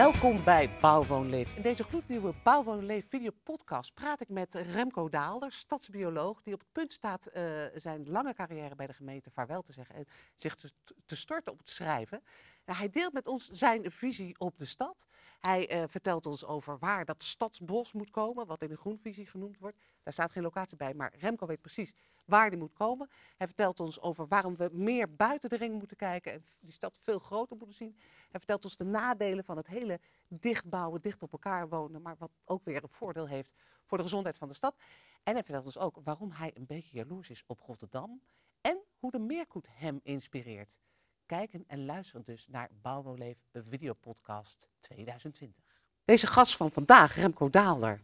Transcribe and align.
Welkom 0.00 0.44
bij 0.44 0.78
Bouwwoonleef. 0.80 1.56
In 1.56 1.62
deze 1.62 1.82
gloednieuwe 1.82 2.34
Bouwwoonleef 2.42 3.08
video 3.08 3.30
podcast 3.42 3.94
praat 3.94 4.20
ik 4.20 4.28
met 4.28 4.54
Remco 4.54 5.08
Daalder, 5.08 5.52
stadsbioloog, 5.52 6.42
die 6.42 6.54
op 6.54 6.60
het 6.60 6.72
punt 6.72 6.92
staat 6.92 7.26
eh, 7.26 7.44
zijn 7.74 8.08
lange 8.08 8.34
carrière 8.34 8.74
bij 8.74 8.86
de 8.86 8.92
gemeente 8.92 9.30
vaarwel 9.30 9.62
te 9.62 9.72
zeggen 9.72 9.94
en 9.94 10.06
zich 10.34 10.54
te, 10.54 10.72
te 11.06 11.16
storten 11.16 11.52
op 11.52 11.58
het 11.58 11.68
schrijven. 11.68 12.22
Hij 12.64 12.90
deelt 12.90 13.12
met 13.12 13.26
ons 13.26 13.48
zijn 13.48 13.90
visie 13.90 14.38
op 14.38 14.58
de 14.58 14.64
stad. 14.64 15.06
Hij 15.40 15.68
eh, 15.68 15.82
vertelt 15.88 16.26
ons 16.26 16.44
over 16.44 16.78
waar 16.78 17.04
dat 17.04 17.22
stadsbos 17.22 17.92
moet 17.92 18.10
komen, 18.10 18.46
wat 18.46 18.62
in 18.62 18.68
de 18.68 18.76
groenvisie 18.76 19.26
genoemd 19.26 19.58
wordt. 19.58 19.76
Daar 20.02 20.12
staat 20.12 20.32
geen 20.32 20.42
locatie 20.42 20.76
bij, 20.76 20.94
maar 20.94 21.12
Remco 21.18 21.46
weet 21.46 21.60
precies 21.60 21.92
waar 22.30 22.50
die 22.50 22.58
moet 22.58 22.72
komen. 22.72 23.10
Hij 23.36 23.46
vertelt 23.46 23.80
ons 23.80 24.00
over 24.00 24.26
waarom 24.28 24.56
we 24.56 24.68
meer 24.72 25.14
buiten 25.14 25.48
de 25.48 25.56
ring 25.56 25.78
moeten 25.78 25.96
kijken 25.96 26.32
en 26.32 26.44
die 26.60 26.72
stad 26.72 26.98
veel 27.02 27.18
groter 27.18 27.56
moeten 27.56 27.76
zien. 27.76 27.96
Hij 28.30 28.40
vertelt 28.40 28.64
ons 28.64 28.76
de 28.76 28.84
nadelen 28.84 29.44
van 29.44 29.56
het 29.56 29.66
hele 29.66 30.00
dichtbouwen, 30.28 31.00
dicht 31.00 31.22
op 31.22 31.32
elkaar 31.32 31.68
wonen, 31.68 32.02
maar 32.02 32.16
wat 32.18 32.30
ook 32.44 32.64
weer 32.64 32.82
een 32.82 32.88
voordeel 32.88 33.28
heeft 33.28 33.54
voor 33.84 33.98
de 33.98 34.04
gezondheid 34.04 34.38
van 34.38 34.48
de 34.48 34.54
stad. 34.54 34.76
En 35.22 35.34
hij 35.34 35.44
vertelt 35.44 35.64
ons 35.64 35.78
ook 35.78 36.00
waarom 36.04 36.30
hij 36.30 36.50
een 36.54 36.66
beetje 36.66 36.96
jaloers 36.96 37.30
is 37.30 37.44
op 37.46 37.60
Rotterdam 37.60 38.22
en 38.60 38.78
hoe 38.98 39.10
de 39.10 39.18
Meerkoet 39.18 39.66
hem 39.70 40.00
inspireert. 40.02 40.78
Kijken 41.26 41.64
en 41.66 41.84
luisteren 41.84 42.24
dus 42.24 42.46
naar 42.48 42.70
Bouwwoonleef 42.82 43.38
Videopodcast 43.52 44.68
2020. 44.78 45.64
Deze 46.04 46.26
gast 46.26 46.56
van 46.56 46.70
vandaag, 46.70 47.14
Remco 47.14 47.50
Daalder, 47.50 48.00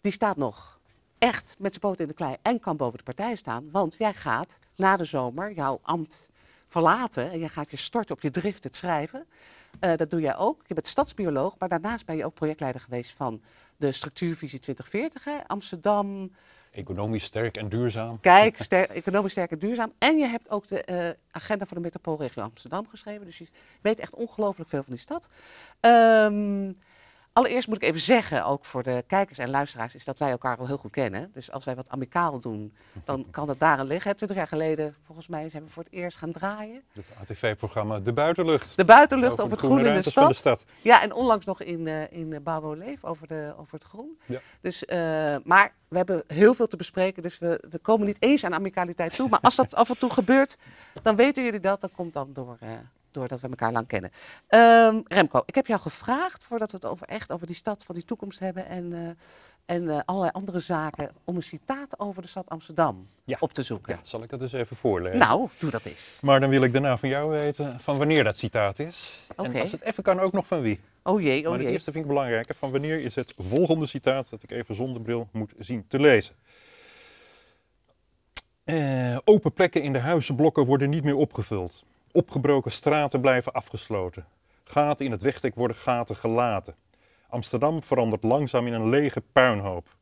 die 0.00 0.12
staat 0.12 0.36
nog 0.36 0.77
echt 1.18 1.56
met 1.58 1.70
zijn 1.70 1.80
poten 1.80 2.00
in 2.00 2.08
de 2.08 2.14
klei 2.14 2.36
en 2.42 2.60
kan 2.60 2.76
boven 2.76 2.98
de 2.98 3.04
partij 3.04 3.36
staan. 3.36 3.70
Want 3.70 3.96
jij 3.98 4.12
gaat 4.12 4.58
na 4.76 4.96
de 4.96 5.04
zomer 5.04 5.52
jouw 5.52 5.78
ambt 5.82 6.28
verlaten 6.66 7.30
en 7.30 7.38
je 7.38 7.48
gaat 7.48 7.70
je 7.70 7.76
storten 7.76 8.14
op 8.14 8.22
je 8.22 8.30
drift 8.30 8.64
het 8.64 8.76
schrijven. 8.76 9.26
Uh, 9.80 9.96
dat 9.96 10.10
doe 10.10 10.20
jij 10.20 10.36
ook. 10.36 10.62
Je 10.66 10.74
bent 10.74 10.86
stadsbioloog, 10.86 11.54
maar 11.58 11.68
daarnaast 11.68 12.06
ben 12.06 12.16
je 12.16 12.24
ook 12.24 12.34
projectleider 12.34 12.80
geweest 12.80 13.12
van 13.12 13.42
de 13.76 13.92
structuurvisie 13.92 14.58
2040, 14.58 15.24
hè? 15.24 15.46
Amsterdam. 15.46 16.30
Economisch 16.70 17.24
sterk 17.24 17.56
en 17.56 17.68
duurzaam. 17.68 18.20
Kijk, 18.20 18.58
economisch 18.58 19.32
sterk 19.32 19.50
en 19.50 19.58
duurzaam. 19.58 19.92
En 19.98 20.18
je 20.18 20.26
hebt 20.26 20.50
ook 20.50 20.66
de 20.66 20.84
uh, 20.90 21.08
agenda 21.30 21.66
voor 21.66 21.76
de 21.76 21.82
metropoolregio 21.82 22.42
Amsterdam 22.42 22.88
geschreven. 22.88 23.24
Dus 23.24 23.38
je 23.38 23.46
weet 23.80 23.98
echt 23.98 24.14
ongelooflijk 24.14 24.68
veel 24.68 24.82
van 24.82 24.92
die 24.92 25.02
stad. 25.02 25.28
Um, 25.80 26.74
Allereerst 27.38 27.68
moet 27.68 27.76
ik 27.76 27.88
even 27.88 28.00
zeggen, 28.00 28.44
ook 28.44 28.64
voor 28.64 28.82
de 28.82 29.04
kijkers 29.06 29.38
en 29.38 29.50
luisteraars, 29.50 29.94
is 29.94 30.04
dat 30.04 30.18
wij 30.18 30.30
elkaar 30.30 30.56
al 30.56 30.66
heel 30.66 30.76
goed 30.76 30.90
kennen. 30.90 31.30
Dus 31.32 31.50
als 31.50 31.64
wij 31.64 31.74
wat 31.74 31.88
amicaal 31.88 32.40
doen, 32.40 32.74
dan 33.04 33.26
kan 33.30 33.48
het 33.48 33.60
daarin 33.60 33.86
liggen. 33.86 34.16
Twintig 34.16 34.36
jaar 34.36 34.48
geleden, 34.48 34.94
volgens 35.04 35.28
mij, 35.28 35.50
zijn 35.50 35.64
we 35.64 35.70
voor 35.70 35.82
het 35.82 35.92
eerst 35.92 36.18
gaan 36.18 36.32
draaien. 36.32 36.82
Het 36.92 37.12
ATV-programma 37.20 38.00
De 38.00 38.12
Buitenlucht. 38.12 38.76
De 38.76 38.84
Buitenlucht 38.84 39.40
over, 39.40 39.50
het 39.50 39.60
groen 39.60 39.86
in 39.86 39.94
de 39.94 40.02
stad. 40.02 40.28
de 40.28 40.34
stad. 40.34 40.64
Ja, 40.82 41.02
en 41.02 41.12
onlangs 41.12 41.44
nog 41.44 41.62
in, 41.62 41.86
uh, 41.86 42.12
in 42.12 42.42
Babo 42.42 42.72
Leef 42.72 43.04
over, 43.04 43.26
de, 43.26 43.54
over 43.56 43.74
het 43.74 43.84
groen. 43.84 44.18
Ja. 44.26 44.40
Dus, 44.60 44.84
uh, 44.84 44.96
maar 45.44 45.72
we 45.88 45.96
hebben 45.96 46.22
heel 46.26 46.54
veel 46.54 46.66
te 46.66 46.76
bespreken, 46.76 47.22
dus 47.22 47.38
we, 47.38 47.64
we 47.70 47.78
komen 47.78 48.06
niet 48.06 48.22
eens 48.22 48.44
aan 48.44 48.54
amicaliteit 48.54 49.16
toe. 49.16 49.28
Maar 49.28 49.40
als 49.40 49.56
dat 49.56 49.74
af 49.82 49.88
en 49.88 49.98
toe 49.98 50.10
gebeurt, 50.10 50.56
dan 51.02 51.16
weten 51.16 51.44
jullie 51.44 51.60
dat. 51.60 51.80
Dat 51.80 51.92
komt 51.96 52.12
dan 52.12 52.32
door... 52.32 52.58
Uh, 52.62 52.68
doordat 53.18 53.40
we 53.40 53.48
elkaar 53.48 53.72
lang 53.72 53.86
kennen. 53.86 54.10
Um, 54.48 55.02
Remco, 55.08 55.42
ik 55.46 55.54
heb 55.54 55.66
jou 55.66 55.80
gevraagd, 55.80 56.44
voordat 56.44 56.70
we 56.70 56.76
het 56.76 56.86
over 56.86 57.06
echt 57.06 57.32
over 57.32 57.46
die 57.46 57.56
stad 57.56 57.84
van 57.84 57.94
die 57.94 58.04
toekomst 58.04 58.38
hebben 58.38 58.66
en, 58.66 58.92
uh, 58.92 59.08
en 59.66 59.82
uh, 59.82 60.00
allerlei 60.04 60.32
andere 60.32 60.60
zaken, 60.60 61.10
om 61.24 61.36
een 61.36 61.42
citaat 61.42 62.00
over 62.00 62.22
de 62.22 62.28
stad 62.28 62.48
Amsterdam 62.48 63.08
ja. 63.24 63.36
op 63.40 63.52
te 63.52 63.62
zoeken. 63.62 63.94
Ja, 63.94 64.00
zal 64.02 64.22
ik 64.22 64.30
dat 64.30 64.40
eens 64.40 64.52
even 64.52 64.76
voorlezen? 64.76 65.18
Nou, 65.18 65.48
doe 65.58 65.70
dat 65.70 65.84
eens. 65.84 66.18
Maar 66.22 66.40
dan 66.40 66.50
wil 66.50 66.62
ik 66.62 66.72
daarna 66.72 66.96
van 66.98 67.08
jou 67.08 67.30
weten 67.30 67.80
van 67.80 67.96
wanneer 67.98 68.24
dat 68.24 68.36
citaat 68.36 68.78
is. 68.78 69.18
Okay. 69.36 69.52
En 69.52 69.60
als 69.60 69.72
het 69.72 69.82
even 69.82 70.02
kan, 70.02 70.20
ook 70.20 70.32
nog 70.32 70.46
van 70.46 70.60
wie. 70.60 70.80
Oh 71.02 71.20
jee, 71.20 71.42
oh 71.42 71.48
maar 71.48 71.52
jee. 71.52 71.64
het 71.64 71.74
eerste 71.74 71.92
vind 71.92 72.04
ik 72.04 72.10
belangrijker. 72.10 72.54
Van 72.54 72.70
wanneer 72.70 73.00
is 73.00 73.14
het 73.14 73.34
volgende 73.38 73.86
citaat 73.86 74.30
dat 74.30 74.42
ik 74.42 74.50
even 74.50 74.74
zonder 74.74 75.02
bril 75.02 75.28
moet 75.32 75.52
zien 75.58 75.84
te 75.88 76.00
lezen. 76.00 76.34
Uh, 78.64 79.18
open 79.24 79.52
plekken 79.52 79.82
in 79.82 79.92
de 79.92 79.98
huizenblokken 79.98 80.64
worden 80.64 80.90
niet 80.90 81.04
meer 81.04 81.16
opgevuld. 81.16 81.84
Opgebroken 82.18 82.70
straten 82.70 83.20
blijven 83.20 83.52
afgesloten. 83.52 84.26
Gaten 84.64 85.04
in 85.04 85.10
het 85.10 85.22
wegdek 85.22 85.54
worden 85.54 85.76
gaten 85.76 86.16
gelaten. 86.16 86.74
Amsterdam 87.28 87.82
verandert 87.82 88.22
langzaam 88.22 88.66
in 88.66 88.72
een 88.72 88.88
lege 88.88 89.22
puinhoop. 89.32 89.96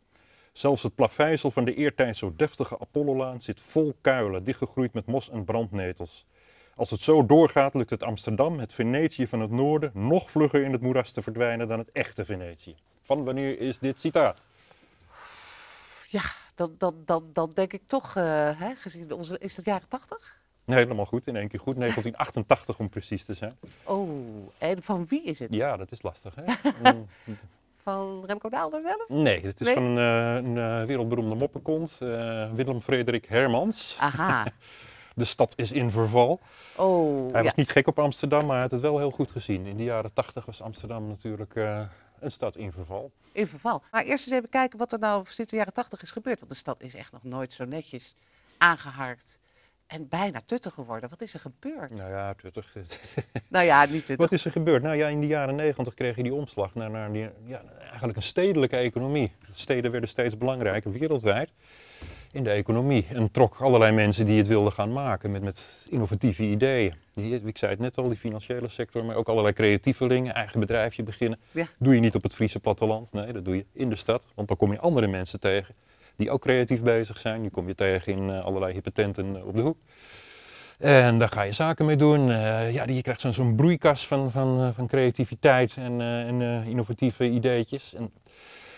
Zelfs 0.53 0.83
het 0.83 0.95
plaveisel 0.95 1.51
van 1.51 1.65
de 1.65 1.75
eertijds 1.75 2.19
zo 2.19 2.33
deftige 2.37 2.79
Apollolaan 2.79 3.41
zit 3.41 3.61
vol 3.61 3.97
kuilen, 4.01 4.45
dichtgegroeid 4.45 4.93
met 4.93 5.07
mos 5.07 5.31
en 5.31 5.45
brandnetels. 5.45 6.27
Als 6.75 6.91
het 6.91 7.03
zo 7.03 7.27
doorgaat, 7.27 7.75
lukt 7.75 7.91
het 7.91 8.03
Amsterdam, 8.03 8.59
het 8.59 8.73
Venetië 8.73 9.27
van 9.27 9.41
het 9.41 9.51
noorden, 9.51 9.91
nog 9.95 10.31
vlugger 10.31 10.63
in 10.63 10.73
het 10.73 10.83
moeras 10.83 11.13
te 11.13 11.23
verdwijnen 11.23 11.69
dan 11.69 11.79
het 11.79 11.93
echte 11.93 12.25
Venetië. 12.25 12.75
Van 13.03 13.25
wanneer 13.25 13.61
is 13.61 13.79
dit 13.79 14.01
citaat? 14.01 14.41
Ja, 16.07 16.23
dat, 16.55 16.81
dat, 16.81 17.07
dat, 17.07 17.35
dat 17.35 17.55
denk 17.55 17.73
ik 17.73 17.83
toch, 17.87 18.17
uh, 18.17 18.25
hè, 18.61 18.75
gezien 18.75 19.13
onze, 19.13 19.39
is 19.39 19.55
dat 19.55 19.65
jaren 19.65 19.89
tachtig? 19.89 20.45
Nee, 20.67 20.79
helemaal 20.79 21.07
goed, 21.07 21.27
in 21.27 21.37
één 21.37 21.49
keer 21.49 21.61
goed. 21.61 21.77
1988 21.77 22.79
om 22.79 22.89
precies 22.89 23.25
te 23.25 23.35
zijn. 23.35 23.59
Oh, 23.85 24.09
en 24.59 24.83
van 24.83 25.07
wie 25.09 25.23
is 25.23 25.39
het? 25.39 25.55
Ja, 25.55 25.77
dat 25.77 25.93
is 25.93 26.03
lastig. 26.03 26.35
Hè? 26.35 26.45
van 27.83 28.25
Remco 28.27 28.49
Daalder 28.49 28.83
zelf? 28.83 29.09
Nee, 29.09 29.41
het 29.47 29.61
is 29.61 29.67
nee? 29.67 29.75
van 29.75 29.85
een, 29.85 30.45
een, 30.45 30.57
een, 30.57 30.87
wereldberoemde 30.87 31.35
moppenkont, 31.35 31.99
uh, 32.03 32.53
Willem 32.53 32.81
Frederik 32.81 33.25
Hermans. 33.25 33.97
Aha. 34.01 34.47
De 35.15 35.25
stad 35.25 35.59
is 35.59 35.73
in 35.73 35.91
verval. 35.91 36.41
Oh, 36.77 37.33
hij 37.33 37.43
was 37.43 37.55
niet 37.55 37.71
gek 37.71 37.87
op 37.87 37.99
Amsterdam, 37.99 38.41
maar 38.41 38.53
hij 38.53 38.63
had 38.63 38.71
het 38.71 38.81
wel 38.81 38.99
heel 38.99 39.11
goed 39.11 39.31
gezien. 39.31 39.67
In 39.67 39.77
de 39.77 39.83
jaren 39.83 40.13
80 40.13 40.45
was 40.47 40.63
Amsterdam 40.63 41.07
natuurlijk 41.07 41.55
uh, 41.55 41.81
een 42.21 42.31
stad 42.31 42.57
in 42.57 42.73
verval. 42.73 43.11
In 43.33 43.47
verval. 43.47 43.83
Maar 43.91 44.05
eerst 44.05 44.27
eens 44.27 44.37
even 44.37 44.49
kijken 44.49 44.79
wat 44.79 44.93
er 44.93 44.99
nou 44.99 45.25
sinds 45.27 45.51
de 45.51 45.57
jaren 45.57 45.73
80 45.73 46.03
is 46.03 46.11
gebeurd. 46.11 46.39
Want 46.39 46.51
de 46.51 46.57
stad 46.57 46.81
is 46.81 46.95
echt 46.95 47.13
nog 47.13 47.25
nooit 47.25 47.53
zo 47.53 47.65
netjes 47.65 48.15
aangeharkt 48.59 49.39
en 49.87 50.09
bijna 50.09 50.43
tuttig 50.45 50.75
geworden. 50.75 51.11
Wat 51.11 51.23
is 51.23 51.35
er 51.35 51.41
gebeurd? 51.41 51.91
Nou 51.91 52.11
ja, 52.11 52.35
tuttig. 52.35 52.75
nou 53.49 53.65
ja, 53.65 53.85
niet 53.85 54.07
tuttig. 54.07 54.17
Wat 54.17 54.33
is 54.33 54.45
er 54.45 54.51
gebeurd? 54.51 54.83
Nou 54.83 54.97
ja, 54.97 55.09
in 55.09 55.21
de 55.21 55.27
jaren 55.27 55.55
negentig 55.55 55.95
kreeg 55.95 56.17
je 56.17 56.23
die 56.23 56.35
omslag 56.35 56.75
naar, 56.75 56.91
naar 56.91 57.13
die, 57.13 57.29
ja, 57.45 57.63
eigenlijk 57.81 58.17
een 58.17 58.23
stedelijke 58.23 58.77
economie. 58.77 59.33
Steden 59.53 59.91
werden 59.91 60.09
steeds 60.09 60.39
belangrijker 60.39 60.93
wereldwijd 60.93 61.51
in 62.33 62.45
de 62.45 62.51
economie. 62.51 63.07
En 63.09 63.31
trok 63.31 63.61
allerlei 63.61 63.93
mensen 63.93 64.27
die 64.27 64.39
het 64.39 64.47
wilden 64.47 64.73
gaan 64.73 64.93
maken 64.93 65.31
met, 65.31 65.43
met 65.43 65.87
innovatieve 65.91 66.43
ideeën. 66.43 66.95
Die, 67.15 67.41
ik 67.45 67.59
zei 67.59 67.71
het 67.71 67.81
net 67.81 67.97
al, 67.97 68.09
die 68.09 68.19
financiële 68.19 68.69
sector, 68.69 69.05
maar 69.05 69.17
ook 69.17 69.29
allerlei 69.29 69.55
creatievelingen, 69.55 70.35
eigen 70.35 70.61
bedrijfje 70.61 71.03
beginnen. 71.03 71.39
Ja. 71.53 71.67
Doe 71.79 71.95
je 71.95 72.01
niet 72.01 72.15
op 72.15 72.23
het 72.23 72.35
Friese 72.35 72.61
platteland, 72.61 73.13
nee, 73.13 73.33
dat 73.33 73.45
doe 73.45 73.57
je 73.57 73.67
in 73.73 73.89
de 73.89 73.97
stad. 73.97 74.25
Want 74.35 74.49
dan 74.49 74.57
kom 74.57 74.73
je 74.73 74.79
andere 74.79 75.07
mensen 75.07 75.41
tegen 75.41 75.75
die 76.17 76.31
ook 76.31 76.41
creatief 76.41 76.83
bezig 76.83 77.19
zijn. 77.19 77.41
Die 77.41 77.51
kom 77.51 77.69
je 77.69 77.75
tegen 77.75 78.13
in 78.13 78.29
uh, 78.29 78.45
allerlei 78.45 78.73
hippe 78.73 78.93
tenten 78.93 79.47
op 79.47 79.55
de 79.55 79.63
hoek. 79.63 79.79
En 80.79 81.19
daar 81.19 81.29
ga 81.29 81.43
je 81.43 81.53
zaken 81.53 81.87
mee 81.87 81.97
doen. 81.97 82.29
Uh, 82.29 82.73
ja, 82.73 82.87
je 82.87 83.03
krijgt 83.03 83.21
zo'n 83.21 83.33
zo 83.33 83.53
broeikas 83.53 84.07
van, 84.07 84.31
van, 84.31 84.75
van 84.75 84.87
creativiteit 84.87 85.75
en, 85.77 86.01
en 86.01 86.65
innovatieve 86.65 87.29
ideetjes. 87.31 87.95
En 87.95 88.13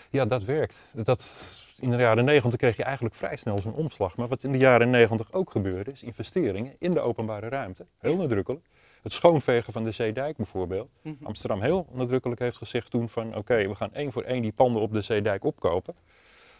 ja, 0.09 0.25
dat 0.25 0.43
werkt. 0.43 0.85
Dat, 0.93 1.47
in 1.79 1.89
de 1.89 1.97
jaren 1.97 2.25
negentig 2.25 2.59
kreeg 2.59 2.77
je 2.77 2.83
eigenlijk 2.83 3.15
vrij 3.15 3.35
snel 3.35 3.59
zo'n 3.59 3.73
omslag. 3.73 4.17
Maar 4.17 4.27
wat 4.27 4.43
in 4.43 4.51
de 4.51 4.57
jaren 4.57 4.89
negentig 4.89 5.33
ook 5.33 5.51
gebeurde, 5.51 5.91
is 5.91 6.03
investeringen 6.03 6.75
in 6.79 6.91
de 6.91 6.99
openbare 6.99 7.49
ruimte. 7.49 7.85
Heel 7.97 8.15
nadrukkelijk. 8.15 8.65
Het 9.01 9.13
schoonvegen 9.13 9.73
van 9.73 9.83
de 9.83 9.91
Zeedijk 9.91 10.37
bijvoorbeeld. 10.37 10.89
Mm 11.01 11.15
-hmm. 11.17 11.27
Amsterdam 11.27 11.61
heel 11.61 11.87
nadrukkelijk 11.91 12.39
heeft 12.39 12.57
gezegd 12.57 12.91
toen 12.91 13.09
van 13.09 13.27
oké, 13.27 13.37
okay, 13.37 13.67
we 13.67 13.75
gaan 13.75 13.93
één 13.93 14.11
voor 14.11 14.23
één 14.23 14.41
die 14.41 14.51
panden 14.51 14.81
op 14.81 14.93
de 14.93 15.01
Zeedijk 15.01 15.43
opkopen. 15.43 15.95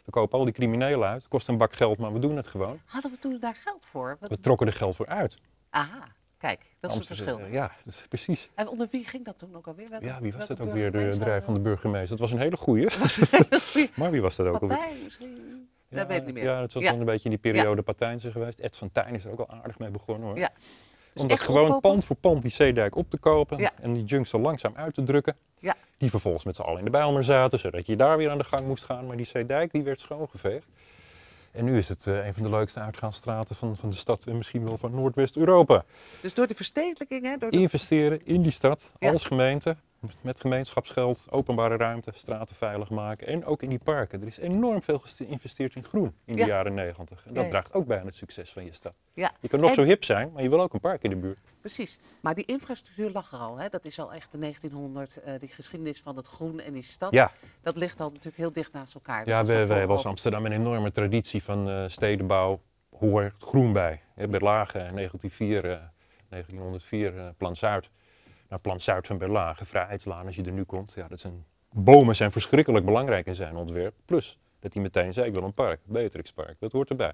We 0.09 0.16
kopen 0.16 0.40
al 0.40 0.46
die 0.46 0.53
criminelen 0.53 1.08
uit. 1.08 1.22
Het 1.22 1.28
kost 1.28 1.47
een 1.47 1.58
bak 1.58 1.74
geld, 1.74 1.97
maar 1.97 2.14
we 2.14 2.20
doen 2.20 2.36
het 2.36 2.47
gewoon. 2.47 2.80
Hadden 2.86 3.12
we 3.12 3.18
toen 3.18 3.38
daar 3.40 3.56
geld 3.56 3.86
voor? 3.86 4.18
Wat... 4.20 4.30
We 4.30 4.40
trokken 4.40 4.68
er 4.68 4.74
geld 4.74 4.96
voor 4.96 5.08
uit. 5.08 5.38
Aha, 5.70 6.08
kijk, 6.38 6.75
dat 6.80 6.92
is 6.92 6.97
het 6.97 7.08
verschil. 7.08 7.40
Uh, 7.40 7.53
ja, 7.53 7.72
dat 7.84 7.94
is 7.94 8.06
precies. 8.08 8.50
En 8.56 8.68
onder 8.68 8.88
wie 8.92 9.06
ging 9.06 9.25
dat 9.25 9.38
toen 9.38 9.56
ook 9.56 9.68
alweer? 9.68 9.90
Welke, 9.90 10.06
ja, 10.06 10.22
wie 10.22 10.34
was 10.34 10.47
dat 10.47 10.59
ook 10.59 10.74
weer, 10.74 10.92
de 10.92 11.09
bedrijf 11.09 11.46
van 11.46 11.53
de 11.53 11.59
burgemeester? 11.59 12.09
Dat 12.09 12.20
was 12.20 12.32
een 12.32 12.40
hele 12.40 12.58
goeie. 12.58 12.88
maar 14.00 14.11
wie 14.11 14.22
was 14.22 14.35
dat 14.35 14.47
ook 14.47 14.61
alweer? 14.61 14.78
Patijn 14.78 15.03
misschien? 15.03 15.70
Ja, 15.88 15.97
dat 15.97 16.08
weet 16.08 16.20
ik 16.20 16.26
niet 16.26 16.34
meer. 16.34 16.44
Ja, 16.44 16.61
het 16.61 16.73
was 16.73 16.84
ja. 16.84 16.90
dan 16.90 17.00
een 17.00 17.06
beetje 17.06 17.29
in 17.29 17.40
die 17.41 17.52
periode 17.52 17.76
ja. 17.76 17.82
Patijnse 17.82 18.32
geweest. 18.32 18.59
Ed 18.59 18.78
van 18.78 18.91
Tijn 18.91 19.16
is 19.16 19.26
er 19.26 19.32
ook 19.32 19.40
al 19.40 19.50
aardig 19.50 19.79
mee 19.79 19.90
begonnen 19.90 20.28
hoor. 20.28 20.38
Ja. 20.38 20.50
Dus 21.20 21.30
Om 21.30 21.36
dat 21.38 21.46
gewoon 21.46 21.66
opkopen? 21.66 21.90
pand 21.90 22.06
voor 22.06 22.16
pand 22.16 22.42
die 22.42 22.52
zeedijk 22.52 22.96
op 22.96 23.10
te 23.10 23.18
kopen 23.18 23.58
ja. 23.58 23.72
en 23.82 23.94
die 23.94 24.04
junks 24.04 24.34
er 24.34 24.40
langzaam 24.40 24.74
uit 24.76 24.94
te 24.94 25.04
drukken. 25.04 25.36
Ja. 25.60 25.76
Die 25.98 26.10
vervolgens 26.10 26.44
met 26.44 26.56
z'n 26.56 26.62
allen 26.62 26.80
in 26.80 26.86
de 26.86 26.92
Bijlmer 26.92 27.24
zaten, 27.24 27.60
zodat 27.60 27.86
je 27.86 27.96
daar 27.96 28.18
weer 28.18 28.30
aan 28.30 28.38
de 28.38 28.44
gang 28.44 28.68
moest 28.68 28.84
gaan. 28.84 29.08
Maar 29.08 29.18
die 29.18 29.26
zeedijk 29.26 29.72
die 29.72 29.84
werd 29.84 30.00
schoongeveegd. 30.00 30.68
En 31.52 31.66
nu 31.66 31.78
is 31.78 31.90
het 31.90 32.06
uh, 32.06 32.26
een 32.26 32.34
van 32.34 32.44
de 32.44 32.50
leukste 32.50 32.80
uitgaansstraten 32.80 33.56
van, 33.56 33.78
van 33.78 33.90
de 33.90 33.96
stad 33.96 34.26
en 34.26 34.38
misschien 34.38 34.66
wel 34.66 34.78
van 34.78 34.92
Noordwest-Europa. 34.92 35.86
Dus 36.22 36.34
door 36.34 36.48
de 36.48 36.56
verstedelijking, 36.56 37.26
hè? 37.26 37.38
Door 37.38 37.52
de... 37.52 37.58
Investeren 37.58 38.26
in 38.26 38.42
die 38.42 38.52
stad 38.52 38.92
ja. 39.00 39.12
als 39.12 39.26
gemeente. 39.26 39.78
Met- 40.22 40.40
gemeenschapsgeld, 40.40 41.25
openbare 41.29 41.78
ruimte, 41.78 42.11
straten 42.16 42.55
veilig 42.55 42.90
maken. 42.90 43.28
En 43.28 43.46
ook 43.46 43.61
in 43.63 43.69
die 43.69 43.79
parken. 43.84 44.22
Er 44.22 44.28
is 44.28 44.37
enorm 44.37 44.81
veel 44.81 44.99
geïnvesteerd 44.99 45.75
in 45.75 45.84
groen 45.84 46.16
in 46.25 46.34
de 46.35 46.40
Ja. 46.40 46.47
jaren 46.47 46.73
negentig. 46.73 47.25
En 47.28 47.34
dat 47.34 47.43
ja. 47.43 47.49
draagt 47.49 47.73
ook 47.73 47.85
bij 47.87 47.99
aan 47.99 48.05
het 48.05 48.16
succes 48.16 48.51
van 48.53 48.66
je 48.66 48.73
stad. 48.73 48.93
Je 49.13 49.47
kan 49.47 49.59
nog 49.59 49.69
En- 49.69 49.75
zo 49.75 49.84
hip 49.84 50.03
zijn, 50.03 50.31
maar 50.31 50.43
je 50.43 50.49
wil 50.49 50.61
ook 50.61 50.73
een 50.73 50.79
park 50.79 51.03
in 51.03 51.09
de 51.09 51.16
buurt. 51.16 51.40
precies. 51.61 51.99
Maar 52.22 52.35
die 52.35 52.46
infrastructuur 52.46 53.11
lag 53.11 53.31
er 53.31 53.37
al. 53.40 53.57
Hè? 53.57 53.69
Dat 53.69 53.85
is 53.85 53.99
al 53.99 54.13
echt 54.13 54.31
de 54.31 54.37
1900, 54.37 55.17
eh, 55.17 55.40
die 55.40 55.49
geschiedenis 55.49 56.01
van 56.01 56.16
het 56.16 56.28
groen 56.28 56.59
en 56.59 56.73
die 56.73 56.84
stad. 56.84 57.11
Ja, 57.13 57.31
Dat 57.61 57.78
ligt 57.78 57.99
al 57.99 58.07
natuurlijk 58.09 58.37
heel 58.37 58.51
dicht 58.51 58.73
naast 58.73 58.93
elkaar. 58.93 59.28
Ja 59.28 59.41
we, 59.41 59.47
we 59.47 59.53
daarvoor 59.53 59.75
hebben 59.75 59.96
als 59.96 60.05
al- 60.05 60.09
Amsterdam 60.11 60.46
een 60.46 60.51
enorme 60.51 60.91
traditie 60.91 61.43
van 61.43 61.69
eh, 61.69 61.84
stedenbouw. 61.87 62.61
Hoort 62.99 63.34
groen 63.40 63.73
bij. 63.73 64.01
Berlage, 64.16 64.78
1904, 64.78 65.66
eh, 65.72 65.78
1904 66.29 67.17
eh, 67.17 67.28
Plan 67.37 67.55
Zuid. 67.55 67.90
Nou, 68.49 68.61
Plan 68.61 68.81
Zuid 68.81 69.07
van 69.07 69.17
Berlage, 69.17 69.66
Vrijheidslaan 69.66 70.25
als 70.25 70.35
je 70.35 70.43
er 70.43 70.51
nu 70.51 70.63
komt. 70.63 70.93
Ja, 70.93 71.07
dat 71.07 71.19
zijn, 71.19 71.46
bomen 71.72 72.16
zijn 72.16 72.31
verschrikkelijk 72.31 72.85
belangrijk 72.85 73.25
in 73.25 73.35
zijn 73.35 73.55
ontwerp. 73.55 73.93
Plus 74.05 74.40
dat 74.59 74.73
hij 74.73 74.81
meteen 74.81 75.13
zei, 75.13 75.28
ik 75.28 75.34
wil 75.34 75.43
een 75.43 75.53
park, 75.53 75.79
Beatrixpark. 75.84 76.55
Dat 76.59 76.72
hoort 76.72 76.90
erbij. 76.90 77.13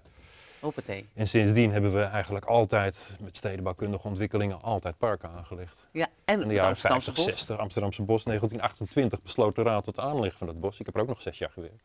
Hoppatee. 0.60 1.08
En 1.14 1.28
sindsdien 1.28 1.72
hebben 1.72 1.94
we 1.94 2.02
eigenlijk 2.02 2.46
altijd 2.46 2.98
met 3.20 3.38
stedenbouwkundige 3.38 4.08
ontwikkelingen 4.08 4.62
altijd 4.62 4.98
parken 4.98 5.30
aangelegd. 5.30 5.88
Ja, 5.92 6.08
en 6.26 6.42
In 6.42 6.48
de 6.48 6.54
jaren 6.54 6.70
Amsterdamse 6.70 7.12
50, 7.12 7.26
bos. 7.26 7.36
60, 7.36 7.58
Amsterdamse 7.58 8.02
bos, 8.02 8.24
1928 8.24 9.22
besloot 9.22 9.56
de 9.56 9.62
raad 9.62 9.84
tot 9.84 10.00
aanleg 10.00 10.34
van 10.34 10.48
het 10.48 10.60
bos. 10.60 10.80
Ik 10.80 10.86
heb 10.86 10.96
er 10.96 11.02
ook 11.02 11.08
nog 11.08 11.22
zes 11.22 11.38
jaar 11.38 11.50
gewerkt. 11.50 11.84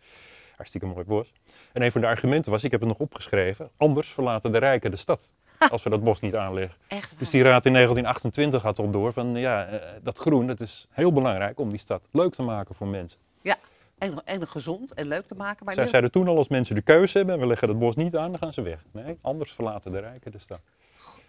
Hartstikke 0.57 0.87
mooi 0.87 1.05
bos. 1.05 1.33
En 1.73 1.83
een 1.83 1.93
van 1.93 2.01
de 2.01 2.07
argumenten 2.07 2.51
was, 2.51 2.65
ik 2.65 2.71
heb 2.71 2.81
het 2.81 2.89
nog 2.89 2.99
opgeschreven, 2.99 3.71
anders 3.77 4.09
verlaten 4.09 4.53
de 4.53 4.59
rijken 4.59 4.91
de 4.91 4.97
stad. 4.97 5.33
Als 5.71 5.83
we 5.83 5.91
dat 5.91 6.03
bos 6.05 6.21
niet 6.21 6.35
aanleggen. 6.35 6.79
Echt 6.87 7.19
Dus 7.19 7.31
die 7.31 7.43
raad 7.43 7.65
in 7.65 7.73
1928 7.73 8.63
had 8.63 8.79
al 8.79 8.91
door 8.91 9.13
van, 9.13 9.35
ja, 9.35 9.67
eh, 9.67 9.97
dat 10.03 10.19
groen, 10.19 10.47
dat 10.47 10.61
is 10.61 10.87
heel 10.91 11.13
belangrijk 11.13 11.59
om 11.59 11.71
die 11.71 11.79
stad 11.79 12.03
leuk 12.11 12.35
te 12.35 12.43
maken 12.43 12.75
voor 12.75 12.87
mensen. 12.89 13.21
Ja, 13.43 13.57
en, 13.99 14.25
en 14.25 14.49
gezond 14.49 14.95
en 14.95 15.07
leuk 15.07 15.27
te 15.27 15.35
maken. 15.35 15.65
Maar 15.65 15.75
Zij 15.75 15.85
nu- 15.85 15.91
zeiden 15.91 16.11
toen 16.11 16.29
al, 16.29 16.37
als 16.37 16.49
mensen 16.49 16.75
de 16.75 16.83
keuze 16.83 17.17
hebben 17.17 17.35
en 17.35 17.41
we 17.41 17.47
leggen 17.47 17.69
het 17.69 17.79
bos 17.79 17.95
niet 17.97 18.17
aan, 18.17 18.31
dan 18.31 18.39
gaan 18.41 18.53
ze 18.53 18.63
weg. 18.63 18.85
Nee, 18.93 19.19
anders 19.21 19.53
verlaten 19.53 19.93
de 19.93 19.99
rijken 19.99 20.31
de 20.33 20.39
stad. 20.39 20.61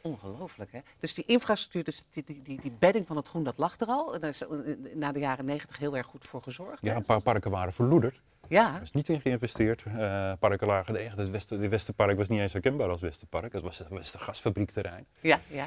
Ongelooflijk, 0.02 0.72
hè? 0.72 0.80
Dus 1.00 1.14
die 1.14 1.24
infrastructuur, 1.28 1.84
dus 1.84 2.06
die, 2.12 2.24
die, 2.26 2.42
die, 2.42 2.62
die 2.62 2.72
bedding 2.80 3.08
van 3.08 3.16
het 3.16 3.28
groen, 3.28 3.44
dat 3.44 3.58
lag 3.58 3.80
er 3.80 3.88
al. 3.88 4.14
En 4.14 4.20
daar 4.22 4.30
is 4.30 4.42
eh, 4.42 4.48
na 4.94 5.12
de 5.12 5.20
jaren 5.20 5.46
negentig 5.46 5.78
heel 5.78 5.98
erg 5.98 6.06
goed 6.08 6.26
voor 6.26 6.42
gezorgd. 6.42 6.78
Ja, 6.82 6.96
een 6.96 7.06
paar 7.06 7.22
parken 7.22 7.52
waren 7.52 7.74
verloederd. 7.74 8.22
Ja, 8.48 8.76
Er 8.76 8.82
is 8.82 8.92
niet 8.92 9.10
in 9.10 9.22
geïnvesteerd. 9.22 9.84
Eh, 9.86 10.32
parken 10.40 10.68
lagen 10.68 10.96
echt. 10.96 11.18
Het 11.18 11.30
Westen, 11.30 11.60
de 11.62 11.68
Westerpark 11.68 12.18
was 12.18 12.28
niet 12.28 12.40
eens 12.40 12.54
herkenbaar 12.54 12.90
als 12.90 13.02
Westerpark. 13.02 13.54
Het 13.54 13.62
was 13.62 13.78
het 13.78 13.90
Westergasfabriekterrein. 13.90 15.06
ja, 15.20 15.40
ja. 15.48 15.66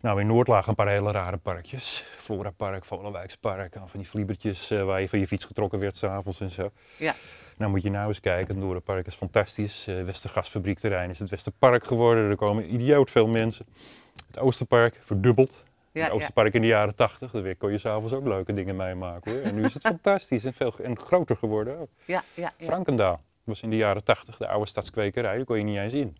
Nou, 0.00 0.20
in 0.20 0.26
Noord 0.26 0.48
lagen 0.48 0.68
een 0.68 0.74
paar 0.74 0.88
hele 0.88 1.10
rare 1.10 1.36
parkjes. 1.36 2.04
Florapark, 2.16 2.84
Volenwijkspark, 2.84 3.74
en 3.74 3.88
van 3.88 4.00
die 4.00 4.08
vliebertjes 4.08 4.70
eh, 4.70 4.84
waar 4.84 5.00
je 5.00 5.08
van 5.08 5.18
je 5.18 5.26
fiets 5.26 5.44
getrokken 5.44 5.78
werd 5.78 5.96
s'avonds 5.96 6.40
en 6.40 6.50
zo. 6.50 6.70
ja. 6.96 7.14
Nou 7.56 7.70
moet 7.70 7.82
je 7.82 7.90
nou 7.90 8.08
eens 8.08 8.20
kijken, 8.20 8.54
het 8.54 8.64
Noorderpark 8.64 9.06
is 9.06 9.14
fantastisch. 9.14 9.86
Eh 9.86 10.02
Westergasfabriekterrein 10.04 11.10
is 11.10 11.18
het 11.18 11.30
Westerpark 11.30 11.84
geworden. 11.84 12.30
Er 12.30 12.36
komen 12.36 12.74
idioot 12.74 13.10
veel 13.10 13.26
mensen. 13.26 13.66
Het 14.26 14.38
Oosterpark 14.38 14.98
verdubbeld. 15.02 15.64
Ja. 15.98 16.08
Oosterpark 16.08 16.54
in 16.54 16.60
de 16.60 16.66
jaren 16.66 16.94
80, 16.94 17.30
daar 17.30 17.56
kon 17.56 17.70
je 17.70 17.78
s'avonds 17.78 18.12
ook 18.12 18.24
leuke 18.26 18.54
dingen 18.54 18.76
meemaken 18.76 19.32
hoor. 19.32 19.40
En 19.40 19.54
nu 19.54 19.64
is 19.64 19.74
het 19.74 19.82
fantastisch 19.96 20.44
en, 20.44 20.54
veel, 20.54 20.72
en 20.82 20.98
groter 20.98 21.36
geworden 21.36 21.78
ook. 21.78 21.88
ja, 22.04 22.22
ja, 22.34 22.52
ja. 22.58 22.66
Frankendaal 22.66 23.20
was 23.44 23.62
in 23.62 23.70
de 23.70 23.76
jaren 23.76 24.04
80 24.04 24.36
de 24.36 24.48
oude 24.48 24.66
stadskwekerij, 24.66 25.36
daar 25.36 25.44
kon 25.44 25.56
je 25.58 25.64
niet 25.64 25.78
eens 25.78 25.92
in. 25.92 26.16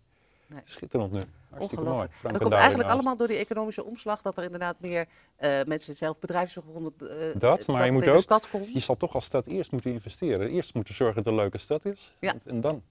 Nee. 0.47 0.61
Schitterend 0.65 1.13
nu. 1.13 1.21
Hartstikke 1.51 1.85
mooi. 1.85 2.09
Dat 2.23 2.39
komt 2.39 2.53
eigenlijk 2.53 2.89
allemaal 2.89 3.17
door 3.17 3.27
die 3.27 3.37
economische 3.37 3.85
omslag, 3.85 4.23
dat 4.23 4.37
er 4.39 4.45
inderdaad 4.45 4.77
meer 4.81 5.07
eh, 5.37 5.51
mensen 5.67 5.95
zelf 5.95 6.19
bedrijfsbegonnen. 6.19 6.93
eh, 7.01 7.07
Dat, 7.41 7.67
maar 7.67 7.77
je 7.77 7.83
het 7.83 7.93
moet 7.93 8.03
in 8.03 8.11
de 8.29 8.35
ook-. 8.53 8.67
Je 8.73 8.81
zal 8.81 8.97
toch 8.97 9.15
als 9.15 9.25
stad 9.25 9.47
eerst 9.47 9.71
moeten 9.73 9.93
investeren. 9.93 10.51
Eerst 10.51 10.75
moeten 10.75 10.95
zorgen 10.95 11.17
dat 11.17 11.25
het 11.25 11.35
een 11.35 11.41
leuke 11.41 11.59
stad 11.59 11.85
is. 11.85 12.15
Ja. 12.21 12.33
En, 12.33 12.41
en 12.47 12.61
dan 12.61 12.83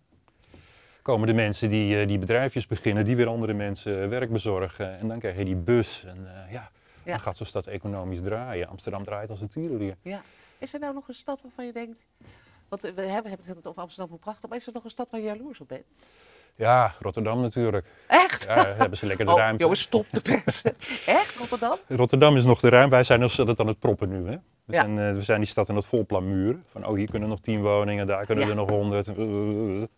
komen 1.07 1.27
de 1.27 1.33
mensen 1.33 1.69
die, 1.69 2.00
eh, 2.00 2.07
die 2.07 2.19
bedrijfjes 2.19 2.68
beginnen, 2.68 3.06
die 3.06 3.15
weer 3.15 3.27
andere 3.27 3.54
mensen 3.54 4.01
eh, 4.04 4.07
werk 4.09 4.31
bezorgen. 4.31 5.00
En 5.00 5.07
dan 5.07 5.19
krijg 5.19 5.38
je 5.38 5.45
die 5.45 5.56
bus. 5.56 6.04
En 6.06 6.18
eh, 6.27 6.51
ja, 6.51 6.71
Ja. 7.04 7.12
dan 7.12 7.19
gaat 7.19 7.38
zo'n 7.38 7.45
stad 7.45 7.68
economisch 7.68 8.21
draaien. 8.21 8.68
Amsterdam 8.68 9.04
draait 9.04 9.30
als 9.30 9.42
een 9.42 9.48
tierenlier. 9.48 9.95
Ja. 10.01 10.21
Is 10.57 10.74
er 10.74 10.80
nou 10.80 10.94
nog 10.94 11.07
een 11.07 11.13
stad 11.13 11.42
waarvan 11.42 11.65
je 11.65 11.71
denkt. 11.74 12.06
Want 12.69 12.81
we 12.81 13.01
hebben, 13.01 13.31
het 13.31 13.68
over 13.68 13.81
Amsterdam 13.81 14.09
hoe 14.09 14.19
prachtig, 14.19 14.50
maar 14.50 14.57
is 14.57 14.68
er 14.68 14.74
nog 14.74 14.83
een 14.83 14.89
stad 14.89 15.09
waar 15.09 15.19
je 15.19 15.25
jaloers 15.25 15.59
op 15.59 15.68
bent? 15.68 15.83
Ja, 16.56 16.94
Rotterdam 17.00 17.42
natuurlijk. 17.42 17.88
Echt? 18.07 18.44
Ja, 18.44 18.56
daar 18.56 18.77
hebben 18.77 18.98
ze 18.98 19.06
lekker 19.06 19.25
de 19.25 19.31
oh, 19.36 19.38
ruimte. 19.38 19.63
jongens, 19.63 19.81
stop 19.81 20.06
de 20.12 20.21
pers. 20.21 20.62
Echt, 21.21 21.36
Rotterdam? 21.38 21.77
Rotterdam 21.88 22.38
is 22.38 22.45
nog 22.45 22.59
de 22.59 22.69
ruimte. 22.69 22.89
Wij 22.95 23.04
zijn 23.04 23.24
ons 23.24 23.36
dat 23.36 23.59
aan 23.59 23.68
het 23.68 23.80
proppen 23.80 24.09
nu. 24.09 24.30
Hè? 24.30 24.38
We, 24.67 24.73
Ja. 24.73 24.81
zijn, 24.81 24.99
eh, 24.99 25.13
we 25.13 25.21
zijn 25.21 25.39
die 25.39 25.47
stad 25.49 25.69
aan 25.69 25.75
het 25.75 25.85
volplan 25.85 26.27
muren. 26.27 26.63
Van 26.71 26.85
oh, 26.85 26.95
hier 26.95 27.09
kunnen 27.09 27.29
nog 27.29 27.39
tien 27.39 27.61
woningen, 27.61 28.07
daar 28.07 28.25
kunnen 28.25 28.43
Ja. 28.43 28.49
er 28.49 28.55
nog 28.55 28.69
honderd. 28.69 29.07
Eh, 29.07 29.15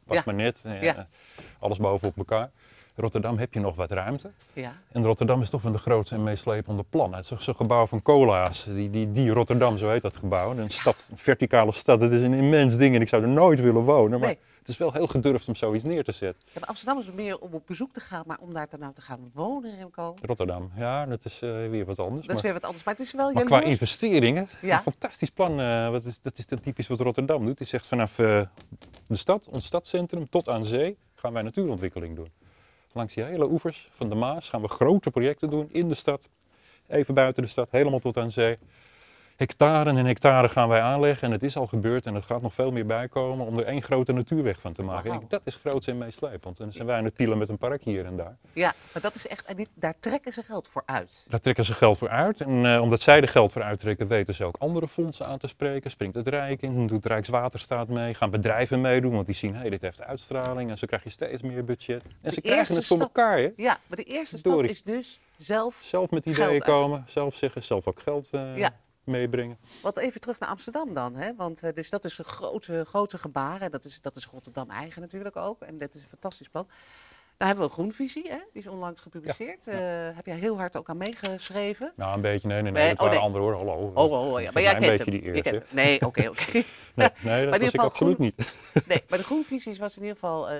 was 0.05 0.17
Ja. 0.17 0.21
maar 0.25 0.35
net. 0.35 0.61
Eh. 0.63 0.91
Alles 1.59 1.77
bovenop 1.77 2.17
elkaar. 2.17 2.49
Rotterdam 2.95 3.37
heb 3.37 3.53
je 3.53 3.59
nog 3.59 3.75
wat 3.75 3.91
ruimte. 3.91 4.31
Ja. 4.53 4.73
En 4.91 5.03
Rotterdam 5.03 5.41
is 5.41 5.49
toch 5.49 5.61
van 5.61 5.71
de 5.71 5.77
grootste 5.77 6.15
en 6.15 6.23
meest 6.23 6.41
slepende 6.41 6.83
plannen. 6.89 7.19
Het 7.19 7.31
is 7.31 7.43
zo'n 7.43 7.55
gebouw 7.55 7.85
van 7.87 8.01
cola's. 8.01 8.63
Die, 8.63 8.89
die, 8.89 9.11
die 9.11 9.29
Rotterdam, 9.29 9.77
zo 9.77 9.89
heet 9.89 10.01
dat 10.01 10.17
gebouw. 10.17 10.57
Een 10.57 10.69
stad, 10.69 11.07
een 11.11 11.17
verticale 11.17 11.71
stad. 11.71 12.01
Het 12.01 12.11
is 12.11 12.21
een 12.21 12.33
immens 12.33 12.77
ding 12.77 12.95
en 12.95 13.01
ik 13.01 13.07
zou 13.07 13.21
er 13.21 13.27
nooit 13.29 13.61
willen 13.61 13.81
wonen. 13.83 14.19
Maar 14.19 14.27
Nee. 14.29 14.37
Het 14.69 14.77
is 14.79 14.83
wel 14.85 14.93
heel 14.93 15.07
gedurfd 15.07 15.47
om 15.47 15.55
zoiets 15.55 15.83
neer 15.83 16.03
te 16.03 16.11
zetten. 16.11 16.47
Ja, 16.53 16.61
Amsterdam 16.65 16.99
is 16.99 17.11
meer 17.11 17.39
om 17.39 17.53
op 17.53 17.67
bezoek 17.67 17.93
te 17.93 17.99
gaan, 17.99 18.23
maar 18.27 18.37
om 18.41 18.53
daar 18.53 18.67
dan 18.69 18.79
nou 18.79 18.93
te 18.93 19.01
gaan 19.01 19.31
wonen, 19.33 19.75
Remco, 19.77 20.15
Rotterdam, 20.21 20.71
ja, 20.75 21.05
dat 21.05 21.25
is 21.25 21.41
eh, 21.41 21.49
weer 21.49 21.85
wat 21.85 21.99
anders. 21.99 22.27
dat 22.27 22.35
is 22.37 22.41
maar- 22.43 22.51
weer 22.51 22.53
wat 22.53 22.63
anders. 22.63 22.83
Maar 22.83 22.93
het 22.93 23.03
is 23.03 23.13
wel 23.13 23.31
Maar 23.33 23.43
qua 23.45 23.61
investeringen, 23.61 24.47
Ja. 24.61 24.75
een 24.75 24.81
fantastisch 24.81 25.29
plan. 25.29 25.59
eh, 25.59 25.89
wat 25.89 26.05
is, 26.05 26.21
dat 26.21 26.37
is 26.37 26.47
dan 26.47 26.59
typisch 26.59 26.87
wat 26.87 26.99
Rotterdam 26.99 27.45
doet. 27.45 27.57
Die 27.57 27.67
zegt 27.67 27.87
vanaf 27.87 28.19
eh, 28.19 28.41
de 29.07 29.15
stad, 29.15 29.47
ons 29.47 29.65
stadscentrum, 29.65 30.29
tot 30.29 30.49
aan 30.49 30.65
zee 30.65 30.97
gaan 31.15 31.33
wij 31.33 31.41
natuurontwikkeling 31.41 32.15
doen. 32.15 32.31
Langs 32.91 33.13
die 33.13 33.23
hele 33.23 33.49
oevers 33.49 33.89
van 33.91 34.09
de 34.09 34.15
Maas 34.15 34.49
gaan 34.49 34.61
we 34.61 34.67
grote 34.67 35.11
projecten 35.11 35.49
doen 35.49 35.69
in 35.71 35.87
de 35.87 35.95
stad. 35.95 36.29
Even 36.87 37.13
buiten 37.13 37.43
de 37.43 37.49
stad, 37.49 37.67
helemaal 37.71 37.99
tot 37.99 38.17
aan 38.17 38.31
zee. 38.31 38.57
Hectaren 39.39 39.97
en 39.97 40.05
hectare 40.05 40.49
gaan 40.49 40.67
wij 40.67 40.81
aanleggen 40.81 41.27
en 41.27 41.31
het 41.31 41.43
is 41.43 41.55
al 41.55 41.67
gebeurd 41.67 42.05
en 42.05 42.15
er 42.15 42.23
gaat 42.23 42.41
nog 42.41 42.53
veel 42.53 42.71
meer 42.71 42.85
bij 42.85 43.07
komen 43.07 43.45
om 43.45 43.57
er 43.57 43.65
één 43.65 43.81
grote 43.81 44.11
natuurweg 44.11 44.59
van 44.59 44.73
te 44.73 44.83
maken. 44.83 45.21
Dat 45.27 45.41
is 45.43 45.55
groot 45.55 45.87
en 45.87 45.97
meeslepend. 45.97 46.59
En 46.59 46.63
dan 46.63 46.73
zijn 46.73 46.87
wij 46.87 46.97
aan 46.97 47.03
het 47.03 47.13
pielen 47.13 47.37
met 47.37 47.49
een 47.49 47.57
park 47.57 47.83
hier 47.83 48.05
en 48.05 48.17
daar. 48.17 48.37
Ja, 48.53 48.73
maar 48.93 49.01
dat 49.01 49.15
is 49.15 49.27
echt, 49.27 49.45
en 49.45 49.55
dit, 49.55 49.69
daar 49.73 49.93
trekken 49.99 50.31
ze 50.31 50.43
geld 50.43 50.67
voor 50.67 50.83
uit. 50.85 51.25
Daar 51.29 51.39
trekken 51.39 51.65
ze 51.65 51.73
geld 51.73 51.97
voor 51.97 52.09
uit. 52.09 52.41
En 52.41 52.65
eh, 52.65 52.81
omdat 52.81 53.01
zij 53.01 53.21
er 53.21 53.27
geld 53.27 53.51
voor 53.51 53.63
uittrekken, 53.63 54.07
weten 54.07 54.35
ze 54.35 54.45
ook 54.45 54.55
andere 54.59 54.87
fondsen 54.87 55.25
aan 55.25 55.37
te 55.37 55.47
spreken. 55.47 55.91
Springt 55.91 56.15
het 56.15 56.27
Rijk 56.27 56.61
in, 56.61 56.87
doet 56.87 57.05
Rijkswaterstaat 57.05 57.87
mee, 57.87 58.13
gaan 58.13 58.29
bedrijven 58.29 58.81
meedoen, 58.81 59.11
want 59.13 59.25
die 59.25 59.35
zien, 59.35 59.55
hé, 59.55 59.69
dit 59.69 59.81
heeft 59.81 60.01
uitstraling. 60.01 60.69
En 60.69 60.77
zo 60.77 60.87
krijg 60.87 61.03
je 61.03 61.09
steeds 61.09 61.41
meer 61.41 61.65
budget. 61.65 62.03
En 62.03 62.09
De 62.21 62.31
ze 62.31 62.41
krijgen 62.41 62.75
het 62.75 62.85
voor 62.85 62.99
elkaar, 62.99 63.37
hè. 63.37 63.49
Ja, 63.55 63.77
maar 63.87 63.97
de 63.97 64.03
eerste 64.03 64.37
stap 64.37 64.63
is 64.63 64.83
dus 64.83 65.19
zelf, 65.37 65.79
Zelf 65.81 66.11
met 66.11 66.25
ideeën 66.25 66.61
komen, 66.61 67.03
zelf 67.07 67.35
zeggen, 67.35 67.63
zelf 67.63 67.87
ook 67.87 67.99
geld 67.99 68.27
eh, 68.31 68.57
Ja. 68.57 68.69
Meebrengen. 69.09 69.57
wat 69.81 69.97
even 69.97 70.21
terug 70.21 70.39
naar 70.39 70.49
Amsterdam 70.49 70.93
dan. 70.93 71.15
Hè? 71.15 71.35
Want 71.35 71.63
eh, 71.63 71.73
dus 71.73 71.89
dat 71.89 72.05
is 72.05 72.17
een 72.17 72.25
grote, 72.25 72.85
grote 72.85 73.17
gebaar. 73.17 73.61
En 73.61 73.71
dat 73.71 73.85
is, 73.85 74.01
dat 74.01 74.15
is 74.15 74.25
Rotterdam 74.25 74.69
eigen 74.69 75.01
natuurlijk 75.01 75.35
ook. 75.35 75.61
En 75.61 75.77
dat 75.77 75.95
is 75.95 76.01
een 76.01 76.09
fantastisch 76.09 76.49
plan. 76.49 76.67
Daar 77.39 77.47
hebben 77.47 77.65
we 77.67 77.71
een 77.73 77.77
groenvisie, 77.79 78.29
hè? 78.29 78.37
die 78.53 78.61
is 78.61 78.67
onlangs 78.67 79.01
gepubliceerd. 79.01 79.67
Eh, 79.67 79.75
heb 80.15 80.25
jij 80.25 80.35
heel 80.35 80.57
hard 80.57 80.77
ook 80.77 80.89
aan 80.89 80.97
meegeschreven. 80.97 81.93
Nou, 81.95 82.15
een 82.15 82.21
beetje, 82.21 82.47
nee, 82.47 82.61
nee, 82.61 82.71
nee, 82.71 82.81
Nee, 82.81 82.89
dat 82.95 82.99
oh, 82.99 83.03
waren 83.03 83.15
nee. 83.17 83.25
anderen 83.25 83.47
hoor, 83.47 83.55
hallo. 83.55 83.91
Oh, 83.93 84.11
oh, 84.11 84.33
oh, 84.33 84.41
ja. 84.41 84.51
Maar 84.51 84.61
jij 84.61 84.71
kent 84.71 84.85
beetje 84.85 85.03
hem. 85.03 85.13
die 85.13 85.23
Je 85.23 85.35
eer, 85.35 85.41
kent 85.43 85.55
zeg. 85.55 85.63
hem. 85.69 85.75
Nee, 85.85 86.01
oké, 86.01 86.27
oké. 86.29 86.51
Nee, 86.95 87.09
nee, 87.21 87.41
dat 87.45 87.49
was 87.49 87.59
ieder 87.65 87.73
ik 87.73 87.79
absoluut 87.81 88.15
groen- 88.15 88.25
niet. 88.37 88.55
Nee, 88.87 89.03
maar 89.09 89.17
de 89.17 89.23
groenvisies 89.23 89.77
was 89.77 89.95
in 89.95 90.01
ieder 90.01 90.17
geval, 90.17 90.49
eh, 90.49 90.57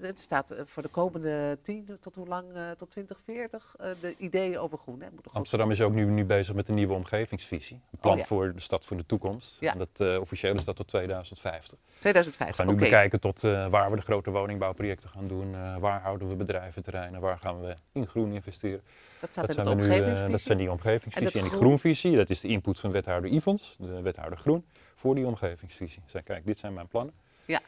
het 0.00 0.20
staat 0.20 0.50
eh, 0.50 0.60
voor 0.64 0.82
de 0.82 0.88
komende 0.88 1.58
tien 1.62 1.88
tot 2.00 2.14
hoe 2.14 2.26
lang, 2.26 2.46
tot 2.76 2.90
2040, 2.90 3.74
eh, 3.78 3.90
de 4.00 4.14
ideeën 4.18 4.58
over 4.58 4.78
groen. 4.78 5.00
Hè. 5.00 5.06
Moet 5.14 5.26
er 5.26 5.32
Amsterdam 5.32 5.70
is 5.70 5.80
ook 5.80 5.92
nu, 5.92 6.04
nu 6.04 6.24
bezig 6.24 6.54
met 6.54 6.68
een 6.68 6.74
nieuwe 6.74 6.94
omgevingsvisie. 6.94 7.80
Een 7.92 7.98
plan 7.98 8.12
Oh, 8.12 8.18
ja. 8.18 8.24
voor 8.26 8.54
de 8.54 8.60
stad 8.60 8.84
voor 8.84 8.96
de 8.96 9.06
toekomst. 9.06 9.56
Ja. 9.60 9.72
En 9.72 9.78
dat, 9.78 10.20
officieel 10.20 10.54
is 10.54 10.64
dat 10.64 10.76
tot 10.76 10.88
2050. 10.88 11.78
2050, 11.98 12.56
We 12.56 12.62
gaan 12.62 12.74
nu 12.74 12.80
bekijken 12.80 13.20
tot 13.20 13.40
waar 13.40 13.90
we 13.90 13.96
de 13.96 14.02
grote 14.02 14.30
woningbouwprojecten 14.30 15.10
gaan 15.10 15.26
doen. 15.28 15.80
waar 15.80 16.00
houden 16.08 16.28
we 16.28 16.34
bedrijventerreinen, 16.36 17.20
waar 17.20 17.36
gaan 17.40 17.60
we 17.60 17.76
in 17.92 18.06
groen 18.06 18.32
investeren. 18.32 18.80
Dat 19.20 19.30
staat 19.30 19.46
Dat 19.46 19.56
in 19.56 19.64
zijn, 19.64 19.76
de 19.76 19.82
nu, 19.82 19.88
eh, 19.88 19.94
omgevingsvisie. 19.96 20.30
dat 20.30 20.40
zijn 20.40 20.58
die 20.58 20.70
omgevingsvisie. 20.70 21.20
En 21.20 21.26
En, 21.26 21.32
dat 21.32 21.42
die 21.42 21.50
groen- 21.50 21.60
groenvisie, 21.66 22.16
dat 22.16 22.30
is 22.30 22.40
de 22.40 22.48
input 22.48 22.80
van 22.80 22.90
wethouder 22.92 23.30
Ivons, 23.30 23.76
de 23.78 24.02
wethouder 24.02 24.38
groen, 24.38 24.64
voor 24.94 25.14
die 25.14 25.26
omgevingsvisie. 25.26 26.02
Zij, 26.06 26.22
kijk, 26.22 26.46
dit 26.46 26.58
zijn 26.58 26.72
mijn 26.74 26.88
plannen. 26.88 27.14
Ja. 27.44 27.60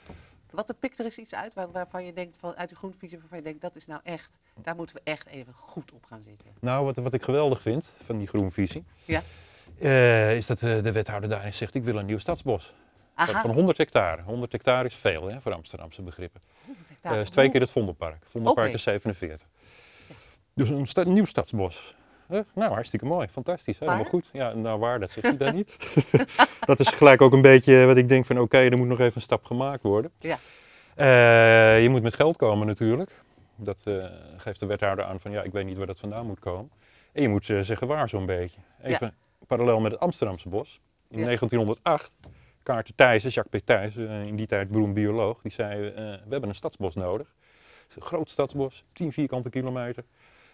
Wat 0.50 0.66
de 0.66 0.74
pik 0.74 0.98
er 0.98 1.04
eens 1.04 1.18
iets 1.18 1.34
uit 1.34 1.54
waar- 1.54 1.70
waarvan 1.70 2.04
je 2.04 2.12
denkt, 2.12 2.36
van, 2.38 2.54
uit 2.56 2.68
die 2.68 2.76
groenvisie, 2.78 3.18
waarvan 3.18 3.38
je 3.38 3.44
denkt, 3.44 3.60
dat 3.60 3.76
is 3.76 3.86
nou 3.86 4.00
echt, 4.04 4.36
daar 4.62 4.74
moeten 4.76 4.94
we 4.96 5.00
echt 5.04 5.26
even 5.26 5.52
goed 5.54 5.92
op 5.92 6.04
gaan 6.04 6.22
zitten. 6.22 6.46
Nou, 6.60 6.84
wat, 6.84 6.96
wat 6.96 7.14
ik 7.14 7.22
geweldig 7.22 7.60
vind 7.60 7.94
van 8.04 8.18
die 8.18 8.26
groenvisie, 8.26 8.84
Ja. 9.04 9.22
eh, 9.78 10.36
is 10.36 10.46
dat 10.46 10.62
eh, 10.62 10.82
de 10.82 10.92
wethouder 10.92 11.28
daarin 11.30 11.54
zegt, 11.54 11.74
ik 11.74 11.84
wil 11.84 11.96
een 11.96 12.06
nieuw 12.06 12.18
stadsbos. 12.18 12.74
Van, 13.24 13.34
Aha, 13.34 13.40
van 13.40 13.50
100 13.54 13.78
hectare. 13.78 14.22
100 14.22 14.52
hectare 14.52 14.88
is 14.88 14.94
veel 14.94 15.26
hè, 15.30 15.40
voor 15.40 15.52
Amsterdamse 15.52 16.02
begrippen. 16.02 16.40
100 16.64 16.86
Dat 16.88 16.96
hectare. 16.96 17.20
is 17.20 17.30
twee 17.30 17.50
keer 17.50 17.60
het 17.60 17.70
Vondelpark. 17.70 18.22
Vondelpark 18.28 18.72
is 18.72 18.82
47. 18.82 19.46
Dus 20.54 20.68
een 20.68 20.86
sta- 20.86 21.02
nieuw 21.02 21.24
stadsbos. 21.24 21.94
Eh, 22.28 22.40
nou, 22.54 22.72
hartstikke 22.72 23.06
mooi. 23.06 23.28
Fantastisch. 23.28 23.78
Helemaal 23.78 24.00
Waar? 24.00 24.10
goed. 24.10 24.28
Ja, 24.32 24.52
nou 24.54 24.78
waar, 24.78 25.00
dat 25.00 25.10
zegt 25.10 25.26
hij 25.26 25.36
dan 25.36 25.54
niet. 25.54 25.76
dat 26.66 26.80
is 26.80 26.88
gelijk 26.88 27.22
ook 27.22 27.32
een 27.32 27.42
beetje 27.42 27.84
wat 27.86 27.96
ik 27.96 28.08
denk 28.08 28.26
van 28.26 28.38
oké, 28.40 28.58
er 28.58 28.76
moet 28.78 28.86
nog 28.88 29.00
even 29.00 29.12
een 29.16 29.22
stap 29.22 29.44
gemaakt 29.44 29.82
worden. 29.82 30.10
Ja. 30.18 30.38
Eh, 30.94 31.82
je 31.82 31.88
moet 31.88 32.02
met 32.02 32.14
geld 32.14 32.36
komen 32.36 32.66
natuurlijk. 32.66 33.10
Dat 33.56 33.80
eh, 33.84 34.04
geeft 34.36 34.60
de 34.60 34.66
wethouder 34.66 35.04
aan 35.04 35.20
van 35.20 35.30
ja, 35.30 35.42
ik 35.42 35.52
weet 35.52 35.64
niet 35.64 35.76
waar 35.76 35.86
dat 35.86 35.98
vandaan 35.98 36.26
moet 36.26 36.38
komen. 36.38 36.70
En 37.12 37.22
je 37.22 37.28
moet 37.28 37.50
eh, 37.50 37.60
zeggen 37.60 37.86
waar 37.86 38.08
zo'n 38.08 38.26
beetje. 38.26 38.60
Even 38.82 39.14
parallel 39.46 39.80
met 39.80 39.92
het 39.92 40.00
Amsterdamse 40.00 40.48
bos. 40.48 40.80
In 41.08 41.18
Ja. 41.18 41.24
1908, 41.24 42.12
Kaarten 42.62 42.94
Thijssen, 42.94 43.30
Jacques 43.30 43.62
P. 43.62 43.66
Thijssen, 43.66 44.08
eh, 44.08 44.26
in 44.26 44.36
die 44.36 44.46
tijd 44.46 44.68
beroemd 44.68 44.94
bioloog, 44.94 45.42
die 45.42 45.52
zei 45.52 45.86
eh, 45.86 45.94
we 45.94 46.30
hebben 46.30 46.48
een 46.48 46.54
stadsbos 46.54 46.94
nodig. 46.94 47.34
Een 47.94 48.02
groot 48.02 48.30
stadsbos, 48.30 48.84
10 48.92 49.12
vierkante 49.12 49.50
kilometer. 49.50 50.04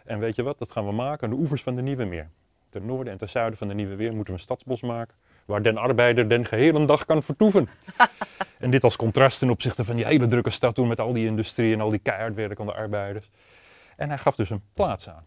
En 0.04 0.18
weet 0.18 0.36
je 0.36 0.42
wat, 0.42 0.58
dat 0.58 0.70
gaan 0.70 0.86
we 0.86 0.92
maken 0.92 1.24
aan 1.24 1.34
de 1.34 1.40
oevers 1.40 1.62
van 1.62 1.76
de 1.76 1.82
Nieuwe 1.82 2.04
Meer. 2.04 2.30
Ten 2.70 2.86
noorden 2.86 3.12
en 3.12 3.18
ten 3.18 3.28
zuiden 3.28 3.58
van 3.58 3.68
de 3.68 3.74
Nieuwe 3.74 3.96
Meer 3.96 4.14
moeten 4.14 4.26
we 4.26 4.32
een 4.32 4.44
stadsbos 4.44 4.82
maken 4.82 5.16
waar 5.46 5.62
den 5.62 5.76
arbeider 5.76 6.28
den 6.28 6.44
gehele 6.44 6.86
dag 6.86 7.04
kan 7.04 7.22
vertoeven. 7.22 7.68
en 8.58 8.70
dit 8.70 8.84
als 8.84 8.96
contrast 8.96 9.38
ten 9.38 9.50
opzichte 9.50 9.84
van 9.84 9.96
die 9.96 10.04
hele 10.04 10.26
drukke 10.26 10.50
stad 10.50 10.74
toen 10.74 10.88
met 10.88 11.00
al 11.00 11.12
die 11.12 11.26
industrie 11.26 11.74
en 11.74 11.80
al 11.80 11.90
die 11.90 11.98
keihard 11.98 12.34
werkende 12.34 12.74
arbeiders. 12.74 13.30
En 13.96 14.08
hij 14.08 14.18
gaf 14.18 14.36
dus 14.36 14.50
een 14.50 14.62
plaats 14.74 15.08
aan. 15.08 15.24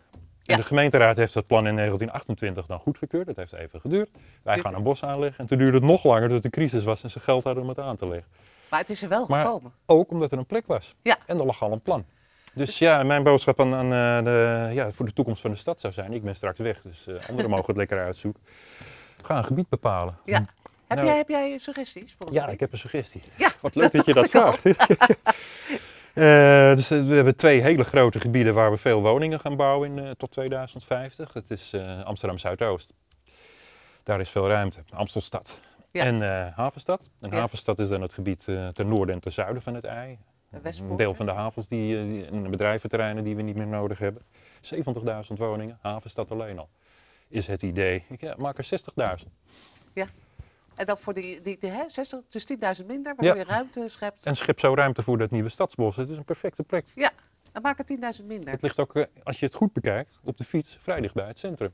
En 0.50 0.58
de 0.58 0.64
gemeenteraad 0.68 1.16
heeft 1.16 1.34
dat 1.34 1.48
plan 1.48 1.68
in 1.68 1.76
1928 1.76 2.66
dan 2.66 2.80
goedgekeurd. 2.80 3.26
Dat 3.28 3.36
heeft 3.36 3.54
even 3.54 3.80
geduurd. 3.82 4.10
Wij 4.44 4.60
gaan 4.60 4.76
een 4.76 4.84
bos 4.84 5.04
aanleggen. 5.04 5.40
En 5.40 5.46
toen 5.46 5.58
duurde 5.58 5.78
het 5.78 5.86
nog 5.86 6.04
langer 6.04 6.30
dat 6.30 6.42
de 6.42 6.50
crisis 6.50 6.84
was 6.84 7.04
en 7.04 7.10
ze 7.10 7.20
geld 7.20 7.44
hadden 7.44 7.64
om 7.64 7.70
het 7.70 7.80
aan 7.80 7.96
te 7.96 8.08
leggen. 8.08 8.28
Maar 8.70 8.80
het 8.80 8.90
is 8.90 9.02
er 9.04 9.10
wel 9.10 9.26
Maar- 9.28 9.46
gekomen. 9.46 9.72
Ook 9.86 10.12
omdat 10.12 10.32
er 10.32 10.38
een 10.38 10.46
plek 10.46 10.68
was. 10.68 10.96
Ja. 11.02 11.18
En 11.26 11.40
er 11.40 11.46
lag 11.46 11.62
al 11.64 11.72
een 11.72 11.82
plan. 11.82 12.06
Dus 12.54 12.80
ja, 12.80 13.04
mijn 13.04 13.24
boodschap 13.24 13.60
aan, 13.60 13.74
aan 13.74 13.86
eh, 13.94 14.24
de, 14.26 14.70
ja, 14.74 14.92
voor 14.92 15.06
de 15.06 15.14
toekomst 15.14 15.42
van 15.42 15.52
de 15.52 15.58
stad 15.58 15.80
zou 15.80 15.94
zijn, 15.94 16.14
ik 16.14 16.24
ben 16.24 16.36
straks 16.36 16.60
weg, 16.60 16.82
dus 16.82 17.08
eh, 17.08 17.16
anderen 17.30 17.50
mogen 17.52 17.66
het 17.66 17.78
lekker 17.84 18.00
uitzoeken. 18.06 18.42
Ga 19.24 19.38
een 19.38 19.44
gebied 19.46 19.70
bepalen. 19.70 20.18
Ja. 20.26 20.46
Heb, 20.88 20.98
Nou, 20.98 21.10
jij, 21.10 21.18
heb 21.18 21.30
jij 21.30 21.58
suggesties 21.58 22.16
voor? 22.20 22.34
Ja, 22.34 22.48
ik 22.48 22.60
heb 22.60 22.72
een 22.72 22.78
suggestie. 22.78 23.22
Ja, 23.38 23.50
Wat 23.62 23.76
leuk 23.76 23.92
dat 23.96 24.06
je 24.06 24.14
dat 24.14 24.26
ik 24.26 24.36
al. 24.36 24.54
vraagt. 24.54 24.66
Eh, 26.20 26.76
dus 26.76 26.92
eh, 26.92 27.04
we 27.08 27.16
hebben 27.16 27.36
twee 27.36 27.62
hele 27.62 27.84
grote 27.84 28.20
gebieden 28.20 28.54
waar 28.54 28.72
we 28.72 28.78
veel 28.78 29.02
woningen 29.02 29.40
gaan 29.40 29.56
bouwen 29.56 29.90
in, 29.98 30.06
eh, 30.06 30.12
tot 30.12 30.32
2050. 30.32 31.34
Het 31.34 31.50
is 31.52 31.76
Amsterdam 32.04 32.38
Zuidoost. 32.38 32.94
Daar 34.04 34.20
is 34.20 34.30
veel 34.30 34.48
ruimte. 34.48 34.80
Amstelstad. 34.94 35.60
Ja. 35.92 36.04
En 36.04 36.22
eh, 36.22 36.56
Havenstad. 36.56 37.10
En 37.20 37.30
Ja. 37.30 37.38
Havenstad 37.38 37.80
is 37.80 37.90
dan 37.90 38.02
het 38.02 38.14
gebied 38.14 38.44
ten 38.74 38.88
noorden 38.88 39.16
en 39.16 39.22
ten 39.22 39.32
zuiden 39.32 39.62
van 39.62 39.74
het 39.74 39.84
ei. 39.86 40.18
De 40.52 40.60
Westpoort, 40.62 40.92
Een 40.92 40.98
deel 40.98 41.14
van 41.14 41.26
de 41.26 41.32
havens 41.32 41.68
die, 41.68 42.08
die- 42.08 42.26
en 42.26 42.44
de 42.44 42.50
bedrijventerreinen 42.50 43.24
die 43.24 43.36
we 43.36 43.42
niet 43.42 43.56
meer 43.56 43.68
nodig 43.68 44.00
hebben. 44.00 44.22
70.000 44.62 45.38
woningen, 45.40 45.78
Havenstad 45.82 46.32
alleen 46.32 46.60
al. 46.60 46.70
Is 47.28 47.48
het 47.48 47.64
idee. 47.64 48.04
Ik 48.10 48.22
ja, 48.22 48.36
maak 48.38 48.58
er 48.58 48.64
60.000. 48.66 49.28
En 50.80 50.86
dan 50.86 50.98
voor 50.98 51.14
die, 51.14 51.42
die, 51.42 51.58
die 51.60 51.70
hè, 51.70 51.84
60, 51.88 52.20
dus 52.30 52.48
10.000 52.82 52.86
minder, 52.86 53.16
waardoor 53.16 53.38
je 53.38 53.44
ruimte 53.44 53.86
schept. 53.90 54.26
En 54.26 54.36
schep 54.36 54.60
zo 54.60 54.74
ruimte 54.74 55.04
voor 55.04 55.18
dat 55.18 55.32
nieuwe 55.32 55.50
stadsbos. 55.50 55.96
Het 55.96 56.10
is 56.10 56.18
een 56.18 56.26
perfecte 56.26 56.64
plek. 56.64 56.86
Ja, 56.96 57.12
en 57.52 57.62
maak 57.62 57.80
er 57.80 58.16
10.000 58.20 58.26
minder. 58.26 58.50
Het 58.52 58.62
ligt 58.62 58.80
ook, 58.80 58.96
eh, 58.96 59.04
als 59.24 59.40
je 59.40 59.46
het 59.46 59.56
goed 59.56 59.74
bekijkt, 59.74 60.20
op 60.24 60.38
de 60.38 60.44
fiets 60.44 60.78
vrij 60.82 61.02
dichtbij 61.02 61.28
het 61.28 61.40
centrum. 61.40 61.72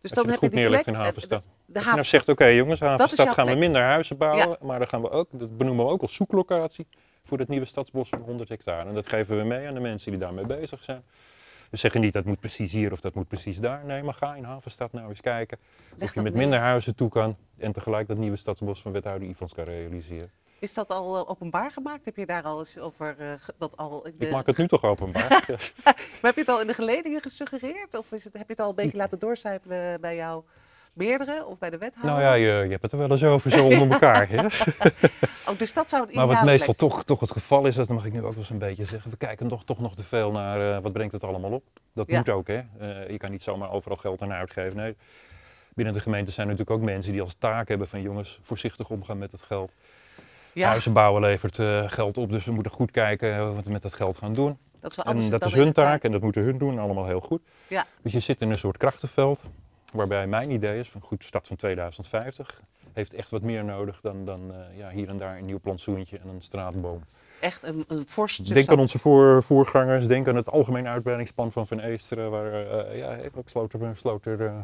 Dus 0.00 0.10
als 0.10 0.24
je 0.24 0.30
het 0.30 0.38
goed 0.38 0.50
die 0.50 0.58
neerlegt 0.58 0.82
plek- 0.82 0.94
in 0.94 1.00
Havenstad. 1.02 1.42
De, 1.42 1.48
de 1.48 1.54
je 1.66 1.72
nou 1.72 1.86
haven, 1.86 2.06
zegt, 2.06 2.28
oké 2.28 2.44
jongens, 2.44 2.80
Havenstad 2.80 3.28
gaan 3.28 3.46
we 3.46 3.54
minder 3.54 3.82
huizen 3.82 4.16
bouwen, 4.16 4.56
maar 4.60 4.78
dan 4.78 4.88
gaan 4.88 5.02
we 5.02 5.10
ook, 5.10 5.28
dat 5.30 5.56
benoemen 5.56 5.84
we 5.84 5.90
ook 5.90 6.00
als 6.00 6.14
zoeklocatie 6.14 6.86
voor 7.24 7.38
het 7.38 7.48
nieuwe 7.48 7.66
stadsbos 7.66 8.08
van 8.08 8.20
100 8.20 8.48
hectare. 8.48 8.88
En 8.88 8.94
dat 8.94 9.08
geven 9.08 9.38
we 9.38 9.44
mee 9.44 9.68
aan 9.68 9.74
de 9.74 9.80
mensen 9.80 10.10
die 10.10 10.20
daarmee 10.20 10.46
bezig 10.46 10.84
zijn. 10.84 11.04
We 11.72 11.78
zeggen 11.78 12.00
niet 12.00 12.12
dat 12.12 12.24
moet 12.24 12.40
precies 12.40 12.72
hier 12.72 12.92
of 12.92 13.00
dat 13.00 13.14
moet 13.14 13.28
precies 13.28 13.58
daar. 13.58 13.84
Nee, 13.84 14.02
maar 14.02 14.14
ga 14.14 14.34
in 14.34 14.44
Havenstad 14.44 14.92
nou 14.92 15.08
eens 15.08 15.20
kijken 15.20 15.58
Leg 15.98 16.08
of 16.08 16.14
je 16.14 16.22
met 16.22 16.34
minder 16.34 16.58
huizen 16.58 16.94
toe 16.94 17.08
kan 17.08 17.36
en 17.58 17.72
tegelijk 17.72 18.08
dat 18.08 18.16
nieuwe 18.16 18.36
stadsbos 18.36 18.82
van 18.82 18.92
wethouder 18.92 19.28
Ivans 19.28 19.54
kan 19.54 19.64
realiseren. 19.64 20.30
Is 20.58 20.74
dat 20.74 20.88
al 20.88 21.16
eh, 21.16 21.30
openbaar 21.30 21.72
gemaakt? 21.72 22.04
Heb 22.04 22.16
je 22.16 22.26
daar 22.26 22.42
al 22.42 22.58
eens 22.58 22.78
over 22.78 23.16
eh, 23.18 23.32
dat 23.58 23.76
al? 23.76 24.02
de- 24.02 24.12
Ik 24.26 24.30
maak 24.30 24.46
het 24.46 24.56
nu 24.56 24.68
toch 24.68 24.82
openbaar. 24.84 25.44
Maar 25.84 26.30
heb 26.30 26.34
je 26.34 26.40
het 26.40 26.48
al 26.48 26.60
in 26.60 26.66
de 26.66 26.74
geledingen 26.74 27.20
gesuggereerd? 27.22 27.98
Of 27.98 28.12
is 28.12 28.24
het, 28.24 28.32
heb 28.32 28.46
je 28.46 28.52
het 28.52 28.60
al 28.62 28.68
een 28.68 28.74
beetje 28.74 28.96
laten 28.96 29.18
doorcijpelen 29.18 30.00
bij 30.00 30.16
jouw 30.16 30.44
meerdere 30.92 31.44
of 31.46 31.58
bij 31.58 31.70
de 31.70 31.78
wethouder? 31.78 32.10
nou 32.12 32.22
ja, 32.22 32.34
je, 32.34 32.64
je 32.64 32.70
hebt 32.70 32.82
het 32.82 32.92
er 32.92 32.98
wel 32.98 33.10
eens 33.10 33.24
over 33.24 33.50
zo 33.50 33.64
onder 33.72 33.90
elkaar. 33.90 34.28
Hè? 34.28 34.46
Oh, 35.46 35.58
dus 35.58 35.72
dat 35.72 35.88
zou 35.88 36.14
Maar 36.14 36.26
wat 36.26 36.44
meestal 36.44 36.74
plek- 36.74 36.90
toch, 36.90 37.04
toch 37.04 37.20
het 37.20 37.30
geval 37.30 37.66
is, 37.66 37.74
dat 37.74 37.88
mag 37.88 38.04
ik 38.04 38.12
nu 38.12 38.18
ook 38.18 38.24
wel 38.28 38.34
eens 38.36 38.50
een 38.50 38.58
beetje 38.58 38.84
zeggen, 38.84 39.10
we 39.10 39.16
kijken 39.16 39.48
toch, 39.48 39.64
toch 39.64 39.80
nog 39.80 39.94
te 39.96 40.04
veel 40.04 40.30
naar 40.30 40.76
eh, 40.76 40.82
wat 40.82 40.92
brengt 40.92 41.12
het 41.12 41.24
allemaal 41.24 41.50
op. 41.50 41.64
Dat 41.94 42.06
Ja. 42.08 42.16
moet 42.16 42.28
ook, 42.28 42.46
hè. 42.46 42.60
Eh, 42.78 43.08
je 43.10 43.16
kan 43.16 43.30
niet 43.30 43.42
zomaar 43.42 43.70
overal 43.70 43.96
geld 43.96 44.22
aan 44.22 44.32
uitgeven. 44.32 44.76
Nee. 44.76 44.96
Binnen 45.74 45.94
de 45.94 46.00
gemeente 46.00 46.30
zijn 46.30 46.48
er 46.48 46.52
natuurlijk 46.52 46.80
ook 46.80 46.86
mensen 46.86 47.12
die 47.12 47.20
als 47.20 47.34
taak 47.38 47.68
hebben 47.68 47.88
van 47.88 48.02
jongens, 48.02 48.38
voorzichtig 48.42 48.88
omgaan 48.90 49.18
met 49.18 49.32
het 49.32 49.42
geld. 49.42 49.74
Ja, 50.52 50.68
Huizen 50.68 50.92
bouwen 50.92 51.22
levert 51.22 51.58
eh, 51.58 51.82
geld 51.90 52.18
op, 52.18 52.30
dus 52.30 52.44
we 52.44 52.52
moeten 52.52 52.72
goed 52.72 52.90
kijken 52.90 53.54
wat 53.54 53.64
we 53.66 53.72
met 53.72 53.82
dat 53.82 53.94
geld 53.94 54.18
gaan 54.18 54.32
doen. 54.32 54.58
dat 54.80 54.96
En 54.96 55.30
dat 55.30 55.44
is 55.44 55.52
hun 55.54 55.72
taak 55.72 56.02
en 56.02 56.12
dat 56.12 56.20
moeten 56.20 56.42
hun 56.42 56.58
doen, 56.58 56.78
allemaal 56.78 57.06
heel 57.06 57.20
goed. 57.20 57.42
Ja. 57.68 57.84
Dus 58.02 58.12
je 58.12 58.20
zit 58.20 58.40
in 58.40 58.50
een 58.50 58.58
soort 58.58 58.76
krachtenveld, 58.76 59.40
waarbij 59.92 60.26
mijn 60.26 60.50
idee 60.50 60.78
is 60.78 60.88
van 60.88 61.00
goed, 61.00 61.24
stad 61.24 61.46
van 61.46 61.56
2050 61.56 62.62
heeft 62.92 63.14
echt 63.14 63.30
wat 63.30 63.42
meer 63.42 63.64
nodig 63.64 64.00
dan, 64.00 64.24
dan 64.24 64.54
eh, 64.54 64.78
ja, 64.78 64.90
hier 64.90 65.08
en 65.08 65.16
daar 65.16 65.38
een 65.38 65.44
nieuw 65.44 65.60
plantsoentje 65.60 66.18
en 66.18 66.28
een 66.28 66.42
straatboom. 66.42 67.02
Echt 67.40 67.62
een, 67.62 67.84
een 67.88 68.04
fors 68.08 68.36
Denk 68.36 68.68
aan 68.68 68.78
onze 68.78 68.98
voor, 68.98 69.42
voorgangers, 69.42 70.06
denk 70.06 70.28
aan 70.28 70.36
het 70.36 70.50
algemeen 70.50 70.86
uitbreidingsplan 70.86 71.52
van 71.52 71.66
Van 71.66 71.80
Eesteren, 71.80 72.30
waar 72.30 72.52
eh, 72.52 72.98
ja, 72.98 73.18
ook 73.34 73.48
Sloter, 73.48 73.96
Sloter, 73.96 74.46
eh, 74.46 74.60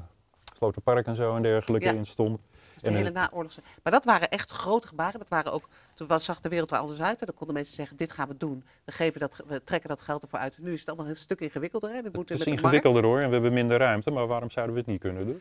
Sloterpark 0.56 1.06
en 1.06 1.16
zo 1.16 1.37
en 1.37 1.42
dergelijke 1.42 1.87
Ja. 1.87 1.92
in 1.92 2.06
stond. 2.06 2.38
De 2.82 2.90
en, 2.90 2.97
hele 2.97 3.11
naoorlogse. 3.11 3.62
Maar 3.82 3.92
dat 3.92 4.04
waren 4.04 4.28
echt 4.28 4.50
grote 4.50 4.87
gebaren. 4.87 5.18
Dat 5.18 5.28
waren 5.28 5.52
ook, 5.52 5.68
toen 5.94 6.06
was, 6.06 6.25
zag 6.25 6.40
de 6.40 6.49
wereld 6.49 6.70
er 6.70 6.78
anders 6.78 7.00
uit. 7.00 7.20
En 7.20 7.26
dan 7.26 7.35
konden 7.35 7.54
mensen 7.54 7.75
zeggen, 7.75 7.97
dit 7.97 8.12
gaan 8.12 8.28
we 8.28 8.37
doen. 8.37 8.64
We, 8.85 8.92
geven 8.92 9.20
dat, 9.20 9.42
we 9.47 9.64
trekken 9.64 9.88
dat 9.88 10.00
geld 10.00 10.23
ervoor 10.23 10.38
uit. 10.38 10.56
En 10.56 10.62
nu 10.62 10.73
is 10.73 10.80
het 10.80 10.88
allemaal 10.88 11.08
een 11.08 11.16
stuk 11.16 11.40
ingewikkelder. 11.40 11.90
Hè? 11.90 11.97
Moet 11.97 12.04
Het 12.04 12.28
met 12.28 12.30
is 12.30 12.44
de 12.44 12.50
ingewikkelder 12.50 13.04
hoor 13.04 13.20
en 13.20 13.26
we 13.26 13.32
hebben 13.32 13.52
minder 13.52 13.78
ruimte, 13.78 14.11
maar 14.11 14.26
waarom 14.26 14.50
zouden 14.50 14.75
we 14.75 14.80
het 14.80 14.90
niet 14.90 15.00
kunnen 15.00 15.26
doen? 15.26 15.40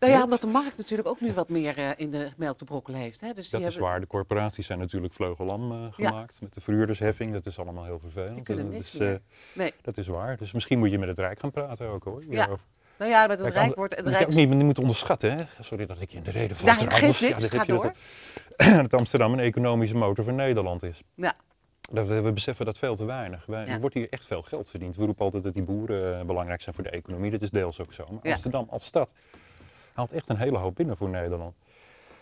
Nou 0.00 0.12
ja, 0.12 0.22
omdat 0.22 0.40
de 0.40 0.46
markt 0.46 0.76
natuurlijk 0.76 1.08
ook 1.08 1.20
nu 1.20 1.32
wat 1.32 1.48
meer 1.48 1.78
eh, 1.78 1.90
in 1.96 2.10
de 2.10 2.28
melk 2.36 2.58
te 2.58 2.64
brokkelen 2.64 3.00
heeft. 3.00 3.20
Hè? 3.20 3.32
Dus 3.32 3.50
Dat 3.50 3.60
die 3.60 3.68
is 3.68 3.74
hebben, 3.74 3.90
waar, 3.90 4.00
de 4.00 4.06
corporaties 4.06 4.66
zijn 4.66 4.78
natuurlijk 4.78 5.14
vleugelam 5.14 5.72
eh, 5.72 5.78
Ja. 5.96 6.08
gemaakt 6.08 6.40
met 6.40 6.54
de 6.54 6.60
verhuurdersheffing, 6.60 7.32
dat 7.32 7.46
is 7.46 7.58
allemaal 7.58 7.84
heel 7.84 7.98
vervelend. 7.98 8.34
Die 8.34 8.44
kunnen 8.44 8.68
niks 8.68 8.90
dus, 8.90 9.18
Nee, 9.52 9.72
dat 9.82 9.96
is 9.96 10.06
waar, 10.06 10.36
dus 10.36 10.52
misschien 10.52 10.78
moet 10.78 10.90
je 10.90 10.98
met 10.98 11.08
het 11.08 11.18
Rijk 11.18 11.38
gaan 11.38 11.50
praten 11.50 11.88
ook 11.88 12.04
hoor. 12.04 12.20
Ja. 12.20 12.28
hierover. 12.28 12.64
Nou 12.98 13.10
ja, 13.10 13.26
met 13.26 13.38
het 13.38 13.52
Kijk, 13.52 13.54
Rijk 13.64 13.74
wordt... 13.74 13.94
Het 13.94 14.04
Wat 14.04 14.12
je 14.12 14.18
Rijk, 14.18 14.50
ook 14.52 14.62
niet, 14.62 14.78
onderschatten, 14.78 15.36
hè? 15.38 15.44
sorry 15.60 15.86
dat 15.86 16.00
ik 16.00 16.10
je 16.10 16.16
in 16.16 16.22
de 16.22 16.30
reden 16.30 16.56
val. 16.56 16.68
Ja, 16.68 16.74
trouwens. 16.74 17.18
geeft 17.18 17.20
niks, 17.20 17.50
dan 17.50 17.60
ga 17.60 17.64
door. 17.66 17.92
Dat, 18.56 18.74
dat 18.90 18.94
Amsterdam 18.94 19.32
een 19.32 19.38
economische 19.38 19.96
motor 19.96 20.24
van 20.24 20.34
Nederland 20.34 20.82
is. 20.82 21.02
Ja. 21.14 21.34
Dat 21.92 22.06
we, 22.06 22.20
we 22.20 22.32
beseffen 22.32 22.64
dat 22.66 22.78
veel 22.78 22.96
te 22.96 23.04
weinig. 23.04 23.46
Wij, 23.46 23.66
Ja. 23.66 23.72
Er 23.72 23.80
wordt 23.80 23.94
hier 23.94 24.08
echt 24.10 24.26
veel 24.26 24.42
geld 24.42 24.70
verdiend. 24.70 24.96
We 24.96 25.04
roepen 25.04 25.24
altijd 25.24 25.42
dat 25.44 25.54
die 25.54 25.62
boeren 25.62 26.18
eh, 26.18 26.24
belangrijk 26.26 26.62
zijn 26.62 26.74
voor 26.74 26.84
de 26.84 26.90
economie. 26.90 27.30
Dat 27.30 27.42
is 27.42 27.50
deels 27.50 27.82
ook 27.82 27.92
zo. 27.92 28.04
Maar 28.10 28.20
Ja. 28.22 28.30
Amsterdam 28.32 28.66
als 28.70 28.84
stad 28.84 29.10
haalt 29.94 30.12
echt 30.12 30.28
een 30.28 30.36
hele 30.36 30.58
hoop 30.58 30.74
binnen 30.74 30.96
voor 30.96 31.08
Nederland. 31.08 31.54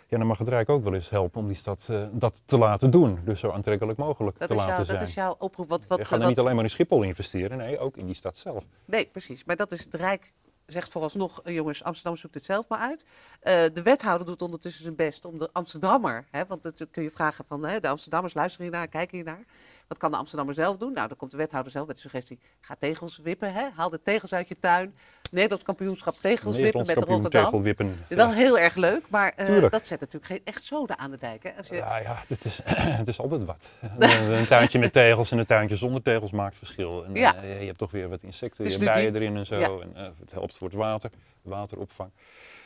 Ja, 0.08 0.18
dan 0.18 0.26
mag 0.26 0.38
het 0.38 0.48
Rijk 0.48 0.68
ook 0.68 0.84
wel 0.84 0.94
eens 0.94 1.10
helpen 1.10 1.40
om 1.40 1.46
die 1.46 1.56
stad 1.56 1.86
eh, 1.90 2.04
dat 2.12 2.42
te 2.44 2.58
laten 2.58 2.90
doen. 2.90 3.20
Dus 3.24 3.40
zo 3.40 3.50
aantrekkelijk 3.50 3.98
mogelijk 3.98 4.38
dat, 4.38 4.48
te 4.48 4.54
laten 4.54 4.74
jouw, 4.74 4.84
zijn. 4.84 4.98
dat 4.98 5.08
is 5.08 5.14
jouw 5.14 5.36
oproep. 5.38 5.68
Wat, 5.68 5.86
wat, 5.86 5.98
Je 5.98 6.04
gaat 6.04 6.18
wat- 6.18 6.28
niet 6.28 6.38
alleen 6.38 6.54
maar 6.54 6.64
in 6.64 6.70
Schiphol 6.70 7.02
investeren, 7.02 7.58
nee, 7.58 7.78
ook 7.78 7.96
in 7.96 8.06
die 8.06 8.14
stad 8.14 8.36
zelf. 8.36 8.64
Nee, 8.84 9.06
precies. 9.06 9.44
Maar 9.44 9.56
dat 9.56 9.72
is 9.72 9.84
het 9.84 9.94
Rijk 9.94 10.32
zegt 10.66 10.90
vooralsnog, 10.90 11.42
eh, 11.42 11.54
jongens, 11.54 11.82
Amsterdam 11.82 12.16
zoekt 12.16 12.34
het 12.34 12.44
zelf 12.44 12.68
maar 12.68 12.78
uit. 12.78 13.04
Eh, 13.40 13.64
de 13.72 13.82
wethouder 13.82 14.26
doet 14.26 14.42
ondertussen 14.42 14.82
zijn 14.82 14.96
best 14.96 15.24
om 15.24 15.38
de 15.38 15.50
Amsterdammer, 15.52 16.26
hè, 16.30 16.46
want 16.46 16.62
dat 16.62 16.86
kun 16.90 17.02
je 17.02 17.10
vragen 17.10 17.44
van 17.48 17.64
hè, 17.64 17.80
de 17.80 17.88
Amsterdammers, 17.88 18.34
luisteren 18.34 18.66
hiernaar, 18.66 18.88
kijken 18.88 19.16
hiernaar. 19.16 19.44
Wat 19.88 19.98
kan 19.98 20.10
de 20.10 20.16
Amsterdammer 20.16 20.54
zelf 20.54 20.76
doen? 20.76 20.92
Nou, 20.92 21.08
dan 21.08 21.16
komt 21.16 21.30
de 21.30 21.36
wethouder 21.36 21.72
zelf 21.72 21.86
met 21.86 21.94
de 21.96 22.02
suggestie, 22.02 22.38
ga 22.60 22.76
tegels 22.78 23.18
wippen, 23.22 23.52
hè? 23.52 23.68
haal 23.76 23.90
de 23.90 24.02
tegels 24.02 24.32
uit 24.34 24.48
je 24.48 24.58
tuin. 24.58 24.94
Nederlands 25.30 25.64
kampioenschap 25.64 26.14
tegels 26.16 26.56
wippen 26.56 26.86
met 26.86 26.96
Rotterdam. 26.96 27.62
Dat 27.62 27.92
is 28.08 28.16
wel 28.16 28.32
heel 28.32 28.58
erg 28.58 28.74
leuk, 28.74 29.02
maar 29.08 29.32
eh, 29.36 29.70
dat 29.70 29.86
zet 29.86 30.00
natuurlijk 30.00 30.26
geen 30.26 30.40
echt 30.44 30.64
zoden 30.64 30.98
aan 30.98 31.10
de 31.10 31.16
dijk. 31.16 31.42
Hè? 31.42 31.50
Als 31.58 31.68
je, 31.68 31.74
Ja, 31.74 31.96
ja 31.96 32.22
het, 32.28 32.44
is, 32.44 32.60
het 33.00 33.08
is 33.08 33.20
altijd 33.20 33.44
wat. 33.44 33.70
Een, 33.98 34.10
een 34.32 34.46
tuintje 34.46 34.78
met 34.78 34.92
tegels 34.92 35.30
en 35.30 35.38
een 35.38 35.46
tuintje 35.46 35.76
zonder 35.76 36.02
tegels 36.02 36.30
maakt 36.30 36.56
verschil. 36.56 37.04
En, 37.04 37.14
Ja. 37.14 37.36
eh, 37.36 37.60
je 37.60 37.66
hebt 37.66 37.78
toch 37.78 37.90
weer 37.90 38.08
wat 38.08 38.22
insecten, 38.22 38.70
je 38.70 38.78
bijen 38.78 39.12
die- 39.12 39.22
erin 39.22 39.36
en 39.36 39.46
zo. 39.46 39.56
ja. 39.56 39.68
En, 39.68 39.96
eh, 39.96 40.08
het 40.20 40.30
helpt 40.32 40.56
voor 40.56 40.68
het 40.68 40.76
water, 40.76 41.10
wateropvang. 41.42 42.10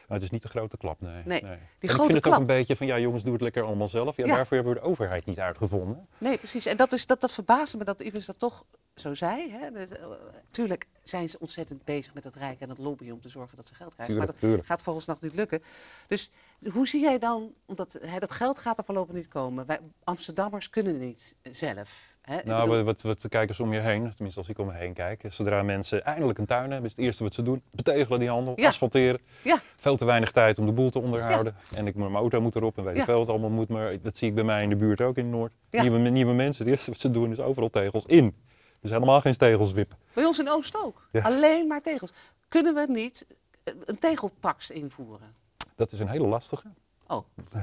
Het 0.09 0.23
is 0.23 0.31
niet 0.31 0.43
de 0.43 0.49
grote 0.49 0.77
klap, 0.77 1.01
nee. 1.01 1.23
Nee, 1.25 1.41
ik 1.79 1.91
vind 1.91 2.13
het 2.15 2.23
klap. 2.23 2.35
ook 2.35 2.41
een 2.41 2.47
beetje 2.47 2.77
van, 2.77 2.87
ja 2.87 2.99
jongens, 2.99 3.23
doe 3.23 3.33
het 3.33 3.43
lekker 3.43 3.63
allemaal 3.63 3.89
zelf. 3.89 4.17
Ja, 4.17 4.27
Ja. 4.27 4.35
daarvoor 4.35 4.57
hebben 4.57 4.75
we 4.75 4.81
de 4.81 4.87
overheid 4.87 5.27
niet 5.27 5.39
uitgevonden. 5.39 6.09
Nee, 6.19 6.39
precies. 6.39 6.67
En 6.67 6.77
dat, 6.77 6.93
is, 6.93 7.07
dat, 7.07 7.21
dat 7.21 7.33
verbaasde 7.33 7.79
me 7.79 7.85
dat 7.85 8.01
Ivers 8.01 8.27
dat 8.27 8.39
toch 8.39 8.65
zo 8.95 9.15
zei. 9.15 9.51
Hè? 9.51 9.71
Dus, 9.71 9.91
eh, 9.91 10.07
tuurlijk 10.51 10.87
zijn 11.03 11.29
ze 11.29 11.39
ontzettend 11.39 11.85
bezig 11.85 12.15
met 12.15 12.25
het 12.25 12.35
Rijk 12.35 12.61
en 12.61 12.69
het 12.69 12.79
lobbyen 12.79 13.13
om 13.15 13.21
te 13.21 13.29
zorgen 13.29 13.57
dat 13.57 13.67
ze 13.69 13.75
geld 13.75 13.95
krijgen. 13.95 14.15
Tuurlijk, 14.15 14.33
maar 14.33 14.41
dat 14.41 14.51
tuurlijk. 14.51 14.69
gaat 14.69 14.83
volgens 14.83 15.07
nog 15.07 15.21
niet 15.21 15.35
lukken. 15.35 15.63
Dus 16.07 16.31
hoe 16.73 16.89
zie 16.89 17.01
jij 17.01 17.19
dan, 17.19 17.53
omdat 17.67 17.99
hè, 18.01 18.19
dat 18.19 18.33
geld 18.33 18.59
gaat 18.59 18.79
er 18.79 18.85
voorlopig 18.85 19.15
niet 19.15 19.29
komen. 19.29 19.67
Wij 19.67 19.79
Amsterdammers 20.05 20.71
kunnen 20.71 20.99
niet 20.99 21.35
zelf. 21.51 22.17
Hè? 22.29 22.39
Nou, 22.45 22.69
bedoel- 22.69 22.85
wat, 22.85 23.03
wat, 23.03 23.21
wat 23.21 23.29
kijken 23.31 23.55
ze 23.55 23.63
om 23.63 23.73
je 23.73 23.79
heen, 23.81 24.13
tenminste 24.15 24.41
als 24.41 24.49
ik 24.49 24.59
om 24.59 24.67
me 24.67 24.73
heen 24.73 24.93
kijk. 24.93 25.23
Zodra 25.29 25.63
mensen 25.63 26.05
eindelijk 26.05 26.39
een 26.39 26.47
tuin 26.47 26.71
hebben, 26.71 26.91
is 26.91 26.97
het 26.97 27.05
eerste 27.05 27.23
wat 27.23 27.35
ze 27.35 27.43
doen, 27.43 27.63
betegelen 27.71 28.19
die 28.19 28.29
handel, 28.29 28.53
Ja. 28.57 28.69
asfalteren. 28.69 29.21
Ja. 29.45 29.59
Veel 29.77 29.97
te 29.97 30.05
weinig 30.05 30.31
tijd 30.33 30.59
om 30.59 30.67
de 30.67 30.73
boel 30.73 30.91
te 30.91 30.99
onderhouden. 31.01 31.57
En 31.75 31.87
ik, 31.87 31.95
mijn 31.95 32.15
auto 32.15 32.41
moet 32.41 32.55
erop 32.55 32.79
en 32.79 32.85
weet 32.85 32.97
ik 32.97 33.03
veel 33.05 33.19
wat 33.19 33.29
allemaal 33.29 33.51
moet. 33.51 33.69
Maar 33.69 34.01
dat 34.03 34.17
zie 34.17 34.29
ik 34.29 34.35
bij 34.35 34.45
mij 34.45 34.63
in 34.63 34.69
de 34.69 34.77
buurt 34.77 35.01
ook 35.01 35.17
in 35.17 35.31
Noord. 35.31 35.53
Ja. 35.71 35.81
Nieuwe, 35.83 35.99
nieuwe 35.99 36.35
mensen, 36.35 36.65
het 36.65 36.75
eerste 36.75 36.91
wat 36.91 37.01
ze 37.01 37.11
doen 37.11 37.31
is 37.31 37.41
overal 37.41 37.69
tegels 37.71 38.07
in. 38.07 38.35
Dus 38.81 38.91
helemaal 38.91 39.21
geen 39.21 39.37
tegels 39.37 39.73
wippen. 39.73 39.99
Bij 40.13 40.25
ons 40.25 40.39
in 40.39 40.49
Oost 40.49 40.77
ook. 40.85 41.09
Ja. 41.13 41.23
Alleen 41.23 41.67
maar 41.67 41.81
tegels. 41.83 42.13
Kunnen 42.49 42.75
we 42.75 42.87
niet 42.89 43.27
eh, 43.65 43.75
een 43.85 43.99
tegeltax 43.99 44.71
invoeren? 44.71 45.35
Dat 45.77 45.93
is 45.93 46.01
een 46.01 46.09
hele 46.09 46.27
lastige. 46.27 46.69
Oh. 47.11 47.25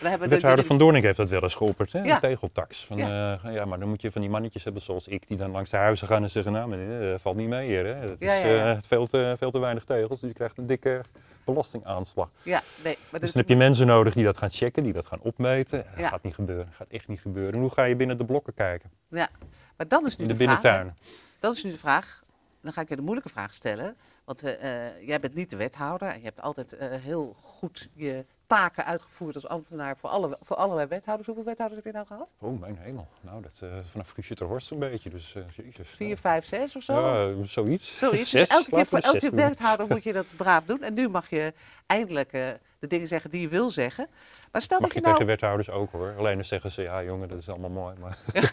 We 0.00 0.08
hebben 0.08 0.28
De 0.28 0.34
wethouder 0.34 0.64
van 0.64 0.78
Doornik 0.78 1.02
heeft 1.02 1.16
dat 1.16 1.28
wel 1.28 1.42
eens 1.42 1.54
geopperd, 1.54 1.92
hè? 1.92 2.02
Ja. 2.02 2.14
een 2.14 2.20
tegeltax. 2.20 2.84
Van, 2.86 2.96
ja. 2.96 3.40
ja, 3.44 3.64
maar 3.64 3.78
dan 3.78 3.88
moet 3.88 4.00
je 4.00 4.12
van 4.12 4.20
die 4.20 4.30
mannetjes 4.30 4.64
hebben 4.64 4.82
zoals 4.82 5.08
ik, 5.08 5.26
die 5.26 5.36
dan 5.36 5.50
langs 5.50 5.70
de 5.70 5.76
huizen 5.76 6.06
gaan 6.06 6.22
en 6.22 6.30
zeggen, 6.30 6.52
nou 6.52 6.68
meneer, 6.68 7.10
dat 7.10 7.20
valt 7.20 7.36
niet 7.36 7.48
mee 7.48 7.66
hier. 7.68 7.86
Hè? 7.86 8.08
Dat 8.08 8.20
is 8.20 8.42
Ja, 8.42 8.72
eh, 8.72 8.78
veel, 8.80 9.06
te, 9.06 9.34
veel 9.38 9.50
te 9.50 9.58
weinig 9.58 9.84
tegels, 9.84 10.20
dus 10.20 10.28
je 10.28 10.34
krijgt 10.34 10.58
een 10.58 10.66
dikke 10.66 11.00
belastingaanslag. 11.44 12.28
Ja, 12.42 12.62
nee. 12.84 12.98
Maar 13.10 13.20
Dus 13.20 13.32
dan 13.32 13.40
heb 13.40 13.50
je 13.50 13.56
mensen 13.56 13.86
nodig 13.86 14.14
die 14.14 14.24
dat 14.24 14.36
gaan 14.36 14.50
checken, 14.50 14.82
die 14.82 14.92
dat 14.92 15.06
gaan 15.06 15.20
opmeten. 15.20 15.84
Dat 15.96 16.06
gaat 16.06 16.22
niet 16.22 16.34
gebeuren, 16.34 16.64
dat 16.66 16.74
gaat 16.74 16.88
echt 16.90 17.08
niet 17.08 17.20
gebeuren. 17.20 17.52
En 17.52 17.60
hoe 17.60 17.70
ga 17.72 17.82
je 17.84 17.96
binnen 17.96 18.18
de 18.18 18.24
blokken 18.24 18.54
kijken? 18.54 18.90
Ja, 19.08 19.28
maar 19.76 19.88
dan 19.88 20.06
is 20.06 20.16
nu 20.16 20.22
In 20.24 20.30
de 20.30 20.36
de, 20.36 20.44
vraag. 20.44 20.60
binnentuinen. 20.60 20.96
Dat 21.40 21.54
is 21.56 21.64
nu 21.64 21.70
de 21.70 21.78
vraag. 21.78 22.20
Dan 22.62 22.72
ga 22.72 22.80
ik 22.80 22.88
je 22.88 22.96
de 22.96 23.02
moeilijke 23.02 23.28
vraag 23.30 23.54
stellen. 23.54 23.96
Want 24.24 24.42
eh, 24.42 24.86
eh, 24.86 25.06
jij 25.06 25.20
bent 25.20 25.34
niet 25.34 25.50
de 25.50 25.56
wethouder. 25.56 26.08
En 26.08 26.18
je 26.18 26.24
hebt 26.24 26.40
altijd 26.40 26.72
eh, 26.76 27.00
heel 27.00 27.34
goed 27.34 27.88
je 27.94 28.26
taken 28.56 28.84
uitgevoerd 28.84 29.34
als 29.34 29.48
ambtenaar 29.48 29.96
voor, 29.96 30.10
alle, 30.10 30.36
voor 30.40 30.56
allerlei 30.56 30.88
wethouders. 30.88 31.26
Hoeveel 31.26 31.44
wethouders 31.44 31.82
heb 31.84 31.92
je 31.92 31.98
nou 31.98 32.06
gehad? 32.06 32.28
Oh, 32.38 32.60
mijn 32.60 32.78
hemel. 32.80 33.08
Nou, 33.20 33.42
dat 33.42 33.60
uh, 33.64 33.70
vanaf 33.90 34.14
Horst 34.38 34.70
een 34.70 34.78
beetje, 34.78 35.10
dus 35.10 35.34
uh, 35.34 35.42
jezus. 35.56 35.88
Vier, 35.88 36.16
vijf, 36.16 36.44
zes 36.44 36.76
of 36.76 36.82
zo? 36.82 37.00
Ja, 37.00 37.44
zoiets. 37.44 37.98
Zoiets. 37.98 38.30
Zes, 38.30 38.48
dus 38.48 38.56
elke 38.56 38.70
keer 38.70 38.86
voor 38.86 38.98
elke 38.98 39.30
wethouder 39.34 39.86
moet 39.86 40.02
je 40.02 40.12
dat 40.12 40.36
braaf 40.36 40.64
doen. 40.64 40.82
En 40.82 40.94
nu 40.94 41.08
mag 41.08 41.30
je 41.30 41.54
eindelijk 41.86 42.32
eh, 42.32 42.48
de 42.78 42.86
dingen 42.86 43.08
zeggen 43.08 43.30
die 43.30 43.40
je 43.40 43.48
wil 43.48 43.70
zeggen. 43.70 44.08
Maar 44.52 44.62
stel 44.62 44.80
Mag 44.80 44.88
dat 44.88 44.96
je 44.96 45.02
je 45.02 45.06
nou... 45.06 45.18
tegen 45.18 45.32
wethouders 45.32 45.70
ook 45.70 45.92
hoor. 45.92 46.14
Alleen 46.18 46.34
dan 46.34 46.44
zeggen 46.44 46.70
ze, 46.70 46.82
ja 46.82 47.02
jongen, 47.02 47.28
dat 47.28 47.38
is 47.38 47.48
allemaal 47.48 47.70
mooi. 47.70 47.94
Maar 48.00 48.18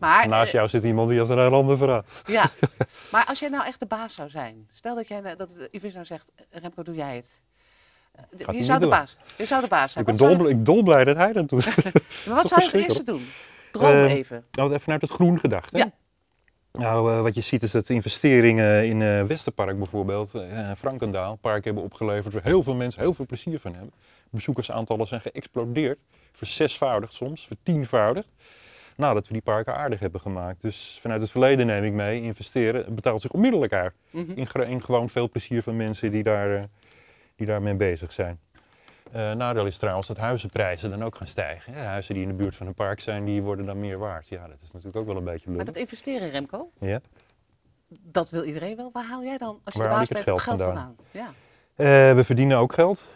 Maar, 0.00 0.28
naast 0.28 0.52
jou 0.52 0.68
zit 0.68 0.84
iemand 0.84 1.08
die 1.08 1.18
heeft 1.18 1.30
een 1.30 1.52
ander 1.52 1.76
verhaal. 1.76 2.04
Ja, 2.24 2.50
maar 3.12 3.26
als 3.26 3.38
jij 3.38 3.48
nou 3.48 3.66
echt 3.66 3.80
de 3.80 3.86
baas 3.86 4.14
zou 4.14 4.30
zijn. 4.30 4.68
Stel 4.72 4.94
dat, 4.94 5.08
jij, 5.08 5.20
nou- 5.20 5.36
dat 5.36 5.50
Ivis 5.70 5.92
nou 5.92 6.04
zegt, 6.04 6.30
Remco, 6.50 6.82
doe 6.82 6.94
jij 6.94 7.16
het. 7.16 7.40
Je 8.50 8.64
zou 8.64 8.78
de 8.78 8.86
baas. 8.86 9.16
Je 9.36 9.44
zou 9.44 9.62
de 9.62 9.68
baas 9.68 9.92
zijn. 9.92 10.04
Ik 10.04 10.10
ben 10.10 10.28
zou 10.28 10.38
dol, 10.38 10.48
ik 10.48 10.64
dolblij 10.64 11.04
dat 11.04 11.16
hij 11.16 11.32
dat 11.32 11.48
doet. 11.48 11.64
Maar 12.26 12.36
wat 12.36 12.48
zou 12.48 12.60
je 12.60 12.66
als 12.66 12.72
eerste 12.72 13.04
doen? 13.04 13.26
Droom 13.72 13.90
Eh, 13.90 14.12
even. 14.12 14.44
Nou, 14.52 14.72
even 14.72 14.84
naar 14.86 14.98
het 14.98 15.10
groen 15.10 15.38
gedacht. 15.38 15.72
Hè? 15.72 15.78
Ja. 15.78 15.92
Nou, 16.72 17.12
eh, 17.12 17.20
wat 17.20 17.34
je 17.34 17.40
ziet 17.40 17.62
is 17.62 17.70
dat 17.70 17.88
investeringen 17.88 18.86
in 18.86 19.02
eh 19.02 19.22
Westerpark 19.22 19.78
bijvoorbeeld, 19.78 20.34
eh 20.34 20.70
Frankendaal, 20.76 21.36
park 21.36 21.64
hebben 21.64 21.82
opgeleverd 21.82 22.34
waar 22.34 22.42
heel 22.42 22.62
veel 22.62 22.74
mensen 22.74 23.02
heel 23.02 23.14
veel 23.14 23.26
plezier 23.26 23.60
van 23.60 23.74
hebben. 23.74 23.92
Bezoekersaantallen 24.30 25.06
zijn 25.06 25.20
geëxplodeerd, 25.20 25.98
verzesvoudigd 26.32 27.14
soms, 27.14 27.46
vertienvoudigd. 27.46 28.28
Nadat 28.96 29.26
we 29.26 29.32
die 29.32 29.42
parken 29.42 29.76
aardig 29.76 29.98
hebben 29.98 30.20
gemaakt. 30.20 30.62
Dus 30.62 30.98
vanuit 31.00 31.20
het 31.20 31.30
verleden 31.30 31.66
neem 31.66 31.84
ik 31.84 31.92
mee, 31.92 32.22
investeren 32.22 32.94
betaalt 32.94 33.20
zich 33.20 33.30
onmiddellijk 33.30 33.72
uit. 33.72 33.92
Mhm. 34.10 34.30
In, 34.34 34.48
in 34.66 34.82
gewoon 34.82 35.08
veel 35.08 35.28
plezier 35.28 35.62
van 35.62 35.76
mensen 35.76 36.10
die, 36.10 36.22
daar, 36.22 36.68
die 37.38 37.46
daarmee 37.46 37.74
bezig 37.74 38.12
zijn. 38.12 38.40
Eh 39.12 39.32
nadeel 39.34 39.66
is 39.66 39.76
trouwens 39.78 40.06
dat 40.08 40.16
huizenprijzen 40.16 40.90
dan 40.90 41.04
ook 41.04 41.14
gaan 41.14 41.26
stijgen. 41.26 41.72
hè. 41.72 41.82
Huizen 41.84 42.14
die 42.14 42.22
in 42.22 42.28
de 42.28 42.34
buurt 42.34 42.56
van 42.56 42.66
een 42.66 42.74
park 42.74 43.00
zijn, 43.00 43.24
die 43.24 43.42
worden 43.42 43.66
dan 43.66 43.80
meer 43.80 43.98
waard. 43.98 44.28
Ja, 44.28 44.48
dat 44.48 44.56
is 44.62 44.70
natuurlijk 44.72 44.96
ook 44.96 45.06
wel 45.06 45.16
een 45.16 45.24
beetje 45.24 45.46
Maar 45.48 45.56
lullig. 45.58 45.72
dat 45.72 45.82
investeren, 45.82 46.30
Remco, 46.30 46.70
Ja. 46.80 47.00
dat 47.88 48.30
wil 48.30 48.44
iedereen 48.44 48.76
wel. 48.76 48.90
Waar 48.92 49.04
haal 49.04 49.22
jij 49.22 49.38
dan, 49.38 49.60
als 49.64 49.74
je 49.74 49.80
Waar 49.80 49.88
baas 49.88 49.98
bent, 49.98 50.08
het 50.18 50.22
geld 50.28 50.40
geld 50.40 50.58
vandaan? 50.60 50.76
vandaan? 50.76 51.06
Ja. 51.10 51.28
Eh, 52.10 52.14
we 52.14 52.24
verdienen 52.24 52.56
ook 52.58 52.72
geld. 52.72 53.06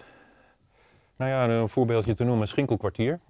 Nou 1.16 1.30
ja, 1.30 1.48
een 1.48 1.68
voorbeeldje 1.68 2.14
te 2.14 2.24
noemen, 2.24 2.48
Schinkelkwartier. 2.48 3.20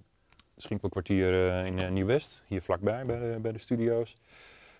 Schinkelkwartier 0.57 1.49
eh, 1.51 1.65
in 1.65 1.93
Nieuw-West, 1.93 2.43
hier 2.47 2.61
vlakbij 2.61 3.05
bij 3.05 3.19
de, 3.19 3.37
bij 3.41 3.51
de 3.51 3.57
studio's. 3.59 4.15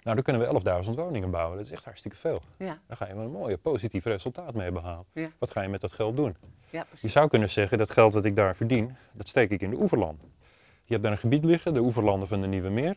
Nou, 0.03 0.15
daar 0.15 0.23
kunnen 0.23 0.63
we 0.63 0.83
11.000 0.85 0.89
woningen 0.95 1.31
bouwen. 1.31 1.57
Dat 1.57 1.65
is 1.65 1.71
echt 1.71 1.83
hartstikke 1.83 2.17
veel. 2.17 2.39
Ja, 2.57 2.77
Daar 2.87 2.97
ga 2.97 3.07
je 3.07 3.15
wel 3.15 3.23
een 3.23 3.31
mooi 3.31 3.57
positief 3.57 4.03
resultaat 4.05 4.53
mee 4.53 4.71
behalen. 4.71 5.05
Ja. 5.13 5.29
Wat 5.39 5.51
ga 5.51 5.61
je 5.61 5.67
met 5.69 5.81
dat 5.81 5.91
geld 5.91 6.15
doen? 6.15 6.35
ja, 6.69 6.85
Je 6.99 7.07
zou 7.07 7.27
kunnen 7.29 7.49
zeggen, 7.49 7.77
dat 7.77 7.89
geld 7.89 8.13
dat 8.13 8.25
ik 8.25 8.35
daar 8.35 8.55
verdien, 8.55 8.95
dat 9.13 9.27
steek 9.27 9.49
ik 9.49 9.61
in 9.61 9.69
de 9.69 9.75
oeverlanden. 9.75 10.31
Je 10.83 10.91
hebt 10.91 11.03
daar 11.03 11.11
een 11.11 11.17
gebied 11.17 11.43
liggen, 11.43 11.73
de 11.73 11.79
oeverlanden 11.79 12.27
van 12.27 12.41
de 12.41 12.47
Nieuwe 12.47 12.69
Meer. 12.69 12.95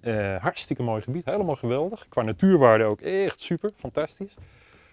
Eh, 0.00 0.36
hartstikke 0.36 0.82
mooi 0.82 1.02
gebied, 1.02 1.24
helemaal 1.24 1.54
geweldig. 1.54 2.06
Qua 2.08 2.22
natuurwaarde 2.22 2.84
ook 2.84 3.00
echt 3.00 3.40
super, 3.40 3.70
fantastisch. 3.76 4.34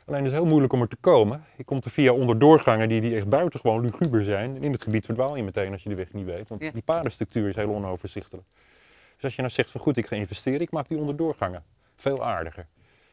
Alleen 0.05 0.19
is 0.23 0.25
het 0.29 0.35
heel 0.39 0.45
moeilijk 0.49 0.73
om 0.73 0.81
er 0.81 0.87
te 0.87 0.95
komen. 0.99 1.43
Je 1.57 1.63
komt 1.63 1.85
er 1.85 1.91
via 1.91 2.11
onderdoorgangen 2.13 2.89
die, 2.89 3.01
die 3.01 3.15
echt 3.15 3.29
buitengewoon 3.29 3.81
luguber 3.81 4.23
zijn. 4.23 4.55
En 4.55 4.63
in 4.63 4.71
het 4.71 4.83
gebied 4.83 5.05
verdwaal 5.05 5.35
je 5.35 5.43
meteen 5.43 5.71
als 5.71 5.83
je 5.83 5.89
de 5.89 5.95
weg 5.95 6.13
niet 6.13 6.25
weet. 6.25 6.49
Want 6.49 6.63
Ja. 6.63 6.71
die 6.71 6.81
padenstructuur 6.81 7.49
is 7.49 7.55
heel 7.55 7.69
onoverzichtelijk. 7.73 8.47
Dus 9.23 9.31
als 9.31 9.41
je 9.41 9.47
nou 9.47 9.61
zegt 9.61 9.71
van 9.71 9.81
goed, 9.81 9.97
ik 9.97 10.07
ga 10.07 10.15
investeren, 10.15 10.59
ik 10.59 10.71
maak 10.71 10.87
die 10.87 10.97
onderdoorgangen 10.97 11.63
veel 11.95 12.25
aardiger. 12.25 12.67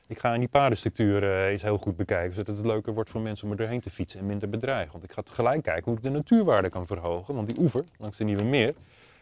Ik 0.07 0.19
ga 0.19 0.35
in 0.35 0.41
die 0.41 0.49
padenstructuur 0.49 1.23
eh, 1.23 1.47
eens 1.47 1.63
heel 1.63 1.79
goed 1.79 1.97
bekijken, 1.97 2.35
zodat 2.35 2.57
het 2.57 2.67
leuker 2.67 2.95
wordt 2.95 3.11
voor 3.11 3.21
mensen 3.21 3.45
om 3.45 3.51
er 3.51 3.57
doorheen 3.59 3.81
te 3.81 3.91
fietsen 3.91 4.21
en 4.21 4.27
minder 4.27 4.49
bedreigend. 4.49 4.93
Want 4.93 5.05
ik 5.05 5.13
ga 5.13 5.23
tegelijk 5.23 5.63
kijken 5.63 5.85
hoe 5.85 5.95
ik 5.95 6.03
de 6.03 6.11
natuurwaarde 6.11 6.69
kan 6.69 6.87
verhogen. 6.87 7.35
Want 7.35 7.49
die 7.49 7.63
oever, 7.65 7.85
langs 7.99 8.17
de 8.17 8.25
Nieuwe 8.25 8.43
Meer, 8.43 8.75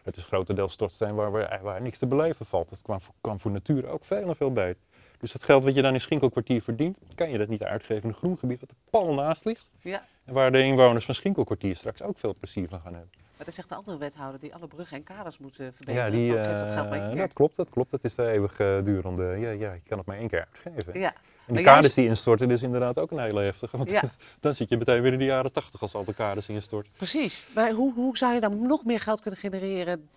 het 0.03 0.17
is 0.17 0.23
grotendeels 0.23 0.73
stortsteen 0.73 1.15
waar, 1.15 1.31
waar, 1.31 1.59
waar 1.61 1.81
niks 1.81 1.97
te 1.97 2.07
beleven 2.07 2.45
valt. 2.45 2.69
Dat 2.69 2.81
kan 2.81 3.01
voor, 3.01 3.13
kan 3.21 3.39
voor 3.39 3.51
natuur 3.51 3.87
ook 3.87 4.03
veel 4.03 4.27
en 4.27 4.35
veel 4.35 4.53
beter. 4.53 4.81
Dus 5.19 5.31
dat 5.31 5.43
geld 5.43 5.63
wat 5.63 5.75
je 5.75 5.81
dan 5.81 5.93
in 5.93 6.01
Schinkelkwartier 6.01 6.61
verdient, 6.61 6.97
kan 7.15 7.29
je 7.29 7.37
dat 7.37 7.47
niet 7.47 7.63
uitgeven 7.63 8.03
in 8.03 8.09
een 8.09 8.15
groen 8.15 8.37
gebied 8.37 8.59
wat 8.59 8.69
er 8.69 8.77
pal 8.89 9.13
naast 9.13 9.45
ligt. 9.45 9.69
Ja. 9.81 10.05
En 10.25 10.33
waar 10.33 10.51
de 10.51 10.63
inwoners 10.63 11.05
van 11.05 11.15
Schinkelkwartier 11.15 11.75
straks 11.75 12.01
ook 12.01 12.19
veel 12.19 12.35
plezier 12.39 12.67
van 12.67 12.81
gaan 12.81 12.93
hebben. 12.93 13.11
Maar 13.39 13.47
dat 13.47 13.57
zegt 13.57 13.69
de 13.69 13.75
andere 13.75 13.97
wethouder 13.97 14.39
die 14.39 14.53
alle 14.55 14.67
bruggen 14.67 14.97
en 14.97 15.03
kaders 15.03 15.37
moet 15.37 15.59
eh, 15.59 15.65
verbeteren. 15.75 15.93
Ja, 15.93 16.09
die, 16.09 16.33
dat 16.35 16.89
keer. 16.89 17.15
dat 17.17 17.33
klopt, 17.33 17.55
dat 17.55 17.69
klopt. 17.69 17.91
Dat 17.91 18.03
is 18.03 18.15
de 18.15 18.27
eeuwig 18.31 18.59
eh, 18.59 18.83
durende. 18.83 19.23
Ja, 19.23 19.49
ja, 19.49 19.73
je 19.73 19.81
kan 19.87 19.97
het 19.97 20.07
maar 20.07 20.17
één 20.17 20.29
keer 20.29 20.47
uitgeven. 20.63 20.99
Ja. 20.99 21.07
En 21.47 21.55
die 21.55 21.63
jij 21.63 21.73
kaders 21.73 21.93
die 21.93 22.07
instorten, 22.07 22.51
is 22.51 22.61
inderdaad 22.61 22.97
ook 22.97 23.11
een 23.11 23.19
hele 23.19 23.41
heftige. 23.41 23.77
Want 23.77 23.89
Ja. 23.89 24.01
dan 24.39 24.55
zit 24.55 24.69
je 24.69 24.77
meteen 24.77 25.01
weer 25.01 25.13
in 25.13 25.19
de 25.19 25.25
jaren 25.25 25.51
tachtig 25.51 25.81
als 25.81 25.93
al 25.93 26.03
de 26.03 26.13
kaders 26.13 26.47
instorten. 26.47 26.91
Precies. 26.97 27.47
Maar 27.55 27.71
hoe, 27.71 27.93
hoe 27.93 28.17
zou 28.17 28.33
je 28.33 28.39
dan 28.39 28.67
nog 28.67 28.85
meer 28.85 28.99
geld 28.99 29.21
kunnen 29.21 29.39
genereren 29.39 30.09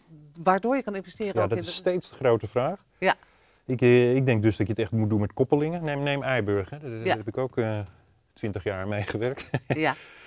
waardoor 0.42 0.76
je 0.76 0.82
kan 0.82 0.94
investeren? 0.96 1.34
Ja, 1.34 1.46
dat 1.46 1.50
in 1.50 1.58
is 1.58 1.64
de- 1.64 1.70
steeds 1.72 2.08
de 2.10 2.14
grote 2.14 2.46
vraag. 2.46 2.84
Ja. 2.98 3.14
Ik, 3.66 3.80
ik 4.16 4.26
denk 4.26 4.42
dus 4.42 4.56
dat 4.56 4.66
je 4.66 4.72
het 4.72 4.82
echt 4.82 4.92
moet 4.92 5.10
doen 5.10 5.20
met 5.20 5.32
koppelingen. 5.32 5.82
Neem, 5.84 6.02
neem 6.02 6.22
Eiburg, 6.22 6.70
hè. 6.70 6.78
daar, 6.78 6.90
Ja. 6.90 7.16
heb 7.16 7.28
ik 7.28 7.38
ook 7.38 7.54
twintig 8.32 8.64
jaar 8.64 8.88
mee 8.88 9.02
gewerkt. 9.02 9.50
Ja, 9.66 9.94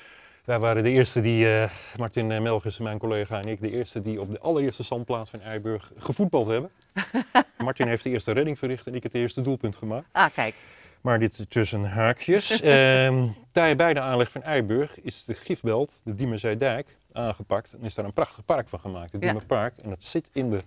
Wij 0.46 0.60
waren 0.60 0.84
de 0.84 0.90
eerste 0.90 1.22
die, 1.22 1.54
eh, 1.54 1.70
Martin 1.98 2.32
eh, 2.32 2.42
Melgers, 2.42 2.78
mijn 2.78 2.98
collega 2.98 3.40
en 3.42 3.48
ik, 3.48 3.62
de 3.62 3.72
eerste 3.72 4.02
die 4.02 4.22
op 4.22 4.32
de 4.32 4.40
allereerste 4.40 4.84
zandplaats 4.84 5.30
van 5.30 5.42
Eiburg 5.42 5.92
gevoetbald 5.98 6.48
hebben. 6.48 6.70
Martin 7.58 7.88
heeft 7.88 8.04
de 8.04 8.10
eerste 8.10 8.32
redding 8.32 8.60
verricht 8.60 8.88
en 8.88 8.96
ik 8.96 9.04
het 9.04 9.14
eerste 9.14 9.42
doelpunt 9.42 9.76
gemaakt. 9.76 10.06
ah 10.12 10.34
kijk. 10.34 10.56
Maar 11.02 11.20
dit 11.20 11.46
tussen 11.50 11.84
haakjes. 11.84 12.62
Ehm 12.62 13.28
daar 13.52 13.76
bij 13.76 13.94
de 13.94 14.02
aanleg 14.02 14.32
van 14.32 14.44
Eiburg 14.44 15.02
is 15.02 15.26
de 15.26 15.34
gifbelt, 15.34 16.02
de 16.04 16.16
Diemerzeedijk, 16.16 16.98
aangepakt. 17.12 17.74
En 17.74 17.82
is 17.82 17.94
daar 17.94 18.06
een 18.06 18.14
prachtig 18.14 18.46
park 18.46 18.70
van 18.70 18.80
gemaakt, 18.80 19.12
het 19.12 19.22
Ja. 19.22 19.28
Diemerpark. 19.28 19.74
En 19.84 19.90
dat 19.90 20.04
zit 20.04 20.30
in 20.34 20.50
de 20.50 20.60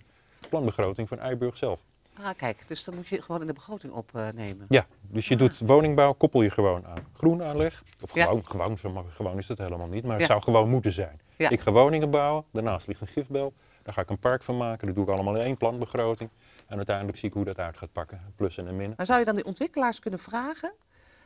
planbegroting 0.48 1.08
van 1.08 1.18
Eiburg 1.18 1.56
zelf. 1.56 1.80
Ah 2.22 2.30
kijk, 2.36 2.68
dus 2.68 2.84
dan 2.84 2.94
moet 2.94 3.08
je 3.08 3.22
gewoon 3.22 3.40
in 3.40 3.46
de 3.46 3.52
begroting 3.52 3.92
opnemen. 3.92 4.66
Ja, 4.68 4.86
dus 5.02 5.28
je 5.28 5.34
Ah. 5.34 5.40
doet 5.40 5.58
woningbouw, 5.58 6.12
koppel 6.12 6.42
je 6.42 6.50
gewoon 6.50 6.86
aan 6.86 7.06
groenaanleg. 7.12 7.82
Of 8.00 8.14
Ja. 8.14 8.24
gewoon, 8.24 8.46
gewoon, 8.46 8.78
zo 8.78 9.04
gewoon 9.08 9.38
is 9.38 9.48
het 9.48 9.58
helemaal 9.58 9.86
niet, 9.86 10.02
maar 10.02 10.12
het 10.12 10.20
Ja. 10.20 10.26
zou 10.26 10.42
gewoon 10.42 10.68
moeten 10.68 10.92
zijn. 10.92 11.20
Ja. 11.36 11.50
Ik 11.50 11.60
ga 11.60 11.72
woningen 11.72 12.10
bouwen, 12.10 12.44
daarnaast 12.52 12.86
ligt 12.86 13.00
een 13.00 13.06
gifbel. 13.06 13.52
Daar 13.82 13.94
ga 13.94 14.00
ik 14.02 14.10
een 14.10 14.18
park 14.18 14.42
van 14.42 14.56
maken, 14.56 14.86
dat 14.86 14.96
doe 14.96 15.04
ik 15.04 15.10
allemaal 15.10 15.34
in 15.36 15.42
één 15.42 15.56
planbegroting. 15.56 16.30
En 16.66 16.76
uiteindelijk 16.76 17.18
zie 17.18 17.28
ik 17.28 17.34
hoe 17.34 17.44
dat 17.44 17.58
uit 17.58 17.76
gaat 17.76 17.92
pakken, 17.92 18.32
plus 18.36 18.58
en 18.58 18.66
een 18.66 18.76
min. 18.76 18.92
Maar 18.96 19.06
zou 19.06 19.18
je 19.18 19.24
dan 19.24 19.34
die 19.34 19.44
ontwikkelaars 19.44 19.98
kunnen 19.98 20.20
vragen, 20.20 20.72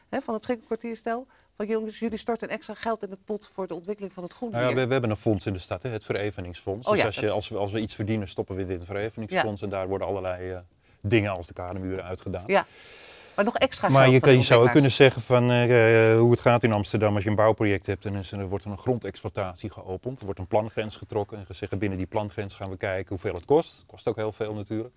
hè, 0.08 0.20
van 0.20 0.34
het 0.34 0.44
Schinkelkwartierstel, 0.44 1.26
van 1.56 1.66
jongens, 1.66 1.98
jullie 1.98 2.18
storten 2.18 2.48
extra 2.48 2.74
geld 2.74 3.02
in 3.02 3.10
de 3.10 3.18
pot 3.24 3.46
voor 3.46 3.66
de 3.66 3.74
ontwikkeling 3.74 4.12
van 4.12 4.22
het 4.22 4.32
groen 4.32 4.50
Nou 4.50 4.68
ja, 4.68 4.74
we, 4.74 4.86
we 4.86 4.92
hebben 4.92 5.10
een 5.10 5.16
fonds 5.16 5.46
in 5.46 5.52
de 5.52 5.58
stad, 5.58 5.82
hè, 5.82 5.90
het 5.90 6.04
Vereveningsfonds. 6.04 6.86
Oh 6.86 6.92
dus 6.92 7.00
ja, 7.00 7.06
als, 7.06 7.14
je, 7.14 7.20
dat- 7.20 7.30
als, 7.34 7.48
we, 7.48 7.56
als 7.58 7.72
we 7.72 7.80
iets 7.80 7.94
verdienen, 7.94 8.28
stoppen 8.28 8.54
we 8.56 8.60
dit 8.62 8.70
in 8.70 8.78
het 8.78 8.86
Vereveningsfonds. 8.86 9.62
En 9.62 9.68
daar 9.70 9.88
worden 9.88 10.06
allerlei 10.06 10.50
eh, 10.50 10.58
dingen 11.02 11.30
als 11.30 11.46
de 11.46 11.52
kademuren 11.52 12.04
uitgedaan. 12.04 12.44
Ja, 12.46 12.66
maar 13.36 13.44
nog 13.44 13.56
extra 13.56 13.88
Maar 13.88 14.08
je, 14.08 14.20
kan, 14.20 14.32
je 14.32 14.42
zou 14.42 14.64
ook 14.64 14.72
kunnen 14.72 14.90
zeggen 14.90 15.22
van 15.22 15.50
eh, 15.50 16.10
eh, 16.10 16.18
hoe 16.18 16.30
het 16.30 16.40
gaat 16.40 16.62
in 16.62 16.72
Amsterdam 16.72 17.14
als 17.14 17.24
je 17.24 17.30
een 17.30 17.36
bouwproject 17.36 17.86
hebt 17.86 18.06
en 18.06 18.14
er 18.14 18.48
wordt 18.48 18.64
een 18.64 18.78
grondexploitatie 18.78 19.70
geopend. 19.70 20.18
Er 20.18 20.24
wordt 20.24 20.40
een 20.40 20.46
plangrens 20.46 20.96
getrokken 20.96 21.38
en 21.38 21.46
gezegd 21.46 21.78
binnen 21.78 21.98
die 21.98 22.06
plangrens 22.06 22.54
gaan 22.54 22.70
we 22.70 22.76
kijken 22.76 23.08
hoeveel 23.08 23.34
het 23.34 23.44
kost. 23.44 23.76
Het 23.76 23.86
kost 23.86 24.08
ook 24.08 24.16
heel 24.16 24.32
veel 24.32 24.54
natuurlijk. 24.54 24.94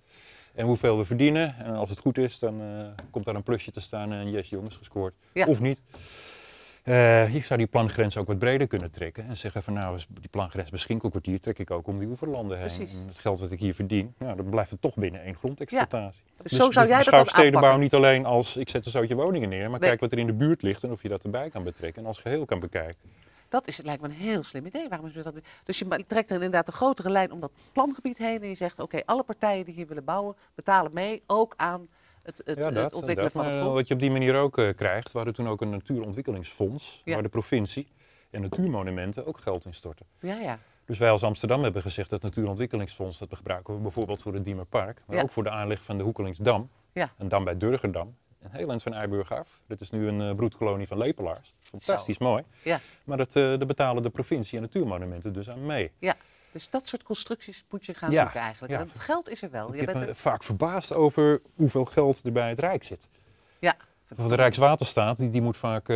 En 0.55 0.65
hoeveel 0.65 0.97
we 0.97 1.05
verdienen. 1.05 1.55
En 1.57 1.75
als 1.75 1.89
het 1.89 1.99
goed 1.99 2.17
is, 2.17 2.39
dan 2.39 2.61
eh, 2.61 3.05
komt 3.11 3.25
daar 3.25 3.35
een 3.35 3.43
plusje 3.43 3.71
te 3.71 3.81
staan 3.81 4.11
en 4.11 4.31
yes 4.31 4.49
jongens, 4.49 4.75
gescoord. 4.75 5.13
Ja. 5.33 5.45
Of 5.45 5.59
niet. 5.59 5.79
Eh, 6.85 7.33
je 7.33 7.39
zou 7.39 7.59
die 7.59 7.67
plangrens 7.67 8.17
ook 8.17 8.27
wat 8.27 8.39
breder 8.39 8.67
kunnen 8.67 8.91
trekken 8.91 9.27
en 9.27 9.37
zeggen 9.37 9.63
van 9.63 9.73
nou, 9.73 9.99
die 10.09 10.29
plangrens 10.29 10.69
bij 10.69 10.79
Schinkelkwartier 10.79 11.39
trek 11.39 11.59
ik 11.59 11.71
ook 11.71 11.87
om 11.87 11.99
die 11.99 12.07
oeverlanden 12.07 12.57
heen. 12.57 12.65
Precies. 12.75 12.93
En 12.93 13.07
het 13.07 13.17
geld 13.17 13.39
wat 13.39 13.51
ik 13.51 13.59
hier 13.59 13.75
verdien, 13.75 14.13
nou, 14.17 14.35
dan 14.35 14.49
blijft 14.49 14.71
het 14.71 14.81
toch 14.81 14.95
binnen 14.95 15.21
één 15.21 15.35
grondexploitatie. 15.35 16.23
Dus 16.41 16.51
zo 16.51 16.71
zou 16.71 16.87
jij 16.87 17.03
dat 17.03 17.13
dan 17.13 17.25
stedenbouw 17.25 17.77
niet 17.77 17.93
alleen 17.93 18.25
als 18.25 18.57
ik 18.57 18.69
zet 18.69 18.85
een 18.85 18.91
zootje 18.91 19.15
woningen 19.15 19.49
neer, 19.49 19.69
maar 19.69 19.79
Nee. 19.79 19.89
kijk 19.89 19.99
wat 20.01 20.11
er 20.11 20.17
in 20.17 20.25
de 20.27 20.33
buurt 20.33 20.61
ligt 20.61 20.83
en 20.83 20.91
of 20.91 21.01
je 21.01 21.09
dat 21.09 21.23
erbij 21.23 21.49
kan 21.49 21.63
betrekken 21.63 22.01
en 22.01 22.07
als 22.07 22.17
geheel 22.19 22.45
kan 22.45 22.59
bekijken. 22.59 23.09
Dat 23.49 23.67
is, 23.67 23.81
lijkt 23.81 24.01
me 24.01 24.07
een 24.07 24.13
heel 24.13 24.43
slim 24.43 24.65
idee. 24.65 24.89
Waarom 24.89 25.11
is 25.13 25.23
dat? 25.23 25.35
Dus 25.63 25.79
je 25.79 26.03
trekt 26.07 26.29
er 26.29 26.35
inderdaad 26.35 26.67
een 26.67 26.73
grotere 26.73 27.09
lijn 27.09 27.31
om 27.31 27.39
dat 27.39 27.51
plangebied 27.71 28.17
heen. 28.17 28.41
En 28.41 28.47
je 28.49 28.55
zegt, 28.55 28.79
oké, 28.79 28.99
alle 29.05 29.23
partijen 29.23 29.65
die 29.65 29.73
hier 29.73 29.87
willen 29.87 30.03
bouwen, 30.03 30.35
betalen 30.55 30.93
mee. 30.93 31.23
Ook 31.27 31.53
aan 31.55 31.87
het, 32.25 32.41
het, 32.45 32.57
Ja, 32.57 32.63
het 32.65 32.75
dat, 32.75 32.93
ontwikkelen 32.93 33.31
dat. 33.33 33.41
van 33.41 33.45
het 33.51 33.55
grond. 33.55 33.73
Wat 33.73 33.87
je 33.87 33.93
op 33.93 33.99
die 33.99 34.11
manier 34.11 34.35
ook 34.35 34.57
eh, 34.57 34.69
krijgt, 34.75 35.11
we 35.11 35.17
hadden 35.17 35.33
toen 35.35 35.47
ook 35.47 35.61
een 35.61 35.69
natuurontwikkelingsfonds, 35.69 37.01
Ja. 37.05 37.13
waar 37.13 37.23
de 37.23 37.29
provincie 37.29 37.87
en 38.29 38.41
natuurmonumenten 38.41 39.25
ook 39.25 39.37
geld 39.37 39.65
in 39.65 39.73
storten. 39.73 40.05
Ja, 40.19 40.35
ja. 40.35 40.59
Dus 40.85 40.97
wij 40.97 41.09
als 41.09 41.23
Amsterdam 41.23 41.63
hebben 41.63 41.81
gezegd 41.81 42.09
dat 42.09 42.21
natuurontwikkelingsfonds, 42.21 43.17
dat 43.19 43.35
gebruiken 43.35 43.73
we 43.75 43.79
bijvoorbeeld 43.81 44.21
voor 44.21 44.33
het 44.33 44.45
Diemerpark, 44.45 45.01
maar 45.07 45.15
Ja. 45.17 45.21
ook 45.23 45.31
voor 45.31 45.43
de 45.43 45.49
aanleg 45.49 45.83
van 45.83 45.97
de 45.97 46.03
Hoekelingsdam. 46.03 46.69
Ja. 46.93 47.13
Een 47.17 47.27
dam 47.27 47.43
bij 47.43 47.57
Durgerdam, 47.57 48.15
een 48.41 48.51
heel 48.51 48.69
eind 48.69 48.83
van 48.83 48.93
Eiburg 48.93 49.33
af. 49.33 49.61
Dit 49.67 49.81
is 49.81 49.89
nu 49.91 50.07
een 50.07 50.21
eh, 50.21 50.35
broedkolonie 50.35 50.87
van 50.87 50.97
lepelaars. 50.97 51.53
Fantastisch 51.61 52.17
mooi. 52.17 52.43
Ja. 52.63 52.79
Maar 53.03 53.17
dat, 53.17 53.27
eh 53.35 53.43
daar 53.43 53.65
betalen 53.65 54.03
de 54.03 54.09
provincie 54.09 54.55
en 54.57 54.63
natuurmonumenten 54.63 55.33
dus 55.33 55.49
aan 55.49 55.65
mee. 55.65 55.91
Dus 56.55 56.69
dat 56.69 56.87
soort 56.87 57.03
constructies 57.03 57.63
moet 57.69 57.85
je 57.85 57.93
gaan 57.93 58.11
Ja, 58.11 58.21
zoeken 58.21 58.39
eigenlijk. 58.39 58.71
ja. 58.73 58.79
Want 58.79 58.93
het 58.93 59.01
geld 59.01 59.29
is 59.29 59.41
er 59.41 59.49
wel. 59.51 59.73
Ik 59.73 59.79
Je 59.79 59.85
bent 59.85 60.01
er- 60.01 60.15
vaak 60.15 60.43
verbaasd 60.43 60.93
over 60.93 61.41
hoeveel 61.55 61.85
geld 61.85 62.23
er 62.23 62.31
bij 62.31 62.49
het 62.49 62.59
Rijk 62.59 62.83
zit. 62.83 63.07
ja. 63.59 63.73
Van 64.15 64.27
de 64.29 64.35
Rijkswaterstaat, 64.35 65.17
die, 65.17 65.29
die 65.29 65.41
moet 65.41 65.57
vaak 65.57 65.89
eh, 65.89 65.95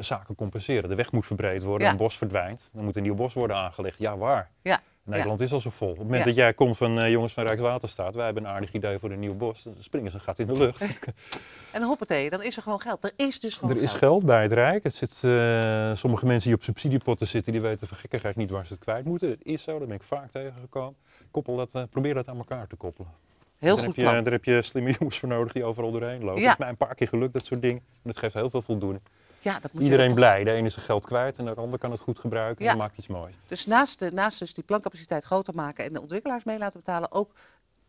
zaken 0.00 0.34
compenseren. 0.34 0.88
De 0.88 0.94
weg 0.94 1.12
moet 1.12 1.26
verbreed 1.26 1.62
worden, 1.62 1.86
Ja. 1.86 1.92
een 1.92 1.98
bos 1.98 2.16
verdwijnt. 2.16 2.62
Dan 2.72 2.84
moet 2.84 2.96
een 2.96 3.02
nieuw 3.02 3.14
bos 3.14 3.34
worden 3.34 3.56
aangelegd. 3.56 3.98
Ja, 3.98 4.16
waar? 4.16 4.50
Ja. 4.62 4.80
Nederland 5.04 5.40
is 5.40 5.52
al 5.52 5.60
zo 5.60 5.70
vol. 5.70 5.88
Op 5.88 5.94
het 5.94 6.02
moment 6.02 6.20
Ja. 6.20 6.26
dat 6.28 6.34
jij 6.38 6.54
komt 6.54 6.76
van 6.76 6.98
eh, 7.00 7.10
jongens 7.10 7.32
van 7.32 7.44
Rijkswaterstaat, 7.44 8.14
wij 8.14 8.24
hebben 8.24 8.44
een 8.44 8.50
aardig 8.50 8.72
idee 8.72 8.98
voor 8.98 9.10
een 9.10 9.18
nieuw 9.18 9.34
bos, 9.36 9.62
dan 9.62 9.74
springen 9.78 10.10
ze 10.10 10.16
een 10.16 10.22
gat 10.22 10.38
in 10.38 10.46
de 10.46 10.52
lucht. 10.58 10.84
En 11.72 11.82
hoppatee, 11.82 12.30
dan 12.30 12.42
is 12.42 12.56
er 12.56 12.62
gewoon 12.62 12.80
geld. 12.80 13.04
Er 13.04 13.12
is 13.16 13.40
dus 13.40 13.56
gewoon 13.56 13.76
er 13.76 13.82
is 13.82 13.88
geld. 13.90 13.98
geld 13.98 14.24
bij 14.24 14.42
het 14.42 14.52
Rijk. 14.52 14.82
Het 14.82 14.94
zit, 14.94 15.18
eh, 15.22 15.94
sommige 15.94 16.26
mensen 16.26 16.48
die 16.48 16.58
op 16.58 16.62
subsidiepotten 16.64 17.26
zitten, 17.26 17.52
die 17.52 17.60
weten 17.60 17.86
van 17.86 17.96
gekkigheid 17.96 18.36
niet 18.36 18.50
waar 18.50 18.66
ze 18.66 18.72
het 18.72 18.82
kwijt 18.82 19.04
moeten. 19.04 19.30
Het 19.30 19.40
is 19.42 19.62
zo, 19.62 19.78
daar 19.78 19.86
ben 19.86 19.96
ik 19.96 20.02
vaak 20.02 20.30
tegengekomen. 20.32 20.96
Koppel 21.30 21.56
dat, 21.56 21.68
eh, 21.72 21.82
probeer 21.90 22.14
dat 22.14 22.28
aan 22.28 22.36
elkaar 22.38 22.66
te 22.66 22.76
koppelen. 22.76 23.10
Heel 23.58 23.76
daar 23.76 23.84
goed 23.84 23.96
heb 23.96 24.04
je, 24.04 24.10
plan. 24.10 24.24
Daar 24.24 24.32
heb 24.32 24.44
je 24.44 24.62
slimme 24.62 24.94
jongens 24.98 25.18
voor 25.18 25.28
nodig 25.28 25.52
die 25.52 25.64
overal 25.64 25.90
doorheen 25.92 26.24
lopen. 26.24 26.40
Ja. 26.40 26.48
Het 26.48 26.52
is 26.52 26.58
mij 26.58 26.68
een 26.68 26.76
paar 26.76 26.94
keer 26.94 27.08
gelukt, 27.08 27.32
dat 27.32 27.44
soort 27.44 27.62
dingen. 27.62 27.78
En 27.78 28.00
dat 28.02 28.16
geeft 28.18 28.34
heel 28.34 28.50
veel 28.50 28.62
voldoening. 28.62 29.02
Ja, 29.42 29.58
dat 29.60 29.72
moet 29.72 29.82
Iedereen 29.82 30.14
blij. 30.14 30.44
De 30.44 30.52
ene 30.52 30.66
is 30.66 30.72
zijn 30.72 30.84
geld 30.86 31.04
kwijt 31.06 31.36
en 31.36 31.44
de 31.44 31.54
ander 31.54 31.78
kan 31.78 31.90
het 31.90 32.00
goed 32.00 32.18
gebruiken 32.18 32.64
Ja. 32.64 32.70
en 32.70 32.76
maakt 32.78 32.98
iets 32.98 33.06
moois. 33.06 33.34
Dus 33.48 33.66
naast, 33.66 33.98
de, 33.98 34.10
naast 34.12 34.38
dus 34.38 34.54
die 34.54 34.64
plancapaciteit 34.64 35.24
groter 35.24 35.54
maken 35.54 35.84
en 35.84 35.92
de 35.92 36.00
ontwikkelaars 36.00 36.44
mee 36.44 36.58
laten 36.58 36.80
betalen, 36.80 37.12
ook 37.12 37.30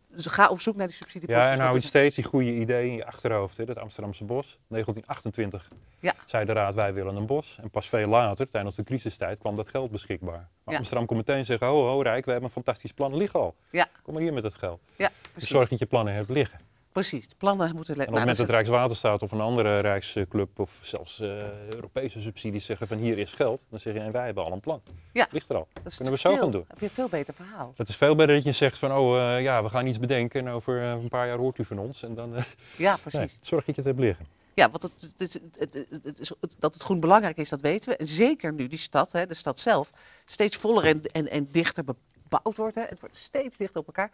dus 0.08 0.26
ga 0.26 0.48
op 0.50 0.62
zoek 0.62 0.76
naar 0.76 0.88
die 0.88 0.96
subsidiepotjes. 0.96 1.46
Ja, 1.48 1.52
en 1.54 1.60
hou 1.60 1.76
je 1.76 1.82
steeds 1.82 2.16
die 2.16 2.24
goede 2.24 2.54
idee 2.54 2.88
in 2.88 2.96
je 2.96 3.06
achterhoofd. 3.06 3.58
Hè? 3.58 3.66
Dat 3.66 3.78
Amsterdamse 3.78 4.24
bos, 4.24 4.58
1928 4.68 5.70
Ja. 6.00 6.14
zei 6.26 6.46
de 6.46 6.52
raad 6.52 6.74
wij 6.76 6.94
willen 6.94 7.16
een 7.16 7.26
bos. 7.26 7.58
En 7.62 7.70
pas 7.70 7.90
veel 7.90 8.08
later, 8.08 8.50
tijdens 8.50 8.76
de 8.76 8.84
crisistijd, 8.84 9.40
kwam 9.40 9.56
dat 9.56 9.68
geld 9.68 9.92
beschikbaar. 9.92 10.48
Maar 10.64 10.74
Ja. 10.74 10.78
Amsterdam 10.78 11.06
kon 11.06 11.18
meteen 11.18 11.46
zeggen, 11.46 11.68
ho 11.68 11.88
ho 11.88 12.02
Rijk, 12.02 12.26
we 12.26 12.32
hebben 12.32 12.50
een 12.50 12.56
fantastisch 12.56 12.92
plan, 12.94 13.16
liggen 13.18 13.40
al. 13.40 13.56
Ja. 13.70 13.88
Kom 14.04 14.14
maar 14.14 14.24
hier 14.24 14.34
met 14.34 14.44
het 14.44 14.56
geld. 14.56 14.82
Ja, 14.96 15.10
Dus 15.34 15.48
zorg 15.50 15.70
dat 15.70 15.80
je 15.80 15.86
plannen 15.86 16.14
hebt 16.14 16.30
liggen. 16.30 16.60
Precies, 16.94 17.26
plannen 17.38 17.76
moeten... 17.76 17.94
En 17.96 18.02
op 18.02 18.08
nou, 18.08 18.10
het 18.10 18.20
moment 18.20 18.38
dat 18.38 18.50
Rijkswaterstaat 18.50 19.22
of 19.22 19.32
een 19.32 19.42
andere 19.42 19.80
Rijksclub 19.80 20.60
of 20.60 20.80
zelfs 20.82 21.20
eh, 21.20 21.28
Europese 21.76 22.22
subsidies 22.22 22.66
zeggen 22.66 22.88
van 22.88 22.98
hier 22.98 23.18
is 23.18 23.34
geld, 23.34 23.66
dan 23.70 23.80
zeg 23.80 23.94
je 23.94 24.00
en 24.00 24.12
wij 24.12 24.26
hebben 24.26 24.44
al 24.44 24.52
een 24.52 24.60
plan. 24.60 24.82
Ja. 25.14 25.28
Ligt 25.32 25.50
er 25.50 25.56
al. 25.56 25.68
dat 25.84 25.96
kunnen 25.96 26.14
we 26.14 26.20
veel- 26.20 26.32
zo 26.32 26.38
gaan 26.38 26.52
doen. 26.52 26.66
heb 26.68 26.80
je 26.80 26.86
een 26.86 26.92
veel 26.92 27.10
beter 27.10 27.34
verhaal. 27.34 27.74
Dat 27.76 27.88
is 27.90 27.96
veel 27.96 28.16
beter 28.16 28.36
dat 28.36 28.44
je 28.44 28.52
zegt 28.52 28.78
van, 28.80 28.92
oh 28.94 29.18
eh, 29.36 29.42
ja, 29.42 29.64
we 29.64 29.70
gaan 29.70 29.88
iets 29.88 30.00
bedenken 30.00 30.40
en 30.48 30.54
over 30.54 30.82
eh, 30.84 30.90
een 30.92 31.10
paar 31.10 31.28
jaar 31.28 31.38
hoort 31.38 31.58
u 31.58 31.66
van 31.66 31.80
ons. 31.80 32.04
En 32.04 32.16
dan, 32.16 32.34
Ja, 32.78 32.98
precies. 32.98 33.20
nee, 33.32 33.38
zorg 33.42 33.66
dat 33.66 33.76
je 33.76 33.82
het 33.82 33.90
hebt 33.90 34.00
liggen. 34.00 34.26
Ja, 34.54 34.70
want 34.70 34.84
het, 34.84 34.92
het, 35.02 35.22
is- 35.22 35.34
het, 35.34 35.44
het, 35.60 36.04
het 36.04 36.20
is, 36.20 36.30
het- 36.42 36.56
dat 36.60 36.74
het 36.74 36.84
groen 36.84 37.00
belangrijk 37.00 37.38
is, 37.38 37.50
dat 37.50 37.62
weten 37.62 37.90
we. 37.90 37.98
En 37.98 38.08
zeker 38.08 38.54
nu 38.54 38.68
die 38.68 38.80
stad, 38.80 39.12
hè, 39.12 39.26
de 39.28 39.36
stad 39.36 39.60
zelf, 39.60 39.90
steeds 40.26 40.58
voller 40.58 40.86
en, 40.86 41.02
en, 41.02 41.30
en 41.32 41.48
dichter 41.52 41.84
bebouwd 41.84 42.58
wordt. 42.58 42.76
Hè. 42.76 42.82
Het 42.82 43.00
wordt 43.00 43.16
steeds 43.18 43.58
dichter 43.58 43.80
op 43.80 43.86
elkaar. 43.88 44.12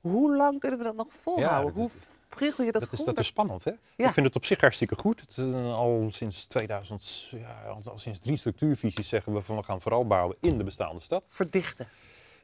Hoe 0.00 0.36
lang 0.36 0.60
kunnen 0.60 0.78
we 0.78 0.84
dat 0.84 0.96
nog 0.96 1.06
volhouden? 1.22 1.74
dat 1.74 1.82
Hoe 1.82 1.90
priegel 2.28 2.64
je 2.64 2.72
dat, 2.72 2.80
Dat 2.82 2.92
is, 2.92 3.04
dat 3.04 3.18
is 3.18 3.26
spannend, 3.26 3.64
hè? 3.64 3.70
Ja. 3.96 4.06
Ik 4.08 4.12
vind 4.14 4.26
het 4.26 4.36
op 4.36 4.44
zich 4.44 4.60
hartstikke 4.60 4.94
goed. 4.94 5.20
Het, 5.20 5.54
al 5.54 6.06
sinds 6.10 6.46
2000, 6.46 7.28
ja, 7.36 7.62
al, 7.68 7.80
al 7.84 7.98
sinds 7.98 8.18
drie 8.18 8.36
structuurvisies 8.36 9.08
zeggen 9.08 9.32
we 9.32 9.40
van 9.40 9.56
we 9.56 9.62
gaan 9.62 9.80
vooral 9.80 10.06
bouwen 10.06 10.36
in 10.40 10.58
de 10.58 10.64
bestaande 10.64 11.00
stad. 11.00 11.22
Verdichten. 11.26 11.88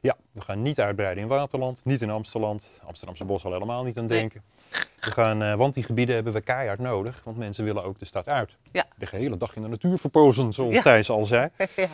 Ja, 0.01 0.15
we 0.31 0.41
gaan 0.41 0.61
niet 0.61 0.79
uitbreiden 0.79 1.23
in 1.23 1.29
Waterland, 1.29 1.79
niet 1.83 2.01
in 2.01 2.09
Amsterdam. 2.09 2.59
Amsterdamse 2.85 3.25
bos 3.25 3.45
al 3.45 3.51
helemaal 3.51 3.83
niet 3.83 3.97
aan 3.97 4.05
Nee. 4.05 4.19
denken. 4.19 4.43
We 4.99 5.11
gaan, 5.11 5.41
eh, 5.43 5.55
want 5.55 5.73
die 5.73 5.83
gebieden 5.83 6.15
hebben 6.15 6.33
we 6.33 6.41
keihard 6.41 6.79
nodig, 6.79 7.21
want 7.23 7.37
mensen 7.37 7.63
willen 7.63 7.83
ook 7.83 7.99
de 7.99 8.05
stad 8.05 8.27
uit. 8.27 8.55
Ja. 8.71 8.85
De 8.97 9.07
hele 9.11 9.37
dag 9.37 9.55
in 9.55 9.61
de 9.61 9.67
natuur 9.67 9.97
verpozen, 9.97 10.53
zoals 10.53 10.75
Ja. 10.75 10.81
Thijs 10.81 11.09
al 11.09 11.25
zei. 11.25 11.49
ja. 11.75 11.87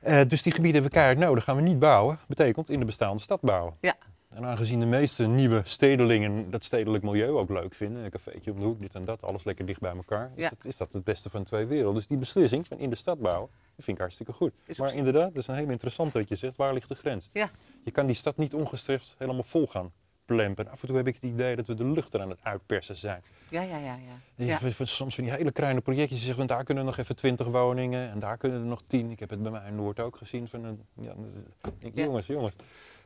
Eh, 0.00 0.20
dus 0.28 0.42
die 0.42 0.52
gebieden 0.52 0.82
hebben 0.82 0.90
we 0.90 0.96
keihard 0.96 1.18
nodig. 1.18 1.44
Gaan 1.44 1.56
we 1.56 1.62
niet 1.62 1.78
bouwen, 1.78 2.18
betekent 2.26 2.70
in 2.70 2.78
de 2.78 2.84
bestaande 2.84 3.22
stad 3.22 3.40
bouwen. 3.40 3.76
Ja. 3.80 3.94
En 4.28 4.44
aangezien 4.44 4.80
de 4.80 4.86
meeste 4.86 5.26
nieuwe 5.26 5.60
stedelingen 5.64 6.50
dat 6.50 6.64
stedelijk 6.64 7.04
milieu 7.04 7.30
ook 7.30 7.48
leuk 7.50 7.74
vinden, 7.74 8.04
een 8.04 8.10
cafeetje 8.10 8.52
om 8.52 8.58
de 8.58 8.64
hoek, 8.64 8.80
dit 8.80 8.94
en 8.94 9.04
dat, 9.04 9.22
alles 9.22 9.44
lekker 9.44 9.66
dicht 9.66 9.80
bij 9.80 9.94
elkaar, 9.96 10.30
is, 10.34 10.42
Ja. 10.42 10.48
dat, 10.48 10.64
is 10.64 10.76
dat 10.76 10.92
het 10.92 11.04
beste 11.04 11.30
van 11.30 11.44
twee 11.44 11.66
werelden. 11.66 11.94
Dus 11.94 12.06
die 12.06 12.18
beslissing 12.18 12.66
van 12.66 12.78
in 12.78 12.90
de 12.90 12.96
stad 12.96 13.18
bouwen, 13.20 13.50
die 13.74 13.84
vind 13.84 13.96
ik 13.96 13.98
hartstikke 14.02 14.32
goed. 14.32 14.52
Is 14.66 14.78
maar 14.78 14.88
op- 14.88 14.94
inderdaad, 14.94 15.34
dat 15.34 15.42
is 15.42 15.46
een 15.46 15.54
heel 15.54 15.68
interessant 15.70 16.12
dat 16.12 16.28
je 16.28 16.36
zegt, 16.36 16.56
waar 16.56 16.72
ligt 16.74 16.88
de 16.88 16.94
grens? 16.94 17.28
Ja. 17.32 17.50
Je 17.84 17.90
kan 17.90 18.06
die 18.06 18.16
stad 18.16 18.36
niet 18.36 18.54
ongestreft 18.54 19.14
helemaal 19.18 19.42
vol 19.42 19.66
gaan 19.66 19.92
plempen. 20.24 20.68
Af 20.68 20.80
en 20.80 20.86
toe 20.88 20.96
heb 20.96 21.06
ik 21.06 21.14
het 21.14 21.24
idee 21.24 21.56
dat 21.56 21.66
we 21.66 21.74
de 21.74 21.84
lucht 21.84 22.14
er 22.14 22.20
aan 22.20 22.30
het 22.30 22.40
uitpersen 22.42 22.96
zijn. 22.96 23.22
Ja, 23.50 23.62
ja, 23.62 23.78
ja. 23.78 23.96
ja. 24.36 24.58
Soms 24.84 25.14
van 25.14 25.24
die 25.24 25.32
hele 25.32 25.52
kleine 25.52 25.80
projectjes. 25.80 26.18
Je 26.18 26.24
zegt, 26.24 26.38
van, 26.38 26.46
daar 26.46 26.64
kunnen 26.64 26.84
nog 26.84 26.96
even 26.96 27.16
twintig 27.16 27.46
woningen 27.46 28.10
en 28.10 28.18
daar 28.18 28.36
kunnen 28.36 28.60
er 28.60 28.66
nog 28.66 28.82
tien. 28.86 29.10
Ik 29.10 29.18
heb 29.20 29.30
het 29.30 29.42
bij 29.42 29.50
mij 29.50 29.66
in 29.68 29.74
Noord 29.74 30.00
ook 30.00 30.16
gezien. 30.16 30.48
Van 30.48 30.64
een, 30.64 30.80
dat 30.94 31.72
ik 31.78 31.92
Ja. 31.94 32.04
Jongens, 32.04 32.26
jongens, 32.26 32.54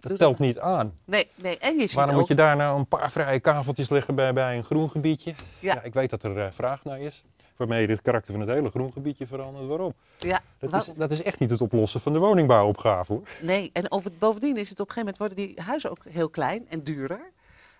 dat 0.02 0.10
Doe 0.10 0.20
telt 0.20 0.38
niet 0.38 0.58
aan. 0.58 0.94
Nee, 1.04 1.28
nee. 1.34 1.58
En 1.58 1.74
je 1.74 1.80
ziet 1.80 1.92
Waarom 1.92 2.14
ook... 2.14 2.20
moet 2.20 2.28
je 2.28 2.34
daar 2.34 2.56
nou 2.56 2.78
een 2.78 2.86
paar 2.86 3.10
vrije 3.10 3.40
kaveltjes 3.40 3.90
leggen 3.90 4.14
bij, 4.14 4.32
bij 4.32 4.56
een 4.56 4.64
groen 4.64 4.90
gebiedje? 4.90 5.34
Ja. 5.58 5.74
Ja. 5.74 5.82
ik 5.82 5.94
weet 5.94 6.10
dat 6.10 6.22
er 6.22 6.38
eh, 6.38 6.52
vraag 6.52 6.84
naar 6.84 7.00
is. 7.00 7.24
Waarmee 7.56 7.86
je 7.86 7.92
het 7.92 8.02
karakter 8.02 8.32
van 8.32 8.40
het 8.40 8.50
hele 8.50 8.70
groen 8.70 8.92
gebiedje 8.92 9.26
verandert. 9.26 9.66
Waarom? 9.66 9.94
Ja, 10.18 10.40
Dat 10.58 10.74
is, 10.74 10.94
dat 10.96 11.10
is 11.10 11.22
echt 11.22 11.38
niet 11.38 11.50
het 11.50 11.60
oplossen 11.60 12.00
van 12.00 12.12
de 12.12 12.18
woningbouwopgave 12.18 13.12
hoor. 13.12 13.28
Nee, 13.42 13.70
en 13.72 13.92
over, 13.92 14.10
bovendien 14.18 14.56
is 14.56 14.68
het 14.70 14.80
op 14.80 14.88
een 14.88 14.94
gegeven 14.94 15.14
moment 15.18 15.36
worden 15.36 15.54
die 15.56 15.64
huizen 15.64 15.90
ook 15.90 16.04
heel 16.08 16.28
klein 16.28 16.68
en 16.68 16.84
duurder. 16.84 17.32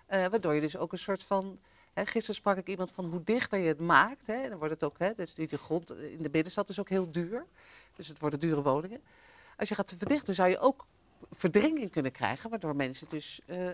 Eh, 0.05 0.25
waardoor 0.25 0.53
je 0.53 0.61
dus 0.61 0.77
ook 0.77 0.91
een 0.91 0.97
soort 0.97 1.23
van. 1.23 1.59
Hè, 1.93 2.05
gisteren 2.05 2.35
sprak 2.35 2.57
ik 2.57 2.67
iemand 2.67 2.91
van 2.91 3.05
hoe 3.05 3.23
dichter 3.23 3.59
je 3.59 3.67
het 3.67 3.79
maakt. 3.79 4.27
Hè, 4.27 4.49
dan 4.49 4.57
wordt 4.57 4.73
het 4.73 4.83
ook. 4.83 4.99
Hè, 4.99 5.11
dus 5.15 5.33
die, 5.33 5.47
die 5.47 5.57
grond 5.57 5.91
in 5.91 6.23
de 6.23 6.29
binnenstad 6.29 6.69
is 6.69 6.79
ook 6.79 6.89
heel 6.89 7.11
duur. 7.11 7.45
Dus 7.95 8.07
het 8.07 8.19
worden 8.19 8.39
dure 8.39 8.61
woningen. 8.61 9.01
Als 9.57 9.69
je 9.69 9.75
gaat 9.75 9.93
verdichten, 9.97 10.35
zou 10.35 10.49
je 10.49 10.59
ook 10.59 10.85
verdringing 11.31 11.91
kunnen 11.91 12.11
krijgen. 12.11 12.49
Waardoor 12.49 12.75
mensen 12.75 13.07
dus 13.09 13.41
eh, 13.45 13.67
eh, 13.67 13.73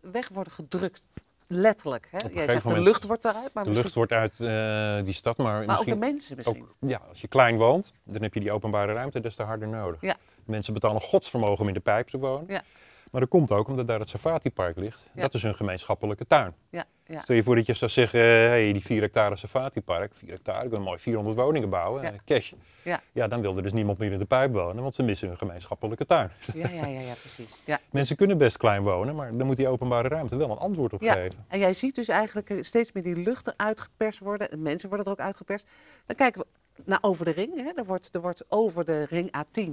weg 0.00 0.28
worden 0.28 0.52
gedrukt. 0.52 1.08
Letterlijk. 1.48 2.08
Hè. 2.10 2.18
Jij 2.28 2.48
zegt 2.48 2.68
de 2.68 2.80
lucht 2.80 3.04
wordt 3.04 3.22
daaruit. 3.22 3.54
Maar, 3.54 3.64
De 3.64 3.70
lucht 3.70 3.94
wordt 3.94 4.12
uit 4.12 4.40
eh, 4.40 5.04
die 5.04 5.14
stad, 5.14 5.36
maar, 5.36 5.64
maar 5.64 5.78
ook 5.78 5.86
de 5.86 5.96
mensen 5.96 6.36
misschien. 6.36 6.62
ook, 6.62 6.74
ja, 6.90 7.00
als 7.08 7.20
je 7.20 7.28
klein 7.28 7.56
woont, 7.56 7.92
dan 8.04 8.22
heb 8.22 8.34
je 8.34 8.40
die 8.40 8.52
openbare 8.52 8.92
ruimte 8.92 9.20
des 9.20 9.36
te 9.36 9.42
harder 9.42 9.68
nodig. 9.68 10.00
Ja. 10.00 10.16
Mensen 10.44 10.74
betalen 10.74 11.00
godsvermogen 11.00 11.60
om 11.60 11.68
in 11.68 11.74
de 11.74 11.80
pijp 11.80 12.08
te 12.08 12.18
wonen. 12.18 12.44
Ja. 12.48 12.62
Maar 13.10 13.20
dat 13.20 13.30
komt 13.30 13.50
ook 13.50 13.68
omdat 13.68 13.86
daar 13.86 14.00
het 14.00 14.08
safatipark 14.08 14.76
ligt. 14.76 15.00
Ja. 15.14 15.20
Dat 15.22 15.34
is 15.34 15.42
hun 15.42 15.54
gemeenschappelijke 15.54 16.26
tuin. 16.26 16.54
Ja, 16.70 16.84
ja. 17.12 17.20
Stel 17.20 17.36
je 17.36 17.42
voor 17.42 17.56
dat 17.56 17.66
je 17.66 17.74
zou 17.74 17.90
zeggen, 17.90 18.20
hé, 18.20 18.26
hey, 18.48 18.72
die 18.72 18.82
4 18.82 19.00
hectare 19.00 19.36
safatipark, 19.36 20.14
4 20.14 20.30
hectare, 20.30 20.64
ik 20.64 20.70
wil 20.70 20.80
mooi 20.80 20.98
400 20.98 21.36
woningen 21.36 21.70
bouwen, 21.70 22.02
Ja. 22.02 22.12
eh, 22.12 22.18
cash. 22.24 22.52
Ja. 22.82 23.00
ja, 23.12 23.28
dan 23.28 23.40
wil 23.40 23.56
er 23.56 23.62
dus 23.62 23.72
niemand 23.72 23.98
meer 23.98 24.12
in 24.12 24.18
de 24.18 24.24
pijp 24.24 24.52
wonen, 24.52 24.82
want 24.82 24.94
ze 24.94 25.02
missen 25.02 25.28
hun 25.28 25.36
gemeenschappelijke 25.38 26.06
tuin. 26.06 26.30
Ja, 26.54 26.68
ja, 26.68 26.86
ja, 26.86 27.00
ja, 27.00 27.12
precies. 27.20 27.60
Ja. 27.64 27.80
Mensen 27.90 28.16
kunnen 28.16 28.38
best 28.38 28.56
klein 28.56 28.82
wonen, 28.82 29.14
maar 29.14 29.36
dan 29.36 29.46
moet 29.46 29.56
die 29.56 29.68
openbare 29.68 30.08
ruimte 30.08 30.36
wel 30.36 30.50
een 30.50 30.56
antwoord 30.58 30.92
op 30.92 31.02
Ja, 31.02 31.12
geven. 31.12 31.44
en 31.48 31.58
jij 31.58 31.74
ziet 31.74 31.94
dus 31.94 32.08
eigenlijk 32.08 32.50
eh, 32.50 32.62
steeds 32.62 32.92
meer 32.92 33.02
die 33.02 33.16
lucht 33.16 33.46
eruit 33.46 33.80
geperst 33.80 34.18
worden. 34.18 34.50
En 34.50 34.62
mensen 34.62 34.88
worden 34.88 35.06
er 35.06 35.12
ook 35.12 35.20
uitgeperst. 35.20 35.66
Dan 36.06 36.16
kijken 36.16 36.40
we 36.40 36.46
naar 36.84 36.98
over 37.00 37.24
de 37.24 37.30
ring. 37.30 37.56
Hè. 37.56 37.70
Er, 37.76 37.84
wordt, 37.84 38.08
er 38.14 38.20
wordt 38.20 38.44
over 38.48 38.84
de 38.84 39.04
ring 39.04 39.30
A10 39.44 39.70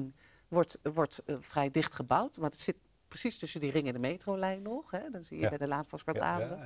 wordt, 0.47 0.79
wordt, 0.93 1.21
eh, 1.25 1.35
vrij 1.39 1.71
dicht 1.71 1.93
gebouwd. 1.93 2.37
Maar 2.37 2.49
het 2.49 2.59
zit 2.61 2.75
precies 3.09 3.37
tussen 3.37 3.59
die 3.59 3.71
ring 3.71 3.87
en 3.87 3.93
de 3.93 3.99
metrolijn 3.99 4.61
nog. 4.61 4.91
Hè. 4.91 5.09
Dan 5.11 5.25
zie 5.25 5.37
je 5.37 5.43
Ja. 5.43 5.49
bij 5.49 5.57
de 5.57 5.67
Laan 5.67 5.85
van 5.87 5.99
ja. 6.13 6.57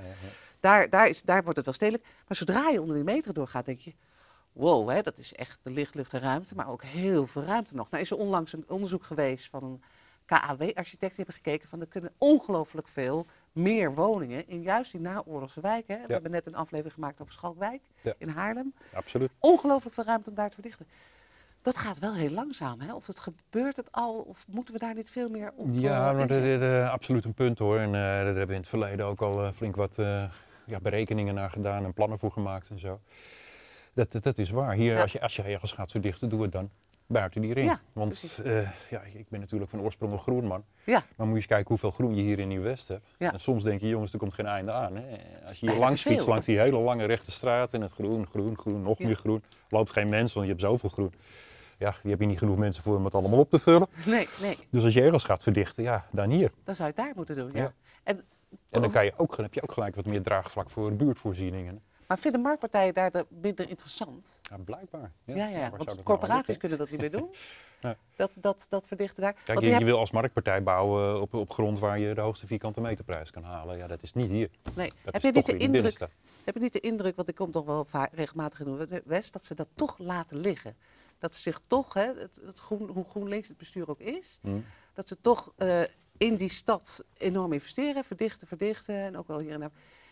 Daar, 0.60 0.90
daar, 0.90 1.08
is, 1.10 1.22
daar 1.22 1.42
wordt 1.42 1.56
het 1.56 1.66
wel 1.66 1.74
stedelijk. 1.74 2.04
Maar 2.28 2.38
zodra 2.38 2.70
je 2.70 2.82
onder 2.82 2.96
die 2.96 3.04
metro 3.06 3.32
doorgaat, 3.32 3.66
denk 3.66 3.80
je... 3.80 3.94
Wow, 4.52 4.90
hè, 4.90 5.02
dat 5.02 5.18
is 5.18 5.34
echt 5.34 5.60
de 5.62 5.70
licht, 5.70 5.96
lucht 5.96 6.14
en 6.14 6.20
ruimte. 6.20 6.56
Maar 6.56 6.70
ook 6.70 6.84
heel 6.84 7.28
veel 7.28 7.44
ruimte 7.44 7.76
nog. 7.76 7.90
Nou 7.90 8.04
is 8.04 8.12
er 8.12 8.18
onlangs 8.18 8.54
een 8.54 8.64
onderzoek 8.68 9.04
geweest 9.04 9.50
van 9.50 9.64
een 9.64 9.82
KAW-architect. 10.26 11.00
Die 11.16 11.26
hebben 11.26 11.36
gekeken 11.36 11.70
van 11.70 11.82
er 11.82 11.88
kunnen 11.88 12.12
ongelooflijk 12.18 12.88
veel 12.88 13.26
meer 13.52 13.94
woningen 13.96 14.48
in 14.48 14.62
juist 14.62 14.92
die 14.92 15.02
naoorlogse 15.02 15.62
wijken. 15.62 16.02
We 16.08 16.14
hebben 16.14 16.32
net 16.32 16.46
een 16.46 16.56
aflevering 16.56 16.94
gemaakt 16.94 17.22
over 17.22 17.34
Schalkwijk 17.34 17.82
Ja. 18.02 18.14
in 18.18 18.28
Haarlem. 18.30 18.74
Absoluut. 18.94 19.32
Ongelooflijk 19.40 19.96
veel 19.96 20.04
ruimte 20.04 20.30
om 20.30 20.36
daar 20.36 20.48
te 20.50 20.54
verdichten. 20.54 20.86
Dat 21.64 21.78
gaat 21.78 22.00
wel 22.00 22.14
heel 22.14 22.30
langzaam, 22.30 22.80
hè? 22.82 22.94
Of 22.94 23.08
het 23.08 23.20
gebeurt 23.20 23.76
het 23.76 23.92
al, 23.92 24.14
of 24.20 24.46
moeten 24.48 24.74
we 24.74 24.80
daar 24.80 24.94
niet 24.94 25.10
veel 25.10 25.30
meer 25.30 25.52
op 25.56 25.68
Ja, 25.72 26.14
maar 26.14 26.28
dat 26.28 26.38
is 26.38 26.62
eh, 26.62 26.90
absoluut 26.90 27.26
een 27.26 27.34
punt 27.34 27.60
hoor. 27.60 27.78
En 27.80 27.86
eh, 27.86 27.92
daar 27.94 28.26
hebben 28.26 28.48
we 28.48 28.54
in 28.54 28.60
het 28.60 28.68
verleden 28.68 29.06
ook 29.06 29.22
al 29.22 29.44
eh, 29.44 29.52
flink 29.54 29.76
wat 29.76 29.96
ja, 30.66 30.80
berekeningen 30.82 31.34
naar 31.34 31.50
gedaan 31.50 31.84
en 31.84 31.94
plannen 31.94 32.20
voor 32.20 32.32
gemaakt 32.32 32.70
en 32.70 32.80
zo. 32.80 33.00
Dat, 33.94 34.12
dat, 34.12 34.24
dat 34.24 34.38
is 34.38 34.50
waar. 34.50 34.74
Hier, 34.74 34.94
Ja. 34.94 35.02
als, 35.02 35.12
je, 35.12 35.22
als 35.22 35.36
je 35.36 35.42
ergens 35.44 35.72
gaat 35.72 35.92
verdichten, 35.92 36.30
doe 36.30 36.42
het 36.42 36.52
dan 36.52 36.70
buiten 37.08 37.42
die 37.42 37.54
ring. 37.54 37.70
Ja, 37.70 37.80
Want 37.94 38.42
ja, 38.90 39.02
ik 39.14 39.30
ben 39.30 39.40
natuurlijk 39.40 39.70
van 39.72 39.82
oorsprong 39.82 40.14
een 40.14 40.20
groenman. 40.20 40.64
Ja, 40.84 41.04
Maar 41.16 41.28
moet 41.28 41.28
je 41.28 41.36
eens 41.36 41.46
kijken 41.46 41.68
hoeveel 41.68 41.92
groen 41.92 42.16
je 42.16 42.22
hier 42.22 42.40
in 42.40 42.48
Nieuw-West 42.48 42.88
hebt. 42.88 43.08
Ja. 43.18 43.34
En 43.34 43.40
soms 43.40 43.64
denk 43.64 43.82
je, 43.82 43.88
jongens, 43.88 44.14
er 44.14 44.20
komt 44.20 44.34
geen 44.34 44.46
einde 44.46 44.72
aan. 44.72 44.96
Hè? 44.96 45.04
Als 45.48 45.60
je 45.60 45.70
hier 45.70 45.80
langs 45.80 46.02
fietst, 46.02 46.24
veel. 46.24 46.32
langs 46.32 46.46
die 46.46 46.60
hele 46.60 46.78
lange 46.78 47.06
rechte 47.06 47.32
straat 47.32 47.72
en 47.74 47.82
het 47.82 47.92
groen, 47.92 48.28
groen, 48.28 48.58
groen, 48.58 48.82
nog 48.82 49.00
meer 49.00 49.16
groen. 49.16 49.44
Loopt 49.70 49.92
geen 49.92 50.10
mens, 50.10 50.34
want 50.34 50.46
je 50.46 50.52
hebt 50.52 50.64
zoveel 50.64 50.90
groen. 50.90 51.14
Ja, 51.78 51.96
die 52.02 52.12
heb 52.12 52.20
je 52.20 52.26
niet 52.26 52.38
genoeg 52.38 52.58
mensen 52.58 52.84
voor 52.84 52.96
om 52.98 53.06
het 53.06 53.16
allemaal 53.16 53.40
op 53.40 53.50
te 53.50 53.60
vullen. 53.60 53.88
nee, 54.06 54.28
nee. 54.42 54.58
Dus 54.70 54.84
als 54.84 54.94
je 54.94 55.02
ergens 55.02 55.24
gaat 55.24 55.44
verdichten, 55.44 55.84
ja, 55.84 56.06
dan 56.12 56.30
hier. 56.30 56.52
Dan 56.64 56.76
zou 56.76 56.88
je 56.90 56.94
het 56.96 57.06
daar 57.06 57.16
moeten 57.16 57.36
doen, 57.36 57.50
ja. 57.54 57.62
Ja. 57.62 57.74
En, 58.04 58.24
En 58.70 58.82
dan 58.82 58.92
kan 58.92 59.06
je 59.06 59.14
ook, 59.18 59.38
heb 59.38 59.54
je 59.54 59.64
ook 59.64 59.72
gelijk 59.72 59.96
wat 59.96 60.06
meer 60.06 60.22
draagvlak 60.22 60.70
voor 60.70 60.94
buurtvoorzieningen. 60.96 61.82
Maar 62.08 62.18
vinden 62.20 62.42
marktpartijen 62.42 62.94
daar 62.94 63.12
de- 63.12 63.26
minder 63.30 63.70
interessant? 63.70 64.40
Ja, 64.42 64.58
blijkbaar. 64.58 65.12
Ja, 65.26 65.48
ja, 65.48 65.70
want 65.70 65.86
nou 65.86 66.04
corporaties 66.04 66.48
lukken? 66.48 66.58
kunnen 66.58 66.78
dat 66.78 66.90
niet 66.90 67.00
meer 67.00 67.12
doen. 67.12 67.30
Nee. 67.84 67.96
dat, 68.16 68.32
dat, 68.42 68.66
dat 68.70 68.88
verdichten 68.88 69.22
daar. 69.24 69.34
Kijk, 69.34 69.48
Want 69.48 69.60
je, 69.60 69.66
je 69.66 69.70
je 69.70 69.76
hebt- 69.76 69.90
wil 69.90 70.00
als 70.00 70.12
marktpartij 70.12 70.64
bouwen 70.64 71.22
op, 71.22 71.34
op 71.34 71.52
grond 71.52 71.80
waar 71.80 72.00
je 72.00 72.14
de 72.14 72.22
hoogste 72.22 72.48
vierkante 72.48 72.82
meterprijs 72.82 73.32
kan 73.32 73.44
halen. 73.44 73.78
Ja, 73.78 73.88
dat 73.88 74.04
is 74.04 74.14
niet 74.14 74.30
hier. 74.30 74.50
nee. 74.76 74.92
Dat 75.04 75.14
Heb 75.14 75.22
je 75.22 75.32
niet 75.32 75.46
de 75.46 75.58
indruk. 75.58 75.98
Heb 76.44 76.54
je 76.54 76.60
niet 76.60 76.74
de 76.74 76.80
indruk, 76.80 77.16
want 77.16 77.28
ik 77.28 77.36
kom 77.36 77.52
toch 77.52 77.66
wel 77.66 77.88
regelmatig 78.12 78.60
in 78.60 78.78
de 78.88 79.02
West, 79.06 79.34
dat 79.34 79.44
ze 79.44 79.56
dat 79.56 79.68
toch 79.76 79.98
laten 79.98 80.38
liggen? 80.38 80.76
Dat 81.24 81.34
ze 81.36 81.42
zich 81.42 81.62
toch, 81.68 81.94
hè, 81.94 82.06
het, 82.20 82.40
het 82.46 82.60
groen, 82.60 82.90
hoe 82.90 83.06
GroenLinks 83.10 83.48
het 83.48 83.58
bestuur 83.58 83.90
ook 83.90 84.00
is, 84.00 84.40
Hm. 84.42 84.60
dat 84.94 85.08
ze 85.08 85.18
toch 85.22 85.54
eh, 85.58 85.82
in 86.18 86.36
die 86.36 86.50
stad 86.50 87.04
enorm 87.18 87.54
investeren, 87.54 88.04
verdichten, 88.04 88.48
verdichten 88.48 88.96
en 88.96 89.18
ook 89.18 89.28
wel 89.28 89.40
hier 89.40 89.52
en 89.52 89.60
daar. 89.60 89.72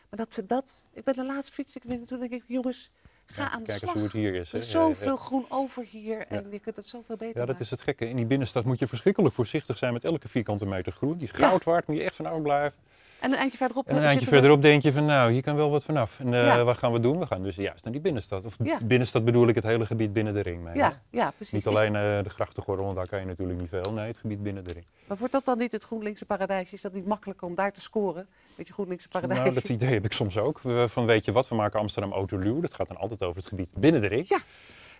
Maar 0.09 0.19
dat 0.19 0.33
ze 0.33 0.45
dat, 0.45 0.85
ik 0.93 1.03
ben 1.03 1.13
de 1.15 1.25
laatste 1.25 1.53
fiets, 1.53 1.75
ik 1.75 1.83
weet, 1.83 2.07
toen 2.07 2.19
denk 2.19 2.31
ik, 2.31 2.43
jongens, 2.47 2.91
ga 3.25 3.41
Ja, 3.43 3.49
aan 3.51 3.59
de 3.59 3.65
kijk 3.65 3.81
eens 3.81 3.91
slag. 3.91 3.93
hoe 3.93 4.03
het 4.03 4.11
hier 4.11 4.35
is. 4.35 4.53
Er 4.53 4.59
is 4.59 4.71
Ja, 4.71 4.79
ja, 4.79 4.87
ja. 4.87 4.93
zoveel 4.93 5.15
groen 5.15 5.45
over 5.49 5.83
hier 5.85 6.27
en 6.27 6.47
je 6.51 6.59
kunt 6.59 6.75
het 6.75 6.85
zoveel 6.87 7.15
beter 7.15 7.33
Ja, 7.33 7.39
dat 7.39 7.47
maken. 7.47 7.63
is 7.63 7.71
het 7.71 7.81
gekke. 7.81 8.07
In 8.07 8.15
die 8.15 8.25
binnenstad 8.25 8.65
moet 8.65 8.79
je 8.79 8.87
verschrikkelijk 8.87 9.35
voorzichtig 9.35 9.77
zijn 9.77 9.93
met 9.93 10.03
elke 10.03 10.27
vierkante 10.27 10.65
meter 10.65 10.91
groen. 10.91 11.17
Die 11.17 11.27
is 11.27 11.33
goud 11.33 11.63
waard, 11.63 11.87
moet 11.87 11.95
je 11.97 12.03
echt 12.03 12.15
van 12.15 12.41
blijven. 12.41 12.79
En 13.21 13.31
een 13.31 13.37
eindje 13.37 13.57
verderop 13.57 13.87
En 13.87 13.95
een 13.95 14.01
eindje 14.01 14.17
zitten 14.17 14.33
we- 14.33 14.39
verderop 14.39 14.61
denk 14.63 14.81
je 14.81 14.91
van 14.93 15.05
nou, 15.05 15.31
hier 15.31 15.41
kan 15.41 15.55
wel 15.55 15.69
wat 15.69 15.83
vanaf. 15.85 16.19
En 16.19 16.33
eh, 16.33 16.45
Ja. 16.45 16.63
wat 16.63 16.77
gaan 16.77 16.91
we 16.91 16.99
doen? 16.99 17.19
We 17.19 17.25
gaan 17.25 17.43
dus 17.43 17.55
juist 17.55 17.83
naar 17.83 17.93
die 17.93 18.01
binnenstad. 18.01 18.45
Of 18.45 18.55
Ja. 18.63 18.77
binnenstad 18.83 19.25
bedoel 19.25 19.47
ik 19.47 19.55
het 19.55 19.63
hele 19.63 19.85
gebied 19.85 20.13
binnen 20.13 20.33
de 20.33 20.39
ring 20.41 20.63
mee. 20.63 20.73
hè? 20.73 20.79
Ja, 20.79 21.01
ja, 21.09 21.31
precies. 21.31 21.53
Niet 21.53 21.61
Is- 21.65 21.67
alleen 21.67 21.95
eh, 21.95 22.23
de 22.23 22.29
grachtengordel, 22.29 22.83
want 22.85 22.97
daar 22.97 23.07
kan 23.07 23.19
je 23.19 23.25
natuurlijk 23.25 23.59
niet 23.59 23.69
veel. 23.69 23.93
Nee, 23.93 24.07
het 24.07 24.17
gebied 24.17 24.43
binnen 24.43 24.63
de 24.63 24.73
ring. 24.73 24.85
Maar 25.07 25.17
wordt 25.17 25.33
dat 25.33 25.45
dan 25.45 25.57
niet 25.57 25.71
het 25.71 25.83
GroenLinkse 25.83 26.25
paradijs? 26.25 26.73
Is 26.73 26.81
dat 26.81 26.93
niet 26.93 27.05
makkelijker 27.05 27.47
om 27.47 27.55
daar 27.55 27.71
te 27.71 27.81
scoren? 27.81 28.27
Weet 28.55 28.67
je, 28.67 28.73
GroenLinkse 28.73 29.07
paradijs? 29.07 29.39
Nou, 29.39 29.53
dat 29.53 29.69
idee 29.69 29.93
heb 29.93 30.05
ik 30.05 30.13
soms 30.13 30.37
ook. 30.37 30.61
We- 30.61 30.85
Van 30.89 31.05
weet 31.05 31.25
je 31.25 31.31
wat, 31.31 31.47
we 31.47 31.55
maken 31.55 31.79
Amsterdam 31.79 32.11
autoluw. 32.11 32.59
Dat 32.61 32.73
gaat 32.73 32.87
dan 32.87 32.97
altijd 32.97 33.23
over 33.23 33.37
het 33.37 33.47
gebied 33.49 33.67
binnen 33.73 34.01
de 34.01 34.07
ring. 34.07 34.27
Ja. 34.27 34.39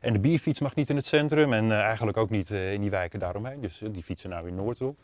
En 0.02 0.14
de 0.14 0.20
bierfiets 0.20 0.60
mag 0.60 0.76
niet 0.76 0.90
in 0.90 0.96
het 0.96 1.06
centrum 1.06 1.54
en 1.54 1.72
eh, 1.72 1.78
eigenlijk 1.80 2.18
ook 2.18 2.30
niet 2.30 2.50
in 2.50 2.82
die 2.82 2.90
wijken 2.90 3.20
daaromheen. 3.20 3.62
Dus 3.62 3.82
die 3.92 4.04
fietsen 4.04 4.30
nou 4.30 4.48
in 4.48 4.56
Noordrol. 4.56 4.96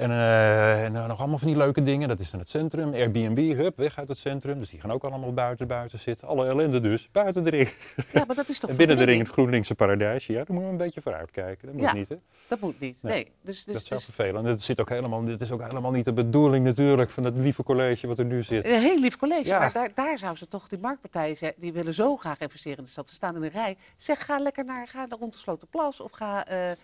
En, 0.00 0.10
eh, 0.10 0.84
en 0.84 0.92
dan 0.92 1.08
nog 1.08 1.18
allemaal 1.18 1.38
van 1.38 1.48
die 1.48 1.56
leuke 1.56 1.82
dingen. 1.82 2.08
Dat 2.08 2.20
is 2.20 2.30
dan 2.30 2.40
het 2.40 2.48
centrum. 2.48 2.92
Airbnb, 2.92 3.54
hup, 3.56 3.76
weg 3.76 3.98
uit 3.98 4.08
het 4.08 4.18
centrum. 4.18 4.58
Dus 4.58 4.70
die 4.70 4.80
gaan 4.80 4.90
ook 4.90 5.04
allemaal 5.04 5.32
buiten, 5.34 5.66
buiten 5.66 5.98
zitten. 5.98 6.28
Alle 6.28 6.46
ellende 6.46 6.80
dus, 6.80 7.08
buiten 7.12 7.44
de 7.44 7.50
ring. 7.50 7.68
Ja, 8.12 8.24
maar 8.26 8.36
dat 8.36 8.48
is 8.48 8.58
toch 8.58 8.70
En 8.70 8.76
binnen 8.82 8.96
de 8.96 9.04
ring 9.04 9.22
het 9.22 9.32
GroenLinkse 9.32 9.74
paradijsje. 9.74 10.32
Ja, 10.32 10.38
daar 10.38 10.46
moeten 10.48 10.66
we 10.66 10.70
een 10.78 10.84
beetje 10.84 11.00
vooruit 11.00 11.30
kijken. 11.30 11.66
Dat 11.66 11.76
moet 11.76 11.84
Ja. 11.84 11.92
niet, 11.94 12.08
hè? 12.08 12.16
Dat 12.48 12.60
moet 12.60 12.80
niet. 12.80 13.02
Nee. 13.02 13.12
Nee. 13.12 13.30
Dus, 13.42 13.64
dus, 13.64 13.74
dat 13.74 13.82
zou 13.84 14.00
dus 14.00 14.14
vervelend. 14.14 14.46
Dat 14.46 14.62
zit 14.62 14.80
ook 14.80 14.88
helemaal, 14.88 15.24
dit 15.24 15.40
is 15.40 15.50
ook 15.50 15.62
helemaal 15.62 15.90
niet 15.90 16.04
de 16.04 16.12
bedoeling 16.12 16.64
natuurlijk 16.64 17.10
van 17.10 17.24
het 17.24 17.36
lieve 17.36 17.62
college 17.62 18.06
wat 18.06 18.18
er 18.18 18.24
nu 18.24 18.42
zit. 18.42 18.64
een 18.66 18.80
heel 18.80 18.98
lief 18.98 19.16
college, 19.16 19.44
Ja. 19.48 19.58
maar 19.58 19.72
daar, 19.72 19.90
daar 19.94 20.18
zou 20.18 20.36
ze 20.36 20.48
toch, 20.48 20.68
die 20.68 20.78
marktpartijen, 20.78 21.52
die 21.56 21.72
willen 21.72 21.94
zo 21.94 22.16
graag 22.16 22.38
investeren 22.38 22.78
in 22.78 22.84
de 22.84 22.90
stad. 22.90 23.08
Ze 23.08 23.14
staan 23.14 23.36
in 23.36 23.42
een 23.42 23.50
rij. 23.50 23.76
Zeg, 23.96 24.24
ga 24.24 24.38
lekker 24.38 24.64
naar, 24.64 24.88
ga 24.88 25.06
naar 25.06 25.18
rond 25.18 25.32
de 25.32 25.38
Slotenplas 25.38 26.00
of 26.00 26.10
ga... 26.10 26.46
eh, 26.46 26.70
eh, 26.70 26.76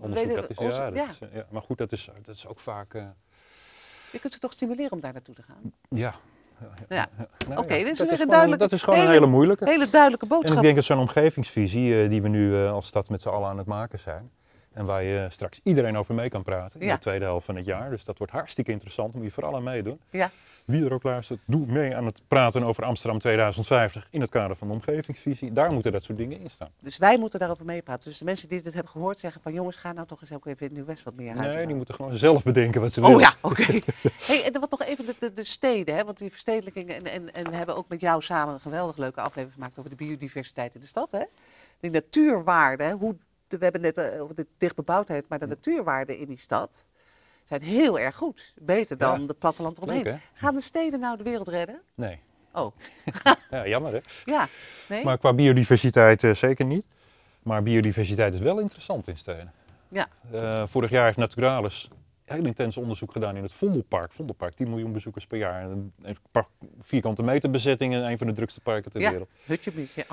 Onderzoek, 0.00 0.26
weet- 0.26 0.36
dat 0.36 0.50
is, 0.50 0.76
ja, 0.76 0.90
dat 0.90 1.08
Is, 1.10 1.18
eh, 1.20 1.28
ja, 1.34 1.46
maar 1.50 1.62
goed, 1.62 1.78
dat 1.78 1.92
is, 1.92 2.08
dat 2.22 2.34
is 2.36 2.46
ook 2.46 2.60
vaak... 2.60 2.94
eh, 2.94 3.04
je 4.12 4.18
kunt 4.18 4.32
ze 4.32 4.38
toch 4.38 4.52
stimuleren 4.52 4.92
om 4.92 5.00
daar 5.00 5.12
naartoe 5.12 5.34
te 5.34 5.42
gaan. 5.42 5.72
ja. 5.88 6.14
Ja. 6.88 7.08
Nou 7.48 7.60
Oké, 7.60 7.74
ja, 7.74 7.84
dit 7.84 7.92
is 7.92 7.98
dat 7.98 8.58
Dat 8.58 8.72
is 8.72 8.82
gewoon 8.82 9.00
een 9.00 9.10
hele- 9.10 9.26
moeilijke. 9.26 9.64
Hele 9.64 9.90
duidelijke 9.90 10.26
En 10.26 10.32
ik 10.32 10.38
boodschap. 10.38 10.62
denk 10.62 10.74
dat 10.76 10.84
zo'n 10.84 10.98
omgevingsvisie 10.98 12.02
eh, 12.02 12.08
die 12.10 12.22
we 12.22 12.28
nu 12.28 12.54
eh, 12.64 12.72
als 12.72 12.86
stad 12.86 13.08
met 13.08 13.22
z'n 13.22 13.28
allen 13.28 13.48
aan 13.48 13.58
het 13.58 13.66
maken 13.66 13.98
zijn. 13.98 14.30
En 14.76 14.84
waar 14.84 15.02
je 15.02 15.26
straks 15.30 15.60
iedereen 15.62 15.96
over 15.96 16.14
mee 16.14 16.28
kan 16.28 16.42
praten 16.42 16.80
in 16.80 16.86
Ja. 16.86 16.94
de 16.94 17.00
tweede 17.00 17.24
helft 17.24 17.46
van 17.46 17.56
het 17.56 17.64
jaar. 17.64 17.90
Dus 17.90 18.04
dat 18.04 18.18
wordt 18.18 18.32
hartstikke 18.32 18.70
interessant. 18.70 19.14
Moet 19.14 19.24
je 19.24 19.30
vooral 19.30 19.56
aan 19.56 19.62
meedoen. 19.62 20.00
Ja. 20.10 20.30
Wie 20.64 20.84
er 20.84 20.92
ook 20.92 21.02
luistert, 21.02 21.40
doe 21.46 21.66
mee 21.66 21.96
aan 21.96 22.04
het 22.04 22.20
praten 22.28 22.62
over 22.62 22.84
Amsterdam 22.84 23.18
2050 23.18 24.08
in 24.10 24.20
het 24.20 24.30
kader 24.30 24.56
van 24.56 24.68
de 24.68 24.74
omgevingsvisie. 24.74 25.52
Daar 25.52 25.72
moeten 25.72 25.92
dat 25.92 26.02
soort 26.02 26.18
dingen 26.18 26.40
in 26.40 26.50
staan. 26.50 26.68
Dus 26.80 26.98
wij 26.98 27.18
moeten 27.18 27.38
daarover 27.38 27.64
meepraten. 27.64 28.08
Dus 28.08 28.18
de 28.18 28.24
mensen 28.24 28.48
die 28.48 28.62
dit 28.62 28.74
hebben 28.74 28.92
gehoord 28.92 29.18
zeggen 29.18 29.42
van 29.42 29.52
jongens, 29.52 29.76
ga 29.76 29.92
nou 29.92 30.06
toch 30.06 30.20
eens 30.20 30.32
ook 30.32 30.46
even 30.46 30.66
in 30.66 30.72
Nieuw-West 30.72 31.02
wat 31.02 31.14
meer 31.14 31.34
huizen 31.34 31.56
Nee, 31.56 31.66
die 31.66 31.76
moeten 31.76 31.94
gewoon 31.94 32.16
zelf 32.16 32.42
bedenken 32.42 32.80
wat 32.80 32.92
ze 32.92 33.00
willen. 33.00 33.16
Oh 33.16 33.20
ja, 33.22 33.34
oké. 33.40 33.62
hey, 34.26 34.44
en 34.44 34.52
dan 34.52 34.60
wat 34.60 34.70
nog 34.70 34.82
even 34.82 35.06
de, 35.06 35.14
de, 35.18 35.32
de 35.32 35.44
steden, 35.44 35.94
hè? 35.96 36.04
want 36.04 36.18
die 36.18 36.30
verstedelijking. 36.30 36.90
En, 36.90 37.04
en, 37.04 37.34
en 37.34 37.44
we 37.50 37.56
hebben 37.56 37.76
ook 37.76 37.88
met 37.88 38.00
jou 38.00 38.22
samen 38.22 38.54
een 38.54 38.60
geweldig 38.60 38.96
leuke 38.96 39.20
aflevering 39.20 39.52
gemaakt 39.52 39.78
over 39.78 39.90
de 39.90 39.96
biodiversiteit 39.96 40.74
in 40.74 40.80
de 40.80 40.86
stad. 40.86 41.10
Hè? 41.10 41.22
Die 41.80 41.90
natuurwaarden, 41.90 42.86
hè, 42.86 42.92
hoe 42.92 43.16
de, 43.48 43.58
we 43.58 43.64
hebben 43.64 43.80
net 43.82 43.98
eh, 43.98 44.22
over 44.22 44.34
de 44.34 44.46
dichtbebouwdheid, 44.58 45.28
maar 45.28 45.38
de 45.38 45.46
natuurwaarden 45.46 46.18
in 46.18 46.26
die 46.26 46.38
stad 46.38 46.84
zijn 47.44 47.62
heel 47.62 47.98
erg 47.98 48.16
goed. 48.16 48.52
Beter 48.60 48.98
dan 48.98 49.20
Ja. 49.20 49.26
het 49.26 49.38
platteland 49.38 49.76
eromheen. 49.76 50.02
Leuk? 50.02 50.18
Gaan 50.32 50.54
de 50.54 50.60
steden 50.60 51.00
nou 51.00 51.16
de 51.16 51.22
wereld 51.22 51.48
redden? 51.48 51.80
Nee. 51.94 52.20
Oh, 52.52 52.76
Ja, 53.50 53.66
jammer 53.66 53.92
hè. 53.92 54.00
ja. 54.24 54.48
Nee? 54.88 55.04
Maar 55.04 55.18
qua 55.18 55.32
biodiversiteit 55.32 56.24
eh, 56.24 56.34
zeker 56.34 56.64
niet. 56.64 56.84
Maar 57.42 57.62
biodiversiteit 57.62 58.34
is 58.34 58.40
wel 58.40 58.58
interessant 58.58 59.08
in 59.08 59.16
steden. 59.16 59.52
Ja. 59.88 60.06
Eh, 60.32 60.66
vorig 60.66 60.90
jaar 60.90 61.04
heeft 61.04 61.16
Naturalis 61.16 61.88
heel 62.26 62.44
intens 62.44 62.76
onderzoek 62.76 63.12
gedaan 63.12 63.36
in 63.36 63.42
het 63.42 63.52
Vondelpark. 63.52 64.12
Vondelpark, 64.12 64.54
10 64.54 64.68
miljoen 64.68 64.92
bezoekers 64.92 65.26
per 65.26 65.38
jaar. 65.38 65.62
Een, 65.62 65.92
paar 66.30 66.46
vierkante 66.78 67.22
meter 67.22 67.50
bezetting 67.50 67.94
en 67.94 68.04
een 68.10 68.18
van 68.18 68.26
de 68.26 68.32
drukste 68.32 68.60
parken 68.60 68.90
ter 68.90 69.00
ja, 69.00 69.10
wereld. 69.10 69.28
hutje, 69.44 69.72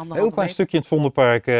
heel 0.09 0.31
klein 0.31 0.49
stukje 0.49 0.73
in 0.73 0.79
het 0.79 0.87
Vondelpark, 0.87 1.47
eh, 1.47 1.53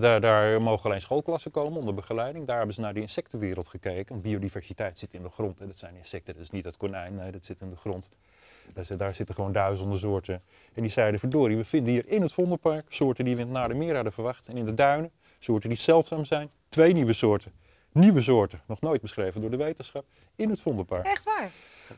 daar, 0.00 0.20
daar 0.20 0.62
mogen 0.62 0.84
alleen 0.88 1.00
schoolklassen 1.00 1.50
komen 1.50 1.78
onder 1.78 1.94
begeleiding. 1.94 2.46
Daar 2.46 2.56
hebben 2.56 2.74
ze 2.74 2.80
naar 2.80 2.94
de 2.94 3.00
insectenwereld 3.00 3.68
gekeken. 3.68 4.08
Want 4.08 4.22
biodiversiteit 4.22 4.98
zit 4.98 5.14
in 5.14 5.22
de 5.22 5.30
grond. 5.30 5.58
Hè. 5.58 5.66
Dat 5.66 5.78
zijn 5.78 5.96
insecten, 5.96 6.34
dat 6.34 6.42
is 6.42 6.50
niet 6.50 6.64
het 6.64 6.76
konijn, 6.76 7.14
nee, 7.14 7.30
dat 7.30 7.44
zit 7.44 7.60
in 7.60 7.70
de 7.70 7.76
grond. 7.76 8.08
Daar, 8.72 8.84
zit- 8.84 8.98
daar 8.98 9.14
zitten 9.14 9.34
gewoon 9.34 9.52
duizenden 9.52 9.98
soorten. 9.98 10.42
En 10.74 10.82
die 10.82 10.90
zeiden, 10.90 11.20
verdorie, 11.20 11.56
we 11.56 11.64
vinden 11.64 11.92
hier 11.92 12.08
in 12.08 12.22
het 12.22 12.32
Vondelpark 12.32 12.84
soorten 12.88 13.24
die 13.24 13.34
we 13.34 13.40
in 13.40 13.46
het 13.46 13.56
Nadermeer 13.56 13.94
hadden 13.94 14.12
verwacht. 14.12 14.48
En 14.48 14.56
in 14.56 14.64
de 14.64 14.74
duinen 14.74 15.10
soorten 15.38 15.68
die 15.68 15.78
zeldzaam 15.78 16.24
zijn. 16.24 16.50
Twee 16.68 16.92
nieuwe 16.92 17.12
soorten. 17.12 17.52
Nieuwe 17.92 18.22
soorten, 18.22 18.60
nog 18.66 18.80
nooit 18.80 19.00
beschreven 19.00 19.40
door 19.40 19.50
de 19.50 19.56
wetenschap, 19.56 20.04
in 20.36 20.50
het 20.50 20.60
Vondelpark. 20.60 21.06
Echt 21.06 21.24
waar? 21.24 21.50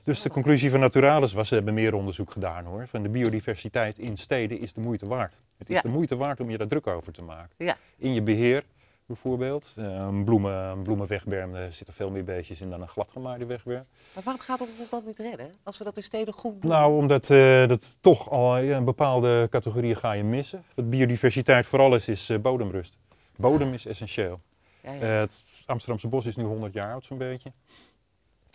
Dus 0.05 0.22
de 0.22 0.28
conclusie 0.31 0.70
van 0.70 0.81
Naturalis 0.81 1.33
was, 1.33 1.48
ze 1.48 1.55
hebben 1.55 1.74
meer 1.74 1.94
onderzoek 1.94 2.31
gedaan 2.31 2.64
hoor, 2.64 2.87
van 2.88 3.02
de 3.02 3.09
biodiversiteit 3.09 3.98
in 3.98 4.16
steden 4.16 4.59
is 4.61 4.72
de 4.72 4.81
moeite 4.81 5.07
waard. 5.07 5.35
Het 5.59 5.68
is 5.70 5.76
Ja. 5.76 5.83
de 5.83 5.88
moeite 5.88 6.16
waard 6.16 6.40
om 6.40 6.50
je 6.50 6.59
daar 6.59 6.66
druk 6.66 6.87
over 6.87 7.12
te 7.12 7.22
maken. 7.22 7.55
Ja. 7.57 7.76
In 7.96 8.14
je 8.14 8.22
beheer 8.22 8.64
bijvoorbeeld, 9.07 9.74
eh, 9.76 9.85
een, 9.85 10.24
bloemen, 10.24 10.52
een 10.52 10.83
bloemenwegberm, 10.83 11.52
daar 11.52 11.72
zitten 11.72 11.94
veel 11.94 12.11
meer 12.11 12.24
beestjes 12.24 12.61
in 12.61 12.70
dan 12.70 12.81
een 12.83 12.88
gladgemaaide 12.88 13.46
wegberm. 13.46 13.85
Maar 14.14 14.22
waarom 14.22 14.42
gaat 14.42 14.61
ons 14.61 14.70
dan 14.90 15.02
niet 15.05 15.18
redden? 15.18 15.52
Als 15.62 15.78
we 15.78 15.85
dat 15.85 15.96
in 15.96 16.02
steden 16.02 16.35
goed 16.35 16.62
doen? 16.62 16.70
Nou, 16.70 16.96
omdat 16.96 17.31
eh, 17.31 17.68
dat 17.68 17.96
toch 18.00 18.31
al 18.31 18.57
ja, 18.59 18.76
een 18.76 18.85
bepaalde 18.85 19.46
categorieën 19.50 19.96
ga 19.96 20.12
je 20.12 20.24
missen. 20.24 20.64
Wat 20.74 20.90
biodiversiteit 20.90 21.66
vooral 21.66 21.94
is, 21.94 22.09
is 22.09 22.28
eh, 22.28 22.38
bodemrust. 22.38 22.96
Bodem 23.37 23.72
is 23.72 23.87
essentieel. 23.87 24.40
ja, 24.83 24.92
ja. 24.92 25.00
Eh, 25.00 25.20
het 25.20 25.44
Amsterdamse 25.66 26.09
bos 26.09 26.27
is 26.27 26.37
nu 26.37 26.44
100 26.44 26.72
jaar 26.72 26.92
oud 26.92 27.05
zo'n 27.05 27.18
beetje. 27.18 27.53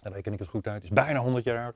Dan 0.04 0.14
reken 0.14 0.34
ik 0.34 0.40
het 0.40 0.48
goed 0.48 0.68
uit. 0.68 0.84
is 0.84 0.90
bijna 0.90 1.20
100 1.20 1.44
jaar 1.46 1.64
oud. 1.66 1.76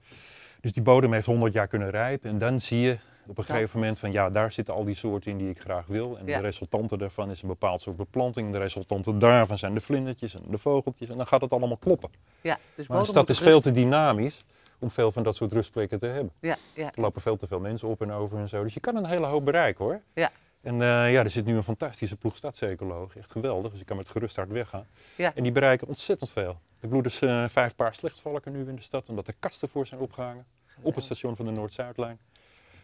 Dus 0.61 0.71
die 0.73 0.83
bodem 0.83 1.13
heeft 1.13 1.25
100 1.25 1.53
jaar 1.53 1.67
kunnen 1.67 1.89
rijpen. 1.89 2.29
En 2.29 2.37
dan 2.37 2.59
zie 2.61 2.79
je 2.79 2.97
op 3.27 3.37
een 3.37 3.43
gegeven 3.43 3.79
moment 3.79 3.99
van 3.99 4.11
ja, 4.11 4.29
daar 4.29 4.51
zitten 4.51 4.73
al 4.73 4.83
die 4.83 4.95
soorten 4.95 5.31
in 5.31 5.37
die 5.37 5.49
ik 5.49 5.59
graag 5.59 5.85
wil. 5.87 6.17
En 6.17 6.25
Ja. 6.25 6.37
de 6.37 6.43
resultante 6.43 6.97
daarvan 6.97 7.29
is 7.31 7.41
een 7.41 7.47
bepaald 7.47 7.81
soort 7.81 7.95
beplanting. 7.97 8.51
De 8.51 8.57
resultante 8.57 9.17
daarvan 9.17 9.57
zijn 9.57 9.73
de 9.73 9.79
vlindertjes 9.79 10.35
en 10.35 10.41
de 10.47 10.57
vogeltjes. 10.57 11.09
En 11.09 11.17
dan 11.17 11.27
gaat 11.27 11.41
het 11.41 11.51
allemaal 11.51 11.77
kloppen. 11.77 12.09
ja. 12.41 12.57
Dus 12.75 12.87
Maar 12.87 12.97
bodem 12.97 13.13
stad 13.13 13.29
is 13.29 13.39
veel 13.39 13.59
te 13.59 13.71
dynamisch 13.71 14.43
om 14.79 14.91
veel 14.91 15.11
van 15.11 15.23
dat 15.23 15.35
soort 15.35 15.51
rustplekken 15.51 15.99
te 15.99 16.05
hebben. 16.05 16.31
Ja, 16.39 16.55
ja, 16.75 16.85
Er 16.95 17.01
lopen 17.01 17.21
veel 17.21 17.37
te 17.37 17.47
veel 17.47 17.59
mensen 17.59 17.87
op 17.87 18.01
en 18.01 18.11
over 18.11 18.37
en 18.37 18.49
zo. 18.49 18.63
Dus 18.63 18.73
je 18.73 18.79
kan 18.79 18.95
een 18.95 19.05
hele 19.05 19.25
hoop 19.25 19.45
bereiken 19.45 19.85
hoor. 19.85 20.01
Ja. 20.13 20.29
En 20.61 20.73
eh, 20.81 21.11
ja, 21.11 21.23
er 21.23 21.29
zit 21.29 21.45
nu 21.45 21.55
een 21.55 21.63
fantastische 21.63 22.15
ploeg 22.15 22.35
stadsecologen. 22.35 23.19
Echt 23.19 23.31
geweldig, 23.31 23.71
dus 23.71 23.79
ik 23.79 23.85
kan 23.85 23.97
met 23.97 24.09
gerust 24.09 24.35
hart 24.35 24.49
weggaan. 24.49 24.87
Ja. 25.15 25.35
En 25.35 25.43
die 25.43 25.51
bereiken 25.51 25.87
ontzettend 25.87 26.31
veel. 26.31 26.51
Ik 26.51 26.89
bedoel 26.89 27.01
dus 27.01 27.21
eh, 27.21 27.45
vijf 27.49 27.75
paar 27.75 27.95
slechtvalken 27.95 28.51
nu 28.51 28.67
in 28.67 28.75
de 28.75 28.81
stad, 28.81 29.09
omdat 29.09 29.27
er 29.27 29.33
kasten 29.39 29.69
voor 29.69 29.87
zijn 29.87 30.01
opgehangen. 30.01 30.45
Op 30.81 30.95
het 30.95 31.03
station 31.03 31.35
van 31.35 31.45
de 31.45 31.51
Noord-Zuidlijn. 31.51 32.19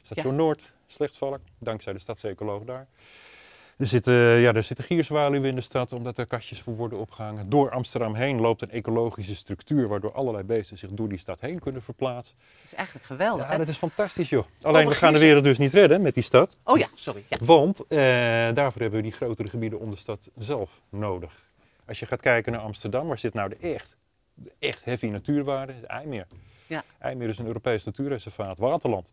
Station 0.01 0.35
Noord, 0.35 0.71
slechtvalk, 0.85 1.39
dankzij 1.57 1.93
de 1.93 1.99
stadsecoloog 1.99 2.63
daar. 2.63 2.87
Er 3.77 3.87
zitten, 3.87 4.13
ja, 4.13 4.53
er 4.53 4.63
zitten 4.63 4.85
gierzwaluwen 4.85 5.49
in 5.49 5.55
de 5.55 5.61
stad, 5.61 5.93
omdat 5.93 6.17
er 6.17 6.25
kastjes 6.25 6.61
voor 6.61 6.75
worden 6.75 6.99
opgehangen. 6.99 7.49
Door 7.49 7.71
Amsterdam 7.71 8.15
heen 8.15 8.39
loopt 8.39 8.61
een 8.61 8.71
ecologische 8.71 9.35
structuur, 9.35 9.87
waardoor 9.87 10.11
allerlei 10.11 10.43
beesten 10.43 10.77
zich 10.77 10.89
door 10.89 11.09
die 11.09 11.17
stad 11.17 11.41
heen 11.41 11.59
kunnen 11.59 11.81
verplaatsen. 11.81 12.35
Dat 12.55 12.65
is 12.65 12.73
eigenlijk 12.73 13.05
geweldig. 13.05 13.49
Ja, 13.49 13.57
dat 13.57 13.67
is 13.67 13.77
fantastisch 13.77 14.29
joh. 14.29 14.45
Alleen 14.61 14.81
Over 14.81 14.89
we 14.91 14.97
gaan 14.97 15.13
de 15.13 15.19
wereld 15.19 15.43
dus 15.43 15.57
niet 15.57 15.73
redden 15.73 16.01
met 16.01 16.13
die 16.13 16.23
stad. 16.23 16.57
Oh 16.63 16.77
ja, 16.77 16.87
sorry. 16.93 17.23
Ja. 17.27 17.37
Want 17.41 17.87
eh, 17.87 17.97
daarvoor 18.53 18.81
hebben 18.81 18.99
we 18.99 19.01
die 19.01 19.11
grotere 19.11 19.49
gebieden 19.49 19.79
om 19.79 19.91
de 19.91 19.97
stad 19.97 20.29
zelf 20.37 20.81
nodig. 20.89 21.45
Als 21.85 21.99
je 21.99 22.05
gaat 22.05 22.21
kijken 22.21 22.51
naar 22.51 22.61
Amsterdam, 22.61 23.07
waar 23.07 23.19
zit 23.19 23.33
nou 23.33 23.49
de 23.49 23.57
echt, 23.73 23.95
de 24.33 24.51
echt 24.59 24.85
heavy 24.85 25.07
natuurwaarde? 25.07 25.73
Het 25.73 25.83
IJmeer. 25.83 26.27
Ja. 26.67 26.83
IJmeer 26.99 27.29
is 27.29 27.37
een 27.37 27.47
Europees 27.47 27.83
natuurreservaat, 27.83 28.57
Waterland. 28.57 29.11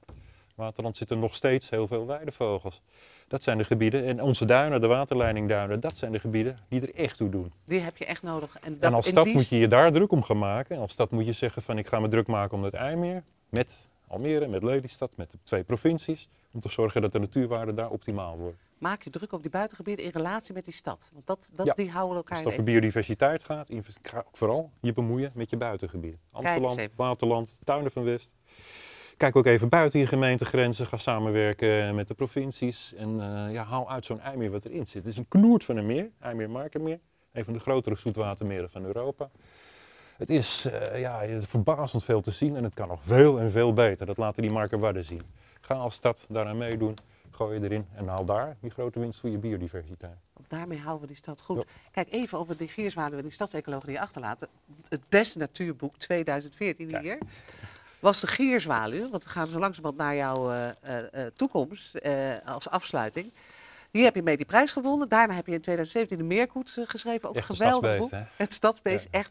Waterland 0.55 0.97
zitten 0.97 1.19
nog 1.19 1.35
steeds 1.35 1.71
heel 1.71 1.87
veel 1.87 2.07
weidevogels. 2.07 2.83
Dat 3.29 3.43
zijn 3.43 3.59
de 3.59 3.65
gebieden. 3.65 4.05
En 4.05 4.23
onze 4.23 4.45
duinen, 4.45 4.81
de 4.81 4.87
waterleidingduinen, 4.87 5.81
dat 5.81 5.99
zijn 5.99 6.13
de 6.13 6.19
gebieden 6.19 6.59
die 6.69 6.81
er 6.81 6.95
echt 6.95 7.17
toe 7.17 7.29
doen. 7.29 7.53
Die 7.65 7.81
heb 7.81 7.97
je 7.97 8.05
echt 8.05 8.23
nodig. 8.23 8.57
En, 8.61 8.73
dat, 8.79 8.83
en 8.91 8.95
als 8.97 9.07
stad 9.07 9.25
die- 9.25 9.33
moet 9.33 9.49
je 9.49 9.59
je 9.59 9.69
daar 9.69 9.93
druk 9.93 10.13
om 10.13 10.23
gaan 10.23 10.39
maken. 10.39 10.75
En 10.77 10.81
als 10.83 10.93
stad 10.93 11.11
moet 11.11 11.27
je 11.27 11.33
zeggen 11.33 11.63
van 11.63 11.79
ik 11.79 11.87
ga 11.87 12.01
me 12.01 12.09
druk 12.09 12.27
maken 12.27 12.57
om 12.57 12.65
het 12.65 12.75
IJmeer. 12.75 13.23
Met 13.49 13.75
Almere, 14.09 14.47
met 14.49 14.63
Lelystad, 14.63 15.11
met 15.15 15.31
de 15.31 15.39
twee 15.43 15.63
provincies. 15.65 16.29
Om 16.53 16.61
te 16.61 16.69
zorgen 16.69 17.01
dat 17.03 17.13
de 17.13 17.19
natuurwaarden 17.19 17.75
daar 17.75 17.91
optimaal 17.91 18.37
worden. 18.37 18.59
Maak 18.79 19.03
je 19.03 19.11
druk 19.11 19.33
op 19.33 19.41
die 19.43 19.51
buitengebieden 19.51 20.05
in 20.05 20.11
relatie 20.15 20.55
met 20.55 20.65
die 20.65 20.75
stad. 20.75 21.11
Want 21.13 21.27
dat, 21.27 21.51
dat, 21.55 21.67
Ja. 21.67 21.73
die 21.75 21.91
houden 21.91 22.17
elkaar 22.17 22.31
Als 22.37 22.41
in 22.47 22.51
het 22.51 22.61
over 22.61 22.73
biodiversiteit 22.73 23.45
gaat, 23.45 23.69
ga 24.03 24.19
ook 24.19 24.37
vooral 24.37 24.71
je 24.81 24.93
bemoeien 24.93 25.31
met 25.35 25.51
je 25.51 25.57
buitengebieden. 25.57 26.21
Amsterdam. 26.31 26.77
Waterland, 26.97 27.59
Tuinen 27.65 27.91
van 27.93 28.05
West. 28.05 28.35
Kijk 29.17 29.37
ook 29.37 29.47
even 29.47 29.69
buiten 29.69 30.01
je 30.01 30.07
gemeentegrenzen. 30.07 30.87
Ga 30.87 30.97
samenwerken 30.97 31.95
met 31.95 32.09
de 32.09 32.15
provincies. 32.15 32.95
En 32.95 33.21
eh, 33.21 33.53
ja, 33.53 33.65
haal 33.65 33.91
uit 33.91 34.07
zo'n 34.07 34.21
IJmeer 34.21 34.51
wat 34.51 34.65
erin 34.65 34.87
zit. 34.87 35.03
Het 35.03 35.13
is 35.13 35.17
een 35.17 35.29
knoert 35.29 35.65
van 35.65 35.77
een 35.77 35.87
meer, 35.87 36.11
IJmeer-Markermeer. 36.21 36.99
Een 37.33 37.45
van 37.45 37.53
de 37.53 37.59
grotere 37.59 37.97
zoetwatermeren 37.97 38.71
van 38.71 38.85
Europa. 38.85 39.31
Het 40.17 40.31
is 40.31 40.65
eh, 40.65 41.01
ja, 41.01 41.41
verbazend 41.41 42.05
veel 42.05 42.21
te 42.21 42.31
zien 42.31 42.57
en 42.57 42.65
het 42.65 42.75
kan 42.75 42.89
nog 42.89 43.01
veel 43.03 43.41
en 43.41 43.51
veel 43.51 43.73
beter. 43.73 44.07
Dat 44.07 44.17
laten 44.17 44.43
die 44.43 44.51
Markerwadden 44.51 45.05
zien. 45.05 45.23
Ga 45.61 45.75
als 45.75 45.95
stad 45.95 46.27
daaraan 46.29 46.59
meedoen. 46.59 46.95
Gooi 47.31 47.59
je 47.59 47.65
erin 47.65 47.87
en 47.95 48.09
haal 48.09 48.25
daar 48.25 48.57
die 48.61 48.71
grote 48.71 49.01
winst 49.01 49.21
voor 49.21 49.31
je 49.31 49.39
biodiversiteit. 49.39 50.17
Daarmee 50.49 50.79
houden 50.79 51.01
we 51.01 51.07
die 51.07 51.17
stad 51.17 51.41
goed. 51.41 51.57
Ja. 51.57 51.65
Kijk 51.91 52.13
even 52.13 52.39
over 52.39 52.57
die 52.57 52.69
gierzwaluwen 52.69 53.19
en 53.19 53.25
die 53.25 53.33
stadsecologen 53.33 53.87
die 53.87 53.97
je 53.97 54.03
achterlaten. 54.03 54.49
Het 54.89 55.09
beste 55.09 55.39
natuurboek 55.39 55.97
2014 55.97 56.89
Ja. 56.89 57.19
Was 58.05 58.21
de 58.21 58.27
gierzwaluw. 58.27 59.11
Want 59.11 59.25
we 59.25 59.31
gaan 59.31 59.47
zo 59.47 59.59
langzamerhand 59.59 59.97
naar 59.97 60.17
jouw 60.17 60.51
eh, 60.51 60.69
eh, 60.69 61.27
eh, 61.27 61.33
toekomst 61.37 62.01
als 62.45 62.71
afsluiting. 62.71 63.33
Hier 63.91 64.05
heb 64.05 64.15
je 64.15 64.23
mee 64.23 64.37
die 64.37 64.47
prijs 64.47 64.73
gewonnen. 64.73 65.09
Daarna 65.09 65.35
heb 65.35 65.47
je 65.47 65.53
in 65.53 65.61
2017 65.61 66.19
de 66.19 66.35
Meerkoets 66.35 66.79
geschreven. 66.85 67.29
Ook 67.29 67.35
Echt 67.35 67.49
een 67.49 67.57
geweldig 67.57 67.99
boek. 67.99 68.11
hè? 68.11 68.23
Het 68.37 68.55
stadsbeest, 68.55 69.09
echt. 69.11 69.31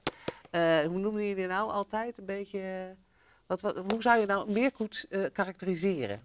eh, 0.50 0.62
hoe 0.80 1.00
noemde 1.00 1.28
je 1.28 1.36
die 1.36 1.48
nou 1.48 1.72
altijd? 1.72 2.18
Een 2.18 2.26
beetje... 2.26 2.96
wat, 3.46 3.62
wat, 3.62 3.76
hoe 3.76 4.02
zou 4.02 4.20
je 4.20 4.26
nou 4.26 4.52
meerkoets 4.52 5.08
karakteriseren? 5.34 6.22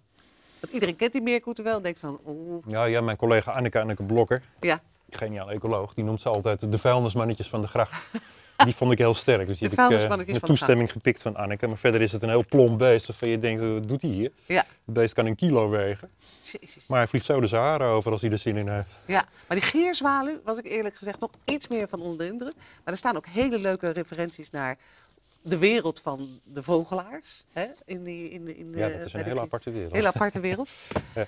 Want 0.59 0.73
iedereen 0.73 0.95
kent 0.95 1.11
die 1.11 1.21
meerkoeten 1.21 1.63
wel 1.63 1.75
en 1.75 1.83
denkt 1.83 1.99
van... 1.99 2.19
Ja, 2.67 2.85
ja, 2.85 3.01
mijn 3.01 3.17
collega 3.17 3.51
Anneke, 3.51 3.79
Anneke 3.79 4.03
Blokker, 4.03 4.43
ja, 4.59 4.81
geniaal 5.09 5.51
ecoloog, 5.51 5.93
die 5.93 6.03
noemt 6.03 6.21
ze 6.21 6.29
altijd 6.29 6.71
de 6.71 6.77
vuilnismannetjes 6.77 7.49
van 7.49 7.61
de 7.61 7.67
gracht. 7.67 8.01
Die 8.63 8.75
vond 8.75 8.91
ik 8.91 8.97
heel 8.97 9.13
sterk. 9.13 9.47
Dus 9.47 9.59
die 9.59 9.69
De 9.69 9.81
heb 9.81 9.91
ik 9.91 9.99
eh, 9.99 10.17
met 10.17 10.27
de 10.27 10.39
toestemming 10.39 10.91
gepikt 10.91 11.21
van 11.21 11.35
Anneke. 11.35 11.67
Maar 11.67 11.77
verder 11.77 12.01
is 12.01 12.11
het 12.11 12.21
een 12.21 12.29
heel 12.29 12.45
plomp 12.45 12.77
beest 12.77 13.05
waarvan 13.07 13.29
je 13.29 13.39
denkt, 13.39 13.61
wat 13.61 13.87
doet 13.87 14.01
hij 14.01 14.09
hier? 14.11 14.31
ja. 14.45 14.65
Het 14.85 14.93
beest 14.93 15.13
kan 15.13 15.25
een 15.25 15.35
kilo 15.35 15.69
wegen. 15.69 16.09
Jezus. 16.39 16.87
Maar 16.87 16.97
hij 16.97 17.07
vliegt 17.07 17.25
zo 17.25 17.39
de 17.39 17.47
Sahara 17.47 17.89
over 17.89 18.11
als 18.11 18.21
hij 18.21 18.31
er 18.31 18.37
zin 18.37 18.57
in 18.57 18.67
heeft. 18.67 18.99
Ja, 19.05 19.23
maar 19.47 19.57
die 19.57 19.65
gierzwaluw 19.65 20.39
was 20.43 20.57
ik 20.57 20.65
eerlijk 20.65 20.95
gezegd 20.95 21.19
nog 21.19 21.29
iets 21.45 21.67
meer 21.67 21.87
van 21.89 21.99
onder 22.01 22.17
de 22.17 22.31
indruk. 22.33 22.53
Maar 22.55 22.93
er 22.93 22.97
staan 22.97 23.15
ook 23.15 23.25
hele 23.25 23.59
leuke 23.59 23.89
referenties 23.89 24.49
naar 24.49 24.77
de 25.41 25.57
wereld 25.57 25.99
van 26.01 26.29
de 26.43 26.63
vogelaars. 26.63 27.43
Hè? 27.53 27.65
In 27.85 28.03
die, 28.03 28.29
in 28.29 28.45
de, 28.45 28.57
in 28.57 28.71
de, 28.71 28.77
Ja, 28.77 28.89
dat 28.89 29.05
is 29.05 29.13
een 29.13 29.23
hele 29.23 29.39
aparte 29.39 29.71
wereld. 29.71 29.93
hele 29.93 30.07
aparte 30.07 30.39
wereld. 30.39 30.69
Ja. 31.15 31.25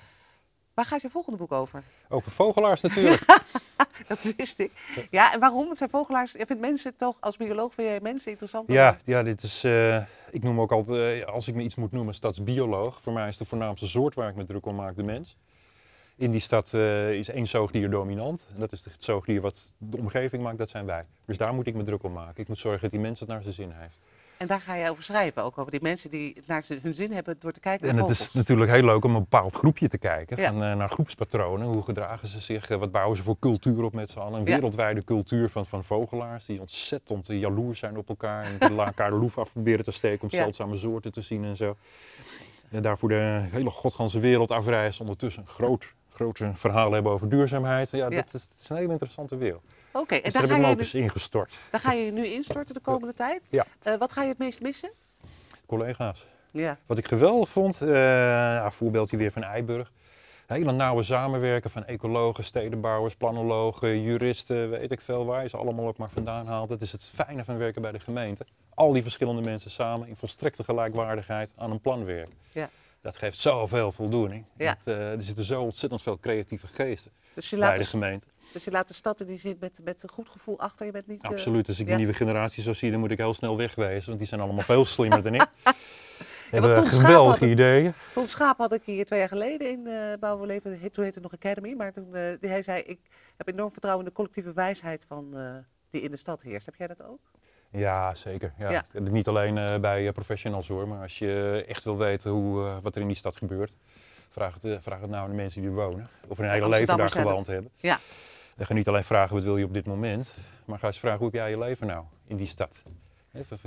Waar 0.74 0.86
gaat 0.86 1.02
je 1.02 1.10
volgende 1.10 1.38
boek 1.38 1.52
over? 1.52 1.84
Over 2.10 2.32
vogelaars 2.32 2.82
natuurlijk. 2.82 3.22
Dat 4.08 4.34
wist 4.38 4.60
ik. 4.60 4.72
Ja, 5.10 5.34
en 5.34 5.40
waarom? 5.40 5.70
Het 5.70 5.78
zijn 5.78 5.90
vogelaars. 5.90 6.32
Je 6.32 6.46
vindt 6.46 6.62
mensen 6.62 6.98
toch, 6.98 7.18
als 7.20 7.38
bioloog 7.38 7.74
vind 7.74 7.88
jij 7.88 8.00
mensen 8.02 8.32
interessant? 8.32 8.72
Ja, 8.72 8.98
ja 9.06 9.24
dit 9.24 9.44
is, 9.44 9.64
eh, 9.64 9.98
ik 10.32 10.44
noem 10.44 10.62
ook 10.62 10.72
altijd, 10.72 11.24
eh, 11.24 11.28
als 11.28 11.48
ik 11.48 11.56
me 11.56 11.64
iets 11.64 11.76
moet 11.76 11.92
noemen, 11.92 12.14
stadsbioloog. 12.14 13.02
Voor 13.02 13.14
mij 13.14 13.28
is 13.28 13.38
de 13.38 13.46
voornaamste 13.46 13.88
soort 13.88 14.16
waar 14.16 14.30
ik 14.30 14.36
me 14.36 14.44
druk 14.44 14.66
om 14.66 14.76
maak 14.76 14.96
de 14.96 15.04
mens. 15.04 15.38
In 16.16 16.32
die 16.32 16.40
stad 16.40 16.74
eh, 16.74 17.14
is 17.14 17.30
één 17.30 17.48
zoogdier 17.48 17.90
dominant. 17.90 18.48
En 18.54 18.60
dat 18.60 18.72
is 18.72 18.84
het 18.84 19.04
zoogdier 19.04 19.42
wat 19.42 19.74
de 19.78 19.98
omgeving 19.98 20.44
maakt, 20.44 20.58
dat 20.58 20.70
zijn 20.70 20.86
wij. 20.86 21.04
Dus 21.26 21.38
daar 21.38 21.54
moet 21.54 21.68
ik 21.68 21.76
me 21.76 21.84
druk 21.84 22.04
om 22.04 22.12
maken. 22.12 22.42
Ik 22.42 22.48
moet 22.48 22.60
zorgen 22.60 22.82
dat 22.82 22.92
die 22.92 23.00
mens 23.00 23.20
het 23.20 23.30
naar 23.30 23.42
zijn 23.42 23.54
zin 23.54 23.72
heeft. 23.72 24.00
En 24.41 24.47
daar 24.47 24.62
ga 24.62 24.75
je 24.75 24.89
over 24.89 25.04
schrijven. 25.04 25.43
Ook 25.43 25.58
over 25.58 25.71
die 25.71 25.82
mensen 25.82 26.10
die 26.10 26.34
het 26.36 26.47
naar 26.47 26.63
hun 26.82 26.95
zin 26.95 27.12
hebben 27.12 27.36
door 27.39 27.51
te 27.51 27.60
kijken 27.60 27.88
En 27.89 27.95
naar 27.95 28.04
het 28.04 28.12
vogels. 28.12 28.30
is 28.30 28.34
natuurlijk 28.36 28.71
heel 28.71 28.84
leuk 28.84 29.04
om 29.06 29.15
een 29.15 29.21
bepaald 29.21 29.56
groepje 29.56 29.88
te 29.88 29.97
kijken. 29.97 30.38
Ja. 30.41 30.51
Van, 30.51 30.63
eh, 30.63 30.75
naar 30.75 30.89
groepspatronen. 30.89 31.67
Hoe 31.67 31.84
gedragen 31.84 32.27
ze 32.27 32.39
zich? 32.39 32.69
eh, 32.69 32.77
wat 32.77 32.91
bouwen 32.91 33.17
ze 33.17 33.23
voor 33.23 33.39
cultuur 33.39 33.84
op 33.84 33.93
met 33.93 34.10
z'n 34.12 34.19
allen? 34.19 34.39
Een 34.39 34.45
Ja. 34.45 34.54
wereldwijde 34.54 35.04
cultuur 35.04 35.49
van, 35.49 35.65
van 35.65 35.84
vogelaars. 35.84 36.45
Die 36.45 36.60
ontzettend 36.60 37.30
eh, 37.30 37.39
jaloers 37.39 37.80
zijn 37.80 37.97
op 37.97 38.10
elkaar. 38.10 38.45
En 38.60 38.60
elkaar 38.77 39.10
de 39.10 39.15
loef 39.17 39.38
af 39.38 39.51
proberen 39.51 39.84
te 39.86 39.91
steken 39.91 40.21
om 40.23 40.30
Ja. 40.32 40.38
zeldzame 40.43 40.77
soorten 40.77 41.12
te 41.12 41.21
zien 41.21 41.43
en 41.43 41.56
zo. 41.56 41.75
En 42.69 42.82
daarvoor 42.82 43.10
de 43.10 43.47
hele 43.51 43.69
godganse 43.69 44.19
wereld 44.19 44.51
afreizen. 44.51 45.01
Ondertussen 45.01 45.41
een 45.41 45.47
groot, 45.47 45.93
groot 46.22 46.40
eh, 46.40 46.50
verhaal 46.56 46.92
hebben 46.92 47.12
over 47.12 47.30
duurzaamheid. 47.30 47.90
Ja, 47.92 47.98
Ja. 47.98 48.10
Dat, 48.10 48.34
is, 48.34 48.48
dat 48.50 48.60
is 48.60 48.70
een 48.70 48.78
hele 48.78 48.92
interessante 48.92 49.38
wereld. 49.38 49.62
Oké, 49.92 50.16
en 50.16 50.22
Dus 50.24 50.34
daar 50.34 50.42
daar 50.42 50.52
ga, 50.52 50.56
heb 50.58 50.58
ik 50.58 50.66
me 50.66 50.72
ook 50.74 50.80
eens 50.80 50.94
ingestort. 50.94 51.58
daar 51.72 51.82
ga 51.82 51.92
je 51.92 52.06
je 52.06 52.12
nu 52.12 52.26
instorten 52.26 52.74
de 52.74 52.80
komende 52.80 53.14
tijd. 53.14 53.42
Ja. 53.50 53.66
Eh, 53.84 53.96
wat 53.98 54.12
ga 54.12 54.22
je 54.22 54.30
het 54.30 54.38
meest 54.38 54.62
missen? 54.62 54.92
Collega's. 55.66 56.26
Ja. 56.52 56.78
Wat 56.86 56.98
ik 56.98 57.08
geweldig 57.08 57.50
vond, 57.50 57.78
ja, 57.78 58.72
voorbeeldje 58.72 59.18
weer 59.18 59.32
van 59.32 59.44
Eiburg. 59.44 59.92
Hele 60.48 60.72
nauwe 60.72 61.04
samenwerken 61.04 61.70
van 61.70 61.86
ecologen, 61.86 62.44
stedenbouwers, 62.44 63.16
planologen, 63.16 64.02
juristen, 64.02 64.70
weet 64.70 64.92
ik 64.92 65.02
veel 65.02 65.26
waar 65.26 65.44
je 65.44 65.50
ze 65.50 65.58
allemaal 65.58 65.88
ook 65.88 65.98
maar 65.98 66.10
vandaan 66.10 66.48
haalt. 66.48 66.70
Dat 66.70 66.82
is 66.82 66.92
het 66.92 67.12
fijne 67.14 67.44
van 67.46 67.58
werken 67.58 67.82
bij 67.82 67.92
de 67.92 68.00
gemeente. 68.00 68.46
Al 68.74 68.92
die 68.92 69.02
verschillende 69.02 69.42
mensen 69.42 69.72
samen 69.72 70.08
in 70.08 70.16
volstrekte 70.16 70.64
gelijkwaardigheid 70.64 71.50
aan 71.58 71.72
een 71.72 71.82
plan 71.82 72.06
werken. 72.06 72.34
Ja. 72.50 72.70
Dat 73.02 73.16
geeft 73.18 73.40
zoveel 73.40 73.92
voldoening. 73.92 74.46
Ja. 74.58 74.78
Dat, 74.84 74.96
eh, 74.96 75.12
er 75.12 75.24
zitten 75.24 75.44
zo 75.44 75.62
ontzettend 75.62 76.02
veel 76.02 76.20
creatieve 76.20 76.68
geesten 76.68 77.12
Dus 77.34 77.50
je, 77.50 77.56
bij 77.58 77.66
laat 77.68 77.76
de 77.78 77.82
de, 77.84 77.88
gemeente. 77.90 78.28
dus 78.54 78.64
je 78.64 78.72
laat 78.72 78.88
de 78.88 78.94
stad 78.94 79.22
in 79.22 79.28
die 79.28 79.38
zin 79.38 79.58
met, 79.60 79.80
met 79.84 80.04
een 80.04 80.10
goed 80.12 80.30
gevoel 80.30 80.60
achter. 80.60 80.86
Je 80.86 80.92
bent 80.92 81.08
niet... 81.08 81.22
eh, 81.22 81.30
Absoluut. 81.30 81.68
Als 81.68 81.80
ik 81.80 81.86
ja. 81.86 81.92
de 81.92 81.98
nieuwe 81.98 82.14
generatie 82.14 82.64
zo 82.64 82.74
zie, 82.74 82.92
dan 82.92 83.00
moet 83.00 83.12
ik 83.12 83.18
heel 83.18 83.34
snel 83.34 83.58
wegwezen. 83.58 84.06
Want 84.06 84.18
die 84.20 84.28
zijn 84.28 84.42
allemaal 84.42 84.64
veel 84.64 84.86
slimmer 84.86 85.22
dan 85.22 85.34
ik. 85.34 85.48
want 85.64 85.76
Hebben 86.66 86.86
Schaap 86.86 87.02
geweldige 87.06 87.40
had 87.44 87.50
ideeën. 87.50 87.94
Ton 88.14 88.28
Schaap 88.28 88.58
had 88.58 88.74
ik 88.74 88.82
hier 88.86 89.06
twee 89.06 89.20
jaar 89.20 89.28
geleden 89.28 89.70
in 89.70 89.80
uh, 89.88 90.14
Bouwen 90.20 90.48
Leven. 90.48 90.72
He- 90.80 90.90
Toen 90.90 91.04
heette 91.04 91.20
het 91.20 91.32
nog 91.32 91.34
Academy. 91.34 91.74
Maar 91.74 91.94
toen, 91.94 92.16
eh, 92.16 92.34
hij 92.42 92.64
zei, 92.64 92.82
ik 92.82 93.00
heb 93.38 93.48
enorm 93.48 93.72
vertrouwen 93.72 94.04
in 94.06 94.10
de 94.12 94.16
collectieve 94.16 94.54
wijsheid 94.54 95.06
van, 95.08 95.38
eh, 95.38 95.56
die 95.90 96.02
in 96.02 96.12
de 96.12 96.18
stad 96.18 96.42
heerst. 96.42 96.66
Heb 96.66 96.76
jij 96.76 96.88
dat 96.88 97.04
ook? 97.04 97.20
Ja, 97.72 98.16
zeker. 98.16 98.54
Ja. 98.58 98.72
Ja. 98.72 98.86
Niet 99.00 99.28
alleen 99.28 99.58
eh, 99.58 99.80
bij 99.80 100.08
eh, 100.08 100.14
professionals 100.14 100.68
hoor, 100.68 100.88
maar 100.88 101.02
als 101.02 101.20
je 101.20 101.64
echt 101.68 101.84
wil 101.84 101.98
weten 101.98 102.32
hoe, 102.32 102.66
eh, 102.66 102.78
wat 102.82 102.96
er 102.96 103.02
in 103.02 103.08
die 103.08 103.16
stad 103.16 103.38
gebeurt, 103.38 103.72
vraag 104.30 104.58
het, 104.62 104.84
vraag 104.84 105.02
het 105.02 105.10
nou 105.10 105.24
aan 105.24 105.30
de 105.30 105.36
mensen 105.36 105.62
die 105.62 105.70
er 105.70 105.76
wonen. 105.76 106.10
Of 106.28 106.38
hun 106.38 106.50
hele 106.50 106.70
leven 106.70 106.98
daar 106.98 107.10
gewoond 107.10 107.48
hebben. 107.48 107.72
Ja. 107.78 108.00
En 108.58 108.66
ga 108.66 108.74
niet 108.74 108.88
alleen 108.88 109.04
vragen 109.04 109.36
wat 109.36 109.44
wil 109.44 109.58
je 109.58 109.66
op 109.66 109.74
dit 109.74 109.86
moment, 109.86 110.30
maar 110.66 110.80
ga 110.80 110.88
eens 110.88 111.00
vragen 111.00 111.18
hoe 111.18 111.28
heb 111.28 111.36
jij 111.36 111.50
je 111.50 111.60
leven 111.60 111.88
nou 111.88 112.04
in 112.28 112.38
die 112.38 112.48
stad. 112.48 112.82
Even 113.34 113.60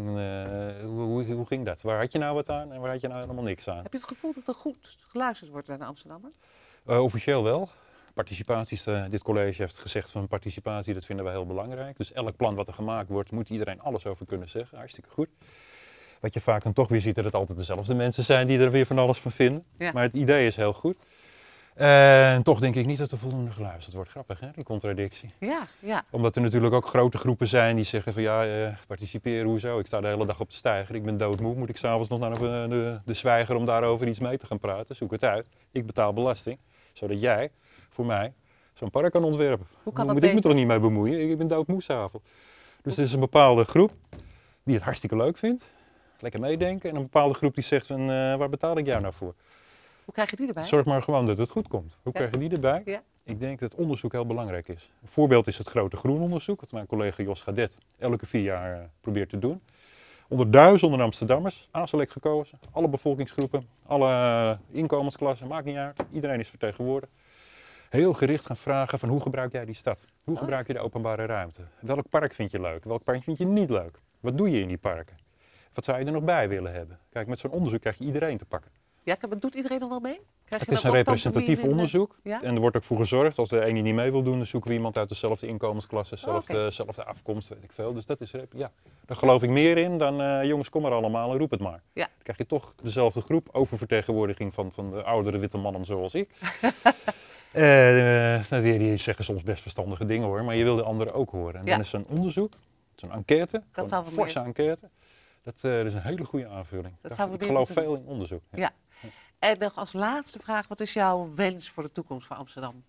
hoe, 0.85 0.85
hoe, 0.85 1.25
hoe 1.25 1.47
ging 1.47 1.65
dat? 1.65 1.81
Waar 1.81 1.99
had 1.99 2.13
je 2.13 2.19
nou 2.19 2.35
wat 2.35 2.49
aan 2.49 2.73
en 2.73 2.81
waar 2.81 2.91
had 2.91 3.01
je 3.01 3.09
nou 3.09 3.21
helemaal 3.21 3.45
niks 3.45 3.69
aan? 3.69 3.83
Heb 3.83 3.93
je 3.93 3.99
het 3.99 4.09
gevoel 4.09 4.33
dat 4.33 4.49
er 4.49 4.55
goed 4.55 4.97
geluisterd 5.09 5.51
wordt 5.51 5.69
naar 5.69 5.79
de 5.79 5.85
Amsterdammer? 5.85 6.31
Officieel 6.85 7.43
wel. 7.43 7.69
Participaties, 8.15 8.87
eh, 8.87 9.05
dit 9.11 9.23
college 9.23 9.63
heeft 9.63 9.79
gezegd 9.79 10.11
van 10.11 10.29
participatie, 10.29 10.95
dat 10.95 11.07
vinden 11.07 11.25
wij 11.25 11.35
heel 11.35 11.47
belangrijk. 11.47 11.97
Dus 11.97 12.13
elk 12.13 12.37
plan 12.37 12.55
wat 12.55 12.69
er 12.69 12.75
gemaakt 12.75 13.09
wordt, 13.09 13.31
moet 13.31 13.49
iedereen 13.49 13.81
alles 13.81 14.07
over 14.07 14.27
kunnen 14.27 14.49
zeggen. 14.49 14.79
Hartstikke 14.79 15.11
goed. 15.11 15.29
Wat 16.21 16.35
je 16.35 16.41
vaak 16.41 16.63
dan 16.63 16.73
toch 16.73 16.89
weer 16.89 17.01
ziet, 17.01 17.15
dat 17.15 17.25
het 17.25 17.35
altijd 17.35 17.59
dezelfde 17.59 17.95
mensen 17.95 18.25
zijn 18.25 18.47
die 18.47 18.59
er 18.59 18.71
weer 18.71 18.87
van 18.87 18.99
alles 18.99 19.19
van 19.19 19.31
vinden. 19.31 19.65
Ja. 19.77 19.93
Maar 19.93 20.03
het 20.03 20.15
idee 20.15 20.47
is 20.47 20.57
heel 20.57 20.73
goed. 20.73 20.97
En 21.75 22.43
toch 22.43 22.61
denk 22.61 22.75
ik 22.75 22.87
niet 22.87 22.99
dat 22.99 23.11
er 23.11 23.19
voldoende 23.19 23.51
geluisterd 23.51 23.95
wordt. 23.95 24.11
Grappig 24.11 24.41
hè, 24.41 24.49
die 24.55 24.65
contradictie. 24.65 25.31
Ja, 25.39 25.67
ja. 25.79 26.05
Omdat 26.11 26.37
er 26.37 26.43
natuurlijk 26.43 26.75
ook 26.75 26.87
grote 26.87 27.19
groepen 27.19 27.49
zijn 27.49 27.77
die 27.77 27.85
zeggen 27.85 28.13
van 28.13 28.23
ja, 28.23 28.47
eh, 28.47 28.77
participeren, 28.87 29.47
hoezo? 29.47 29.79
Ik 29.79 29.87
sta 29.87 30.01
de 30.01 30.07
hele 30.07 30.27
dag 30.27 30.41
op 30.41 30.49
de 30.49 30.57
steiger, 30.57 30.95
ik 30.95 31.05
ben 31.05 31.17
doodmoe. 31.17 31.55
Moet 31.55 31.69
ik 31.69 31.77
s'avonds 31.77 32.09
nog 32.09 32.21
naar 32.21 32.39
de, 32.39 32.67
de, 32.69 33.01
de 33.05 33.15
zwijger 33.15 33.57
om 33.57 33.67
daarover 33.67 34.09
iets 34.09 34.19
mee 34.19 34.39
te 34.39 34.47
gaan 34.47 34.59
praten? 34.59 34.97
Zoek 34.97 35.11
het 35.11 35.25
uit. 35.25 35.47
Ik 35.73 35.87
betaal 35.87 36.13
belasting, 36.13 36.59
zodat 36.93 37.21
jij 37.21 37.51
voor 37.95 38.07
mij 38.07 38.33
zo'n 38.75 38.91
park 38.91 39.13
kan 39.13 39.25
ontwerpen. 39.25 39.67
Hoe 39.83 39.93
kan 39.93 40.07
dat 40.07 40.15
moet 40.15 40.23
ik 40.25 40.29
me 40.29 40.35
beter? 40.35 40.51
toch 40.51 40.59
niet 40.59 40.67
mee 40.69 40.81
bemoeien? 40.81 41.31
Ik 41.31 41.39
ben 41.39 41.49
doodmoesavond. 41.49 42.23
Dus 42.83 42.97
er 42.97 43.03
is 43.03 43.13
een 43.13 43.21
bepaalde 43.21 43.65
groep 43.65 43.93
die 44.63 44.75
het 44.75 44.85
hartstikke 44.85 45.17
leuk 45.17 45.37
vindt. 45.37 45.65
Lekker 46.21 46.41
meedenken. 46.41 46.91
En 46.91 46.97
een 46.97 47.03
bepaalde 47.03 47.35
groep 47.35 47.55
die 47.55 47.65
zegt 47.65 47.87
van, 47.87 48.01
eh, 48.01 48.07
waar 48.37 48.49
betaal 48.49 48.79
ik 48.79 48.87
jou 48.87 49.01
nou 49.01 49.15
voor? 49.15 49.35
Hoe 50.05 50.15
krijg 50.15 50.31
je 50.31 50.37
die 50.37 50.47
erbij? 50.47 50.65
Zorg 50.65 50.85
maar 50.85 51.03
gewoon 51.03 51.27
dat 51.27 51.39
het 51.39 51.51
goed 51.51 51.69
komt. 51.69 51.93
Hoe 52.03 52.13
Ja. 52.13 52.19
krijg 52.19 52.31
je 52.33 52.39
die 52.39 52.51
erbij? 52.51 52.83
Ja. 52.85 53.03
Ik 53.25 53.41
denk 53.41 53.59
dat 53.61 53.75
onderzoek 53.75 54.13
heel 54.13 54.27
belangrijk 54.27 54.69
is. 54.69 54.91
Een 55.03 55.09
voorbeeld 55.09 55.47
is 55.47 55.59
het 55.59 55.69
grote 55.69 55.97
groenonderzoek, 55.97 56.61
dat 56.61 56.73
mijn 56.73 56.87
collega 56.87 57.23
Jos 57.23 57.43
Gadet 57.43 57.79
elke 57.99 58.27
vier 58.27 58.43
jaar 58.43 58.73
eh, 58.79 58.85
probeert 59.01 59.29
te 59.29 59.39
doen. 59.39 59.63
Onder 60.29 60.51
duizenden 60.51 61.01
Amsterdammers, 61.01 61.69
aanselect 61.71 62.13
gekozen, 62.13 62.59
alle 62.71 62.89
bevolkingsgroepen, 62.89 63.69
alle 63.87 64.09
eh, 64.11 64.51
inkomensklassen, 64.71 65.49
maakt 65.49 65.65
niet 65.65 65.77
uit. 65.77 66.01
Iedereen 66.13 66.41
is 66.41 66.49
vertegenwoordigd. 66.49 67.13
Heel 67.95 68.13
gericht 68.13 68.47
gaan 68.47 68.57
vragen 68.57 68.99
van 68.99 69.09
hoe 69.09 69.21
gebruik 69.21 69.53
jij 69.53 69.65
die 69.65 69.75
stad? 69.75 70.05
Hoe 70.25 70.35
Oh. 70.35 70.41
gebruik 70.41 70.67
je 70.67 70.73
de 70.73 70.79
openbare 70.79 71.27
ruimte? 71.27 71.61
Welk 71.81 72.09
park 72.09 72.33
vind 72.35 72.51
je 72.51 72.61
leuk? 72.61 72.85
Welk 72.85 73.05
park 73.05 73.23
vind 73.23 73.39
je 73.39 73.45
niet 73.47 73.71
leuk? 73.71 74.01
Wat 74.21 74.37
doe 74.39 74.51
je 74.51 74.61
in 74.61 74.69
die 74.69 74.79
parken? 74.79 75.17
Wat 75.75 75.85
zou 75.85 75.99
je 75.99 76.05
er 76.05 76.13
nog 76.13 76.23
bij 76.23 76.49
willen 76.49 76.73
hebben? 76.73 76.99
Kijk, 77.11 77.27
met 77.27 77.39
zo'n 77.39 77.51
onderzoek 77.51 77.81
krijg 77.81 77.99
je 77.99 78.05
iedereen 78.05 78.39
te 78.39 78.45
pakken. 78.45 78.71
Ja, 79.03 79.17
maar 79.29 79.39
doet 79.39 79.55
iedereen 79.55 79.79
nog 79.81 79.89
wel 79.89 80.01
mee? 80.01 80.21
Krijg 80.45 80.61
Het 80.63 80.71
je 80.71 80.77
is 80.77 80.83
een 80.83 80.91
representatief 80.91 81.63
eh, 81.63 81.69
onderzoek. 81.69 82.17
Ja? 82.23 82.43
En 82.43 82.55
er 82.55 82.61
wordt 82.61 82.77
ook 82.77 82.85
voor 82.85 82.97
gezorgd, 82.97 83.39
als 83.39 83.49
de 83.49 83.65
ene 83.65 83.81
niet 83.81 83.95
mee 83.95 84.11
wil 84.11 84.23
doen, 84.23 84.37
dan 84.37 84.47
zoeken 84.47 84.71
we 84.71 84.77
iemand 84.77 84.97
uit 84.97 85.09
dezelfde 85.09 85.47
inkomensklasse, 85.47 86.15
dezelfde, 86.15 86.53
oké. 86.53 86.65
dezelfde 86.65 87.05
afkomst, 87.05 87.49
weet 87.49 87.63
ik 87.63 87.73
veel. 87.73 87.93
Dus 87.93 88.07
dat 88.07 88.21
is, 88.21 88.33
rep- 88.33 88.53
ja, 88.57 88.71
daar 89.07 89.17
geloof 89.17 89.43
ik 89.43 89.51
meer 89.51 89.79
in 89.79 89.99
dan, 89.99 90.21
eh, 90.21 90.45
jongens, 90.45 90.71
kom 90.71 90.83
maar 90.83 90.93
allemaal 90.93 91.33
en 91.33 91.39
roep 91.39 91.51
het 91.51 91.61
maar. 91.61 91.83
Ja. 91.93 92.05
Dan 92.05 92.23
krijg 92.23 92.39
je 92.39 92.47
toch 92.47 92.75
dezelfde 92.83 93.21
groep, 93.21 93.49
oververtegenwoordiging 93.53 94.55
van, 94.55 94.73
van 94.73 94.91
de 94.91 95.03
oudere 95.03 95.39
witte 95.39 95.59
mannen 95.59 95.85
zoals 95.85 96.15
ik. 96.15 96.31
Eh, 97.55 98.53
eh, 98.53 98.63
die, 98.63 98.79
die 98.79 98.97
zeggen 98.97 99.25
soms 99.25 99.43
best 99.43 99.63
verstandige 99.63 100.05
dingen 100.05 100.27
hoor, 100.27 100.45
maar 100.45 100.55
je 100.55 100.65
wil 100.65 100.77
de 100.77 100.83
anderen 100.83 101.15
ook 101.15 101.31
horen. 101.31 101.61
En 101.61 101.67
Ja. 101.67 101.71
dan 101.71 101.81
is 101.81 101.89
zo'n 101.89 102.07
onderzoek, 102.09 102.53
zo'n 102.95 103.13
enquête, 103.13 103.63
een 103.73 103.89
forse 104.07 104.39
enquête. 104.41 104.91
Dat, 105.43 105.55
eh, 105.61 105.71
dat 105.77 105.87
is 105.87 105.95
een 105.95 106.03
hele 106.03 106.25
goede 106.25 106.49
aanvulling. 106.49 106.95
Dat 107.01 107.17
we 107.17 107.35
ik 107.35 107.45
geloof 107.45 107.71
veel 107.71 107.95
in 107.95 108.05
onderzoek. 108.07 108.43
Ja. 108.53 108.71
En 109.39 109.59
nog 109.59 109.77
als 109.77 109.93
laatste 109.93 110.39
vraag, 110.39 110.69
wat 110.69 110.81
is 110.81 110.93
jouw 110.93 111.35
wens 111.35 111.69
voor 111.71 111.83
de 111.83 111.93
toekomst 111.93 112.27
van 112.27 112.37
Amsterdam? 112.37 112.83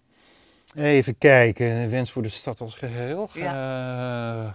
Even 0.75 1.17
kijken, 1.17 1.67
een 1.67 1.89
wens 1.89 2.11
voor 2.11 2.21
de 2.21 2.29
stad 2.29 2.61
als 2.61 2.75
geheel. 2.75 3.29
Eh, 3.33 4.53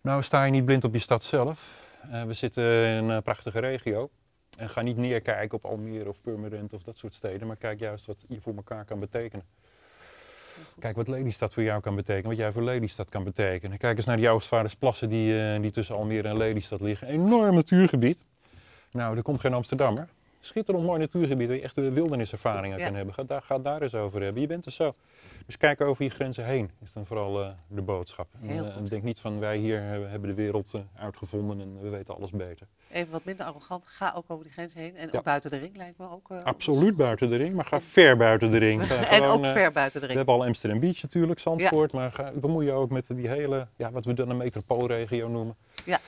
nou 0.00 0.22
sta 0.22 0.44
je 0.44 0.50
niet 0.50 0.64
blind 0.64 0.84
op 0.84 0.92
je 0.94 1.00
stad 1.00 1.22
zelf. 1.22 1.86
We 2.26 2.34
zitten 2.34 2.86
in 2.86 3.08
een 3.08 3.22
prachtige 3.22 3.58
regio. 3.58 4.10
En 4.56 4.68
ga 4.68 4.80
niet 4.80 4.96
neerkijken 4.96 5.58
op 5.58 5.64
Almere 5.64 6.08
of 6.08 6.20
Purmerend 6.20 6.72
of 6.72 6.82
dat 6.82 6.98
soort 6.98 7.14
steden, 7.14 7.46
maar 7.46 7.56
kijk 7.56 7.78
juist 7.78 8.06
wat 8.06 8.24
je 8.28 8.40
voor 8.40 8.54
elkaar 8.54 8.84
kan 8.84 9.00
betekenen. 9.00 9.44
Kijk 10.78 10.96
wat 10.96 11.08
Lelystad 11.08 11.52
voor 11.52 11.62
jou 11.62 11.80
kan 11.80 11.94
betekenen, 11.94 12.28
wat 12.28 12.36
jij 12.36 12.52
voor 12.52 12.62
Lelystad 12.62 13.08
kan 13.08 13.24
betekenen. 13.24 13.78
Kijk 13.78 13.96
eens 13.96 14.06
naar 14.06 14.16
die 14.16 14.28
Oostvaardersplassen 14.28 15.08
die, 15.08 15.40
eh, 15.40 15.60
die 15.60 15.70
tussen 15.70 15.96
Almere 15.96 16.28
en 16.28 16.36
Lelystad 16.36 16.80
liggen. 16.80 17.08
Enorm 17.08 17.54
natuurgebied. 17.54 18.18
Nou, 18.92 19.16
er 19.16 19.22
komt 19.22 19.40
geen 19.40 19.54
Amsterdammer. 19.54 20.08
Schitterend 20.48 20.84
mooi 20.84 20.98
natuurgebied 20.98 21.46
waar 21.46 21.56
je 21.56 21.62
echt 21.62 21.74
de 21.74 21.92
wilderniservaringen 21.92 22.78
Ja. 22.78 22.84
kan 22.84 22.94
hebben. 22.94 23.14
Ga 23.14 23.22
daar, 23.24 23.42
ga 23.42 23.58
daar 23.58 23.82
eens 23.82 23.94
over 23.94 24.22
hebben. 24.22 24.40
Je 24.42 24.48
bent 24.48 24.66
er 24.66 24.72
zo. 24.72 24.94
Dus 25.46 25.56
kijk 25.56 25.80
over 25.80 26.04
je 26.04 26.10
grenzen 26.10 26.44
heen, 26.44 26.70
is 26.84 26.92
dan 26.92 27.06
vooral 27.06 27.42
eh, 27.42 27.48
de 27.68 27.82
boodschap. 27.82 28.28
En, 28.42 28.48
Heel 28.48 28.64
eh, 28.64 28.76
goed. 28.76 28.90
denk 28.90 29.02
niet 29.02 29.18
van 29.20 29.38
wij 29.40 29.56
hier 29.56 29.82
hebben 29.82 30.22
de 30.28 30.34
wereld 30.34 30.74
eh, 30.74 30.80
uitgevonden 31.02 31.60
en 31.60 31.80
we 31.80 31.88
weten 31.88 32.14
alles 32.14 32.30
beter. 32.30 32.66
Even 32.92 33.12
wat 33.12 33.24
minder 33.24 33.46
arrogant, 33.46 33.86
ga 33.86 34.12
ook 34.16 34.24
over 34.28 34.44
die 34.44 34.52
grens 34.52 34.74
heen. 34.74 34.96
En 34.96 35.08
Ja. 35.12 35.18
ook 35.18 35.24
buiten 35.24 35.50
de 35.50 35.56
ring 35.56 35.76
lijkt 35.76 35.98
me 35.98 36.10
ook. 36.10 36.30
eh, 36.30 36.42
Absoluut 36.44 36.96
buiten 36.96 37.28
de 37.28 37.36
ring, 37.36 37.54
maar 37.54 37.64
ga 37.64 37.80
ver 37.80 38.16
buiten 38.16 38.50
de 38.50 38.58
ring. 38.58 38.82
En 39.10 39.22
ook 39.22 39.44
eh, 39.44 39.52
ver 39.52 39.72
buiten 39.72 40.00
de 40.00 40.06
We 40.06 40.12
ring. 40.12 40.16
hebben 40.16 40.34
al 40.34 40.44
Amsterdam 40.44 40.80
Beach 40.80 41.02
natuurlijk, 41.02 41.40
Zandvoort, 41.40 41.92
maar 41.92 42.12
ga, 42.12 42.32
bemoei 42.34 42.66
je 42.66 42.72
ook 42.72 42.90
met 42.90 43.06
die 43.14 43.28
hele, 43.28 43.68
ja, 43.76 43.90
wat 43.90 44.04
we 44.04 44.14
dan 44.14 44.30
een 44.30 44.36
metropoolregio 44.36 45.28
noemen. 45.28 45.56
Ja. 45.84 45.98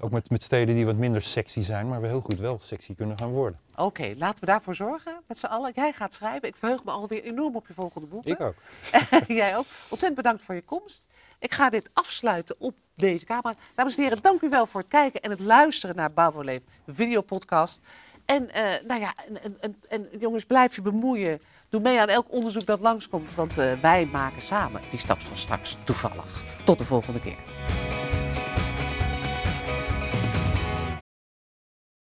Ook 0.00 0.10
met, 0.10 0.30
met 0.30 0.42
steden 0.42 0.74
die 0.74 0.86
wat 0.86 0.96
minder 0.96 1.22
sexy 1.22 1.60
zijn, 1.60 1.88
maar 1.88 2.00
we 2.00 2.06
heel 2.06 2.20
goed 2.20 2.38
wel 2.38 2.58
sexy 2.58 2.94
kunnen 2.94 3.18
gaan 3.18 3.30
worden. 3.30 3.60
Oké, 3.76 4.14
laten 4.16 4.40
we 4.40 4.46
daarvoor 4.46 4.74
zorgen 4.74 5.20
met 5.26 5.38
z'n 5.38 5.46
allen. 5.46 5.72
Jij 5.74 5.92
gaat 5.92 6.14
schrijven. 6.14 6.48
Ik 6.48 6.56
verheug 6.56 6.84
me 6.84 6.90
alweer 6.90 7.22
enorm 7.22 7.56
op 7.56 7.66
je 7.66 7.74
volgende 7.74 8.06
boek. 8.06 8.24
Ik 8.24 8.40
ook. 8.40 8.54
Jij 9.26 9.56
ook. 9.56 9.66
Ontzettend 9.88 10.14
bedankt 10.14 10.42
voor 10.42 10.54
je 10.54 10.62
komst. 10.62 11.06
Ik 11.38 11.54
ga 11.54 11.70
dit 11.70 11.90
afsluiten 11.92 12.56
op 12.58 12.74
deze 12.94 13.24
camera. 13.24 13.54
Dames 13.74 13.96
en 13.96 14.02
heren, 14.02 14.22
dank 14.22 14.40
u 14.40 14.48
wel 14.48 14.66
voor 14.66 14.80
het 14.80 14.90
kijken 14.90 15.20
en 15.20 15.30
het 15.30 15.40
luisteren 15.40 15.96
naar 15.96 16.12
Bouwvoorleef 16.12 16.60
videopodcast. 16.86 17.80
En, 18.24 18.50
eh, 18.50 18.62
nou 18.86 19.00
ja, 19.00 19.14
en, 19.28 19.42
en, 19.42 19.56
en, 19.60 19.76
en 19.88 20.18
jongens, 20.18 20.44
blijf 20.44 20.74
je 20.74 20.82
bemoeien. 20.82 21.40
Doe 21.68 21.80
mee 21.80 22.00
aan 22.00 22.08
elk 22.08 22.32
onderzoek 22.32 22.66
dat 22.66 22.80
langskomt, 22.80 23.34
want 23.34 23.58
eh, 23.58 23.72
wij 23.72 24.08
maken 24.12 24.42
samen 24.42 24.82
die 24.90 24.98
stad 24.98 25.22
van 25.22 25.36
straks 25.36 25.76
toevallig. 25.84 26.42
Tot 26.64 26.78
de 26.78 26.84
volgende 26.84 27.20
keer. 27.20 27.57